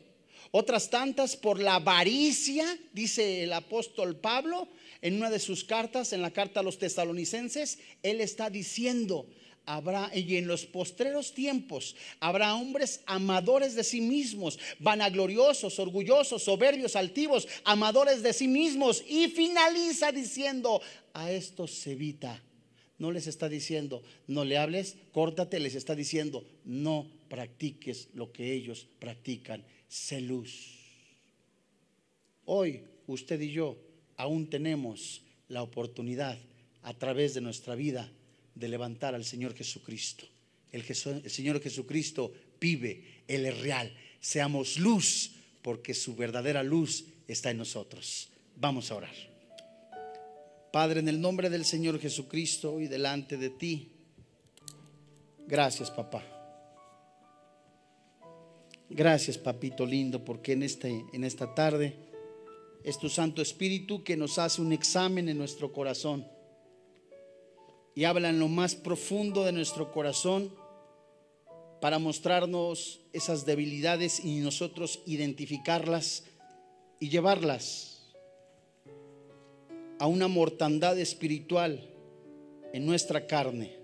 Otras 0.49 0.89
tantas 0.89 1.35
por 1.35 1.59
la 1.59 1.75
avaricia, 1.75 2.65
dice 2.91 3.43
el 3.43 3.53
apóstol 3.53 4.15
Pablo 4.15 4.69
en 5.03 5.17
una 5.17 5.29
de 5.29 5.37
sus 5.37 5.63
cartas, 5.63 6.13
en 6.13 6.23
la 6.23 6.31
carta 6.31 6.61
a 6.61 6.63
los 6.63 6.79
tesalonicenses, 6.79 7.77
él 8.01 8.21
está 8.21 8.49
diciendo, 8.49 9.27
habrá, 9.65 10.11
y 10.15 10.37
en 10.37 10.47
los 10.47 10.65
postreros 10.65 11.33
tiempos 11.33 11.95
habrá 12.19 12.55
hombres 12.55 13.01
amadores 13.05 13.75
de 13.75 13.83
sí 13.83 14.01
mismos, 14.01 14.59
vanagloriosos, 14.79 15.79
orgullosos, 15.79 16.43
soberbios, 16.43 16.95
altivos, 16.95 17.47
amadores 17.63 18.23
de 18.23 18.33
sí 18.33 18.47
mismos. 18.47 19.03
Y 19.07 19.27
finaliza 19.29 20.11
diciendo, 20.11 20.81
a 21.13 21.31
estos 21.31 21.71
se 21.71 21.93
evita 21.93 22.41
no 23.01 23.11
les 23.11 23.25
está 23.25 23.49
diciendo, 23.49 24.03
no 24.27 24.45
le 24.45 24.59
hables, 24.59 24.95
córtate, 25.11 25.59
les 25.59 25.73
está 25.73 25.95
diciendo, 25.95 26.45
no 26.65 27.07
practiques 27.29 28.09
lo 28.13 28.31
que 28.31 28.53
ellos 28.53 28.87
practican, 28.99 29.65
sé 29.87 30.21
luz. 30.21 30.77
Hoy 32.45 32.83
usted 33.07 33.41
y 33.41 33.53
yo 33.53 33.75
aún 34.17 34.51
tenemos 34.51 35.23
la 35.47 35.63
oportunidad 35.63 36.37
a 36.83 36.93
través 36.93 37.33
de 37.33 37.41
nuestra 37.41 37.73
vida 37.73 38.11
de 38.55 38.67
levantar 38.67 39.15
al 39.15 39.25
Señor 39.25 39.55
Jesucristo. 39.55 40.25
El, 40.71 40.83
Señor 40.83 41.61
Jesucristo 41.61 42.31
vive, 42.59 43.23
Él 43.27 43.45
es 43.45 43.59
real. 43.59 43.93
Seamos 44.19 44.77
luz 44.77 45.31
porque 45.61 45.93
su 45.93 46.15
verdadera 46.15 46.63
luz 46.63 47.05
está 47.27 47.51
en 47.51 47.57
nosotros. 47.57 48.29
Vamos 48.55 48.91
a 48.91 48.95
orar. 48.95 49.15
Padre, 50.71 51.01
en 51.01 51.09
el 51.09 51.19
nombre 51.19 51.49
del 51.49 51.65
Señor 51.65 51.99
Jesucristo 51.99 52.79
y 52.79 52.87
delante 52.87 53.35
de 53.35 53.49
ti, 53.49 53.89
gracias 55.47 55.91
papá. 55.91 56.23
Gracias 58.89 59.37
papito 59.37 59.85
lindo 59.85 60.23
porque 60.23 60.53
en, 60.53 60.63
este, 60.63 61.05
en 61.11 61.23
esta 61.23 61.53
tarde 61.53 61.95
es 62.83 62.97
tu 62.97 63.09
Santo 63.09 63.41
Espíritu 63.41 64.03
que 64.03 64.17
nos 64.17 64.37
hace 64.37 64.61
un 64.61 64.71
examen 64.71 65.29
en 65.29 65.37
nuestro 65.37 65.71
corazón 65.71 66.25
y 67.95 68.05
habla 68.05 68.29
en 68.29 68.39
lo 68.39 68.47
más 68.47 68.75
profundo 68.75 69.43
de 69.43 69.51
nuestro 69.51 69.91
corazón 69.91 70.53
para 71.81 71.99
mostrarnos 71.99 73.01
esas 73.11 73.45
debilidades 73.45 74.23
y 74.23 74.39
nosotros 74.39 75.01
identificarlas 75.05 76.23
y 76.99 77.09
llevarlas 77.09 78.13
a 79.99 80.07
una 80.07 80.27
mortandad 80.27 80.97
espiritual 80.99 81.89
en 82.73 82.85
nuestra 82.85 83.27
carne. 83.27 83.81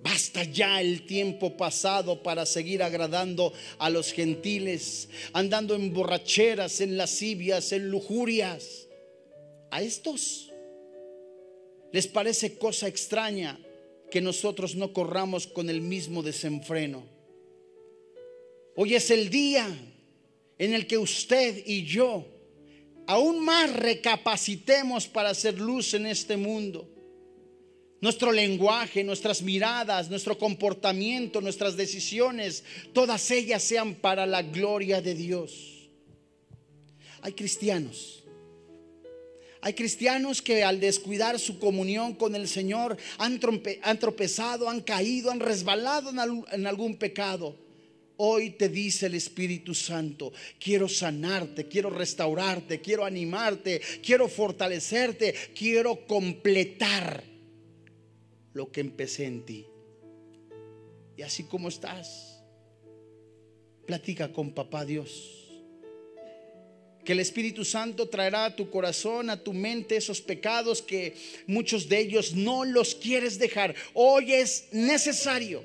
Basta 0.00 0.44
ya 0.44 0.80
el 0.80 1.06
tiempo 1.06 1.56
pasado 1.56 2.22
para 2.22 2.46
seguir 2.46 2.82
agradando 2.82 3.52
a 3.78 3.90
los 3.90 4.12
gentiles, 4.12 5.08
andando 5.32 5.74
en 5.74 5.92
borracheras, 5.92 6.80
en 6.80 6.96
lascivias, 6.96 7.72
en 7.72 7.90
lujurias. 7.90 8.86
A 9.70 9.82
estos 9.82 10.47
les 11.92 12.06
parece 12.06 12.58
cosa 12.58 12.86
extraña 12.88 13.58
que 14.10 14.20
nosotros 14.20 14.74
no 14.74 14.92
corramos 14.92 15.46
con 15.46 15.68
el 15.70 15.80
mismo 15.80 16.22
desenfreno. 16.22 17.04
Hoy 18.76 18.94
es 18.94 19.10
el 19.10 19.28
día 19.30 19.66
en 20.58 20.74
el 20.74 20.86
que 20.86 20.98
usted 20.98 21.62
y 21.66 21.84
yo 21.84 22.26
aún 23.06 23.40
más 23.40 23.74
recapacitemos 23.74 25.06
para 25.08 25.30
hacer 25.30 25.58
luz 25.58 25.94
en 25.94 26.06
este 26.06 26.36
mundo. 26.36 26.88
Nuestro 28.00 28.30
lenguaje, 28.30 29.02
nuestras 29.02 29.42
miradas, 29.42 30.08
nuestro 30.08 30.38
comportamiento, 30.38 31.40
nuestras 31.40 31.76
decisiones, 31.76 32.62
todas 32.92 33.30
ellas 33.30 33.62
sean 33.62 33.94
para 33.94 34.24
la 34.24 34.42
gloria 34.42 35.02
de 35.02 35.14
Dios. 35.14 35.88
Hay 37.22 37.32
cristianos 37.32 38.22
hay 39.60 39.72
cristianos 39.72 40.40
que 40.40 40.62
al 40.62 40.80
descuidar 40.80 41.38
su 41.38 41.58
comunión 41.58 42.14
con 42.14 42.34
el 42.34 42.48
Señor 42.48 42.96
han, 43.18 43.40
tropezado, 43.98 44.68
han 44.68 44.80
caído, 44.80 45.30
han 45.30 45.40
resbalado 45.40 46.10
en 46.10 46.66
algún 46.66 46.96
pecado. 46.96 47.56
Hoy 48.16 48.50
te 48.50 48.68
dice 48.68 49.06
el 49.06 49.14
Espíritu 49.14 49.74
Santo, 49.74 50.32
quiero 50.58 50.88
sanarte, 50.88 51.68
quiero 51.68 51.90
restaurarte, 51.90 52.80
quiero 52.80 53.04
animarte, 53.04 53.80
quiero 54.02 54.28
fortalecerte, 54.28 55.34
quiero 55.56 56.04
completar 56.06 57.22
lo 58.54 58.72
que 58.72 58.80
empecé 58.80 59.26
en 59.26 59.44
ti. 59.44 59.66
Y 61.16 61.22
así 61.22 61.44
como 61.44 61.68
estás, 61.68 62.42
platica 63.86 64.32
con 64.32 64.52
papá 64.52 64.84
Dios 64.84 65.37
que 67.08 67.14
el 67.14 67.20
Espíritu 67.20 67.64
Santo 67.64 68.06
traerá 68.06 68.44
a 68.44 68.54
tu 68.54 68.68
corazón, 68.68 69.30
a 69.30 69.42
tu 69.42 69.54
mente 69.54 69.96
esos 69.96 70.20
pecados 70.20 70.82
que 70.82 71.16
muchos 71.46 71.88
de 71.88 72.00
ellos 72.00 72.34
no 72.34 72.66
los 72.66 72.94
quieres 72.94 73.38
dejar. 73.38 73.74
Hoy 73.94 74.34
es 74.34 74.68
necesario 74.72 75.64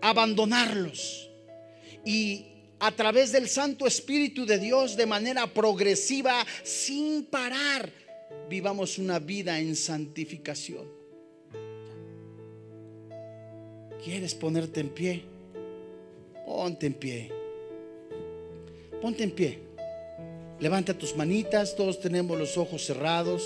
abandonarlos 0.00 1.30
y 2.04 2.46
a 2.80 2.90
través 2.90 3.30
del 3.30 3.48
Santo 3.48 3.86
Espíritu 3.86 4.44
de 4.44 4.58
Dios 4.58 4.96
de 4.96 5.06
manera 5.06 5.46
progresiva, 5.46 6.44
sin 6.64 7.24
parar, 7.26 7.92
vivamos 8.50 8.98
una 8.98 9.20
vida 9.20 9.60
en 9.60 9.76
santificación. 9.76 10.88
¿Quieres 14.02 14.34
ponerte 14.34 14.80
en 14.80 14.88
pie? 14.88 15.22
Ponte 16.44 16.86
en 16.86 16.94
pie. 16.94 17.30
Ponte 19.00 19.22
en 19.22 19.30
pie. 19.30 19.71
Levanta 20.62 20.94
tus 20.94 21.16
manitas, 21.16 21.74
todos 21.74 21.98
tenemos 21.98 22.38
los 22.38 22.56
ojos 22.56 22.84
cerrados. 22.84 23.42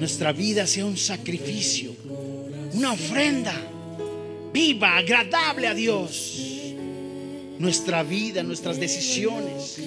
Nuestra 0.00 0.32
vida 0.32 0.66
sea 0.66 0.84
un 0.84 0.96
sacrificio, 0.96 1.92
una 2.74 2.92
ofrenda 2.92 3.54
viva, 4.52 4.96
agradable 4.96 5.68
a 5.68 5.74
Dios. 5.74 6.42
Nuestra 7.60 8.02
vida, 8.02 8.42
nuestras 8.42 8.80
decisiones 8.80 9.80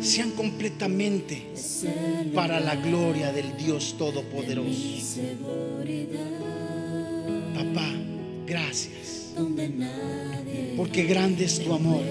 sean 0.00 0.30
completamente 0.30 1.42
para 2.32 2.60
la 2.60 2.76
gloria 2.76 3.32
del 3.32 3.56
Dios 3.56 3.96
Todopoderoso. 3.98 5.20
Papá, 7.52 7.92
gracias. 8.46 9.32
Porque 10.76 11.02
grande 11.02 11.46
es 11.46 11.58
tu 11.58 11.72
amor 11.72 12.04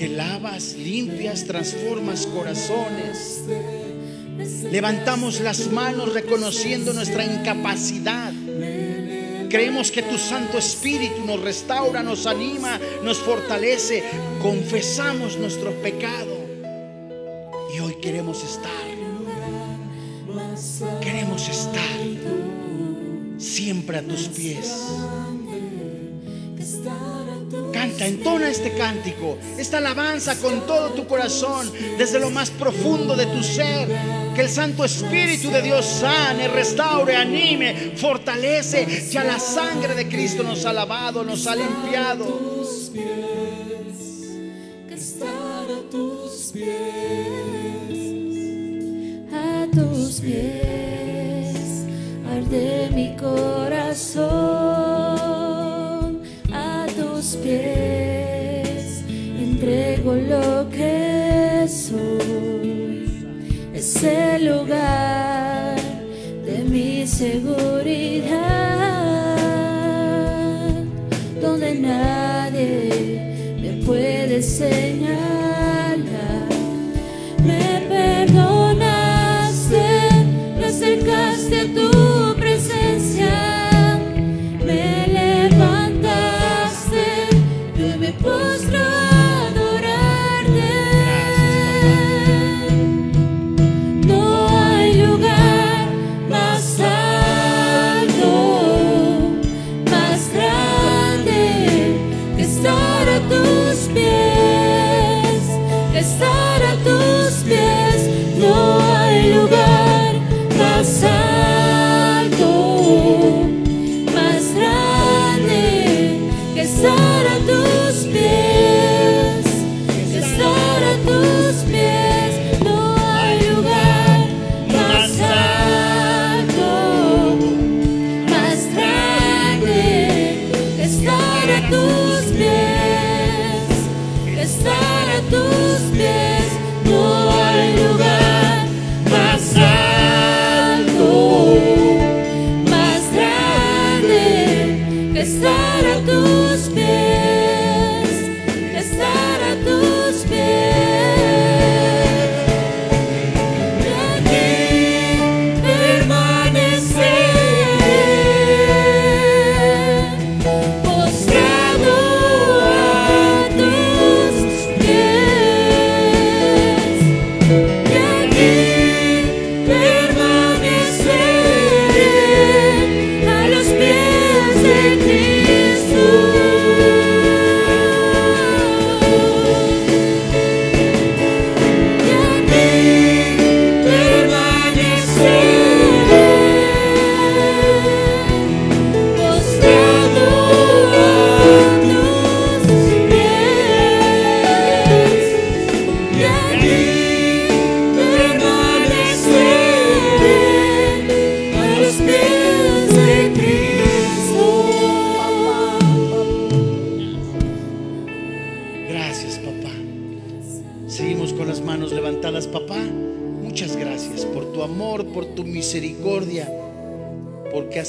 que 0.00 0.08
lavas, 0.08 0.76
limpias, 0.78 1.44
transformas 1.44 2.24
corazones. 2.24 3.42
Levantamos 4.72 5.40
las 5.40 5.70
manos 5.70 6.14
reconociendo 6.14 6.94
nuestra 6.94 7.22
incapacidad. 7.22 8.32
Creemos 9.50 9.90
que 9.90 10.00
tu 10.00 10.16
Santo 10.16 10.56
Espíritu 10.56 11.26
nos 11.26 11.38
restaura, 11.40 12.02
nos 12.02 12.24
anima, 12.24 12.80
nos 13.04 13.18
fortalece. 13.18 14.02
Confesamos 14.40 15.36
nuestro 15.36 15.70
pecado. 15.82 16.34
Y 17.76 17.80
hoy 17.80 17.96
queremos 18.00 18.42
estar. 18.42 18.70
Queremos 21.02 21.46
estar 21.46 22.00
siempre 23.36 23.98
a 23.98 24.02
tus 24.02 24.28
pies. 24.28 24.72
Canta, 27.80 28.06
entona 28.06 28.50
este 28.50 28.74
cántico, 28.74 29.38
esta 29.56 29.78
alabanza 29.78 30.36
con 30.36 30.66
todo 30.66 30.90
tu 30.90 31.06
corazón, 31.06 31.72
desde 31.96 32.20
lo 32.20 32.30
más 32.30 32.50
profundo 32.50 33.16
de 33.16 33.24
tu 33.24 33.42
ser. 33.42 33.88
Que 34.34 34.42
el 34.42 34.50
Santo 34.50 34.84
Espíritu 34.84 35.50
de 35.50 35.62
Dios 35.62 35.86
sane, 35.86 36.48
restaure, 36.48 37.16
anime, 37.16 37.92
fortalece. 37.96 39.08
Ya 39.10 39.24
la 39.24 39.38
sangre 39.38 39.94
de 39.94 40.08
Cristo 40.08 40.42
nos 40.42 40.66
ha 40.66 40.74
lavado, 40.74 41.24
nos 41.24 41.46
ha 41.46 41.56
limpiado. 41.56 42.26
a 49.32 49.66
tus 49.72 50.20
pies, 50.20 50.59
Es 63.74 64.04
el 64.04 64.46
lugar 64.46 65.76
de 66.46 66.64
mi 66.68 67.04
seguridad, 67.06 68.30
donde 71.40 71.74
nadie 71.74 73.56
me 73.60 73.84
puede 73.84 74.40
señalar. 74.40 74.89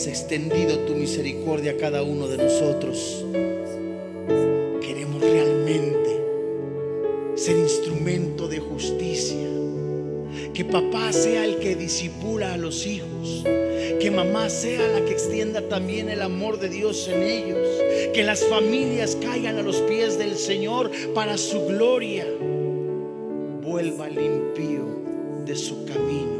Extendido 0.07 0.79
tu 0.79 0.95
misericordia 0.95 1.73
a 1.73 1.77
cada 1.77 2.03
uno 2.03 2.27
de 2.27 2.37
nosotros. 2.37 3.23
Queremos 4.81 5.21
realmente 5.21 6.09
ser 7.35 7.57
instrumento 7.57 8.47
de 8.47 8.59
justicia. 8.59 9.47
Que 10.53 10.65
papá 10.65 11.11
sea 11.13 11.45
el 11.45 11.57
que 11.57 11.75
disipula 11.75 12.53
a 12.53 12.57
los 12.57 12.85
hijos. 12.85 13.43
Que 13.99 14.11
mamá 14.11 14.49
sea 14.49 14.87
la 14.87 15.05
que 15.05 15.11
extienda 15.11 15.61
también 15.69 16.09
el 16.09 16.21
amor 16.21 16.59
de 16.59 16.69
Dios 16.69 17.07
en 17.07 17.21
ellos. 17.21 17.67
Que 18.13 18.23
las 18.23 18.43
familias 18.45 19.17
caigan 19.21 19.57
a 19.57 19.61
los 19.61 19.77
pies 19.81 20.17
del 20.17 20.35
Señor 20.35 20.91
para 21.13 21.37
su 21.37 21.65
gloria. 21.65 22.25
Vuelva 23.61 24.05
al 24.05 24.13
impío 24.13 24.85
de 25.45 25.55
su 25.55 25.85
camino. 25.85 26.30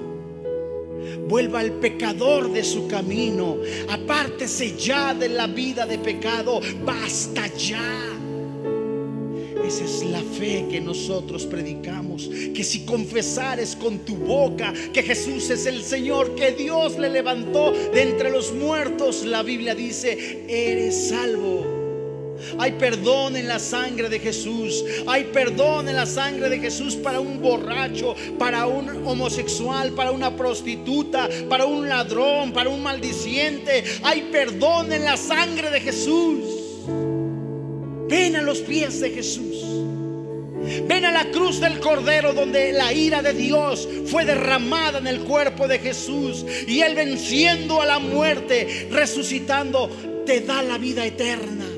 Vuelva 1.32 1.62
al 1.62 1.72
pecador 1.72 2.52
de 2.52 2.62
su 2.62 2.90
camino. 2.90 3.56
Apártese 3.88 4.76
ya 4.78 5.14
de 5.14 5.30
la 5.30 5.48
vida 5.48 5.86
de 5.86 5.98
pecado. 5.98 6.60
Basta 6.84 7.48
ya. 7.56 8.20
Esa 9.66 9.86
es 9.86 10.04
la 10.04 10.20
fe 10.20 10.66
que 10.70 10.82
nosotros 10.82 11.46
predicamos. 11.46 12.30
Que 12.54 12.66
si 12.66 12.84
confesares 12.84 13.78
con 13.78 14.00
tu 14.00 14.18
boca 14.18 14.74
que 14.92 15.04
Jesús 15.04 15.50
es 15.50 15.66
el 15.68 15.84
Señor, 15.84 16.36
que 16.36 16.52
Dios 16.52 17.00
le 17.00 17.10
levantó 17.10 17.72
de 17.72 18.02
entre 18.02 18.30
los 18.30 18.52
muertos, 18.52 19.24
la 19.24 19.42
Biblia 19.42 19.74
dice, 19.74 20.44
eres 20.50 21.08
salvo. 21.08 21.81
Hay 22.60 22.74
perdón 22.74 23.36
en 23.36 23.48
la 23.48 23.60
sangre 23.60 24.10
de 24.10 24.20
Jesús. 24.20 24.84
Hay 25.08 25.26
perdón 25.26 25.90
en 25.90 25.96
la 25.96 26.06
sangre 26.06 26.50
de 26.50 26.60
Jesús 26.60 26.96
para 26.96 27.20
un 27.20 27.42
borracho, 27.42 28.16
para 28.38 28.66
un 28.68 29.08
homosexual, 29.08 29.92
para 29.92 30.12
una 30.12 30.36
prostituta, 30.36 31.30
para 31.50 31.66
un 31.66 31.88
ladrón, 31.88 32.52
para 32.52 32.70
un 32.70 32.82
maldiciente. 32.82 33.84
Hay 34.04 34.30
perdón 34.32 34.92
en 34.94 35.06
la 35.06 35.18
sangre 35.18 35.72
de 35.72 35.82
Jesús. 35.82 36.44
Ven 38.08 38.36
a 38.36 38.42
los 38.42 38.60
pies 38.60 39.00
de 39.00 39.12
Jesús. 39.12 39.72
Ven 40.88 41.06
a 41.06 41.12
la 41.12 41.32
cruz 41.32 41.60
del 41.60 41.80
Cordero 41.80 42.34
donde 42.34 42.72
la 42.72 42.94
ira 42.94 43.22
de 43.22 43.34
Dios 43.34 43.88
fue 44.08 44.26
derramada 44.26 45.00
en 45.00 45.08
el 45.08 45.22
cuerpo 45.22 45.68
de 45.68 45.80
Jesús. 45.80 46.46
Y 46.68 46.82
Él 46.82 46.96
venciendo 46.96 47.82
a 47.82 47.86
la 47.86 48.00
muerte, 48.00 48.88
resucitando, 48.92 49.90
te 50.26 50.42
da 50.42 50.62
la 50.62 50.78
vida 50.78 51.06
eterna. 51.06 51.71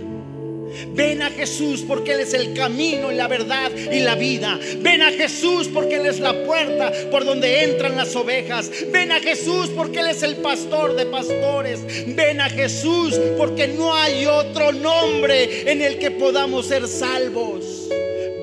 Ven 0.94 1.22
a 1.22 1.30
Jesús 1.30 1.84
porque 1.88 2.14
Él 2.14 2.22
es 2.22 2.34
el 2.34 2.54
camino 2.54 3.12
y 3.12 3.16
la 3.16 3.28
verdad 3.28 3.72
y 3.76 4.00
la 4.00 4.16
vida. 4.16 4.60
Ven 4.80 5.02
a 5.02 5.12
Jesús 5.12 5.70
porque 5.74 5.96
Él 5.96 6.06
es 6.06 6.20
la 6.20 6.44
puerta 6.44 6.92
por 7.12 7.26
donde 7.26 7.64
entran 7.64 7.96
las 7.96 8.16
ovejas. 8.16 8.70
Ven 8.92 9.12
a 9.12 9.20
Jesús 9.20 9.70
porque 9.76 10.00
Él 10.00 10.08
es 10.08 10.24
el 10.24 10.38
pastor 10.38 10.96
de 10.96 11.06
pastores. 11.06 11.82
Ven 12.16 12.42
a 12.42 12.50
Jesús 12.50 13.20
porque 13.38 13.68
no 13.68 13.94
hay 13.94 14.26
otro 14.26 14.72
nombre 14.72 15.72
en 15.72 15.82
el 15.82 15.98
que 15.98 16.12
podamos 16.12 16.68
ser 16.68 16.88
salvos. 16.88 17.90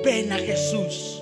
Ven 0.03 0.31
a 0.31 0.39
Jesús 0.39 1.21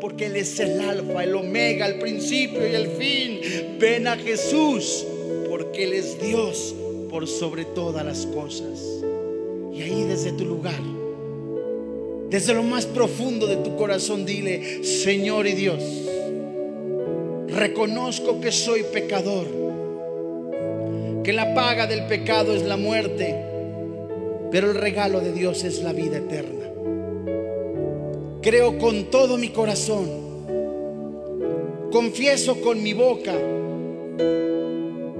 porque 0.00 0.26
Él 0.26 0.36
es 0.36 0.58
el 0.60 0.80
alfa, 0.80 1.24
el 1.24 1.34
omega, 1.34 1.86
el 1.86 1.98
principio 1.98 2.66
y 2.66 2.74
el 2.74 2.88
fin. 2.88 3.40
Ven 3.78 4.06
a 4.06 4.16
Jesús 4.16 5.04
porque 5.48 5.84
Él 5.84 5.92
es 5.92 6.20
Dios 6.20 6.74
por 7.10 7.26
sobre 7.26 7.64
todas 7.64 8.04
las 8.04 8.26
cosas. 8.26 8.96
Y 9.76 9.82
ahí 9.82 10.04
desde 10.04 10.32
tu 10.32 10.46
lugar, 10.46 10.80
desde 12.30 12.54
lo 12.54 12.62
más 12.62 12.86
profundo 12.86 13.46
de 13.46 13.56
tu 13.56 13.76
corazón, 13.76 14.24
dile, 14.24 14.82
Señor 14.82 15.46
y 15.46 15.52
Dios, 15.52 15.82
reconozco 17.48 18.40
que 18.40 18.52
soy 18.52 18.84
pecador, 18.84 19.46
que 21.22 21.34
la 21.34 21.54
paga 21.54 21.86
del 21.86 22.06
pecado 22.06 22.54
es 22.54 22.62
la 22.62 22.78
muerte, 22.78 23.36
pero 24.50 24.70
el 24.70 24.76
regalo 24.78 25.20
de 25.20 25.32
Dios 25.32 25.62
es 25.62 25.82
la 25.82 25.92
vida 25.92 26.16
eterna. 26.16 26.70
Creo 28.40 28.78
con 28.78 29.10
todo 29.10 29.36
mi 29.36 29.50
corazón, 29.50 30.08
confieso 31.92 32.62
con 32.62 32.82
mi 32.82 32.94
boca 32.94 33.34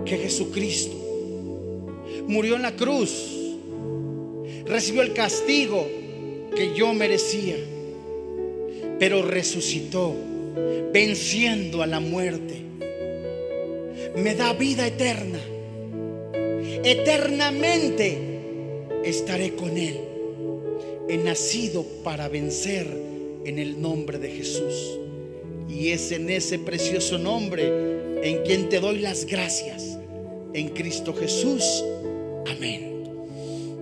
que 0.06 0.16
Jesucristo 0.16 0.96
murió 2.26 2.56
en 2.56 2.62
la 2.62 2.74
cruz 2.74 3.45
recibió 4.66 5.02
el 5.02 5.12
castigo 5.12 5.86
que 6.54 6.74
yo 6.74 6.92
merecía, 6.94 7.56
pero 8.98 9.22
resucitó, 9.22 10.14
venciendo 10.92 11.82
a 11.82 11.86
la 11.86 12.00
muerte. 12.00 12.62
Me 14.16 14.34
da 14.34 14.52
vida 14.54 14.86
eterna. 14.86 15.38
Eternamente 16.84 18.18
estaré 19.04 19.54
con 19.54 19.76
Él. 19.76 20.00
He 21.08 21.18
nacido 21.18 21.84
para 22.02 22.28
vencer 22.28 22.86
en 23.44 23.58
el 23.58 23.80
nombre 23.80 24.18
de 24.18 24.30
Jesús. 24.30 24.98
Y 25.68 25.90
es 25.90 26.10
en 26.12 26.30
ese 26.30 26.58
precioso 26.58 27.18
nombre 27.18 27.96
en 28.22 28.42
quien 28.44 28.68
te 28.68 28.80
doy 28.80 28.98
las 28.98 29.26
gracias. 29.26 29.98
En 30.54 30.70
Cristo 30.70 31.14
Jesús. 31.14 31.84
Amén. 32.46 32.95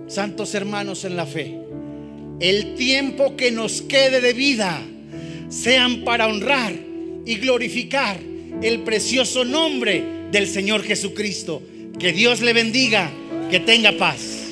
Santos 0.07 0.53
hermanos 0.53 1.05
en 1.05 1.15
la 1.15 1.25
fe, 1.25 1.57
el 2.39 2.75
tiempo 2.75 3.35
que 3.35 3.51
nos 3.51 3.81
quede 3.81 4.21
de 4.21 4.33
vida 4.33 4.81
sean 5.49 6.03
para 6.03 6.27
honrar 6.27 6.73
y 7.25 7.35
glorificar 7.35 8.19
el 8.61 8.81
precioso 8.81 9.45
nombre 9.45 10.03
del 10.31 10.47
Señor 10.47 10.83
Jesucristo. 10.83 11.61
Que 11.99 12.11
Dios 12.11 12.41
le 12.41 12.53
bendiga, 12.53 13.09
que 13.49 13.59
tenga 13.59 13.93
paz. 13.93 14.44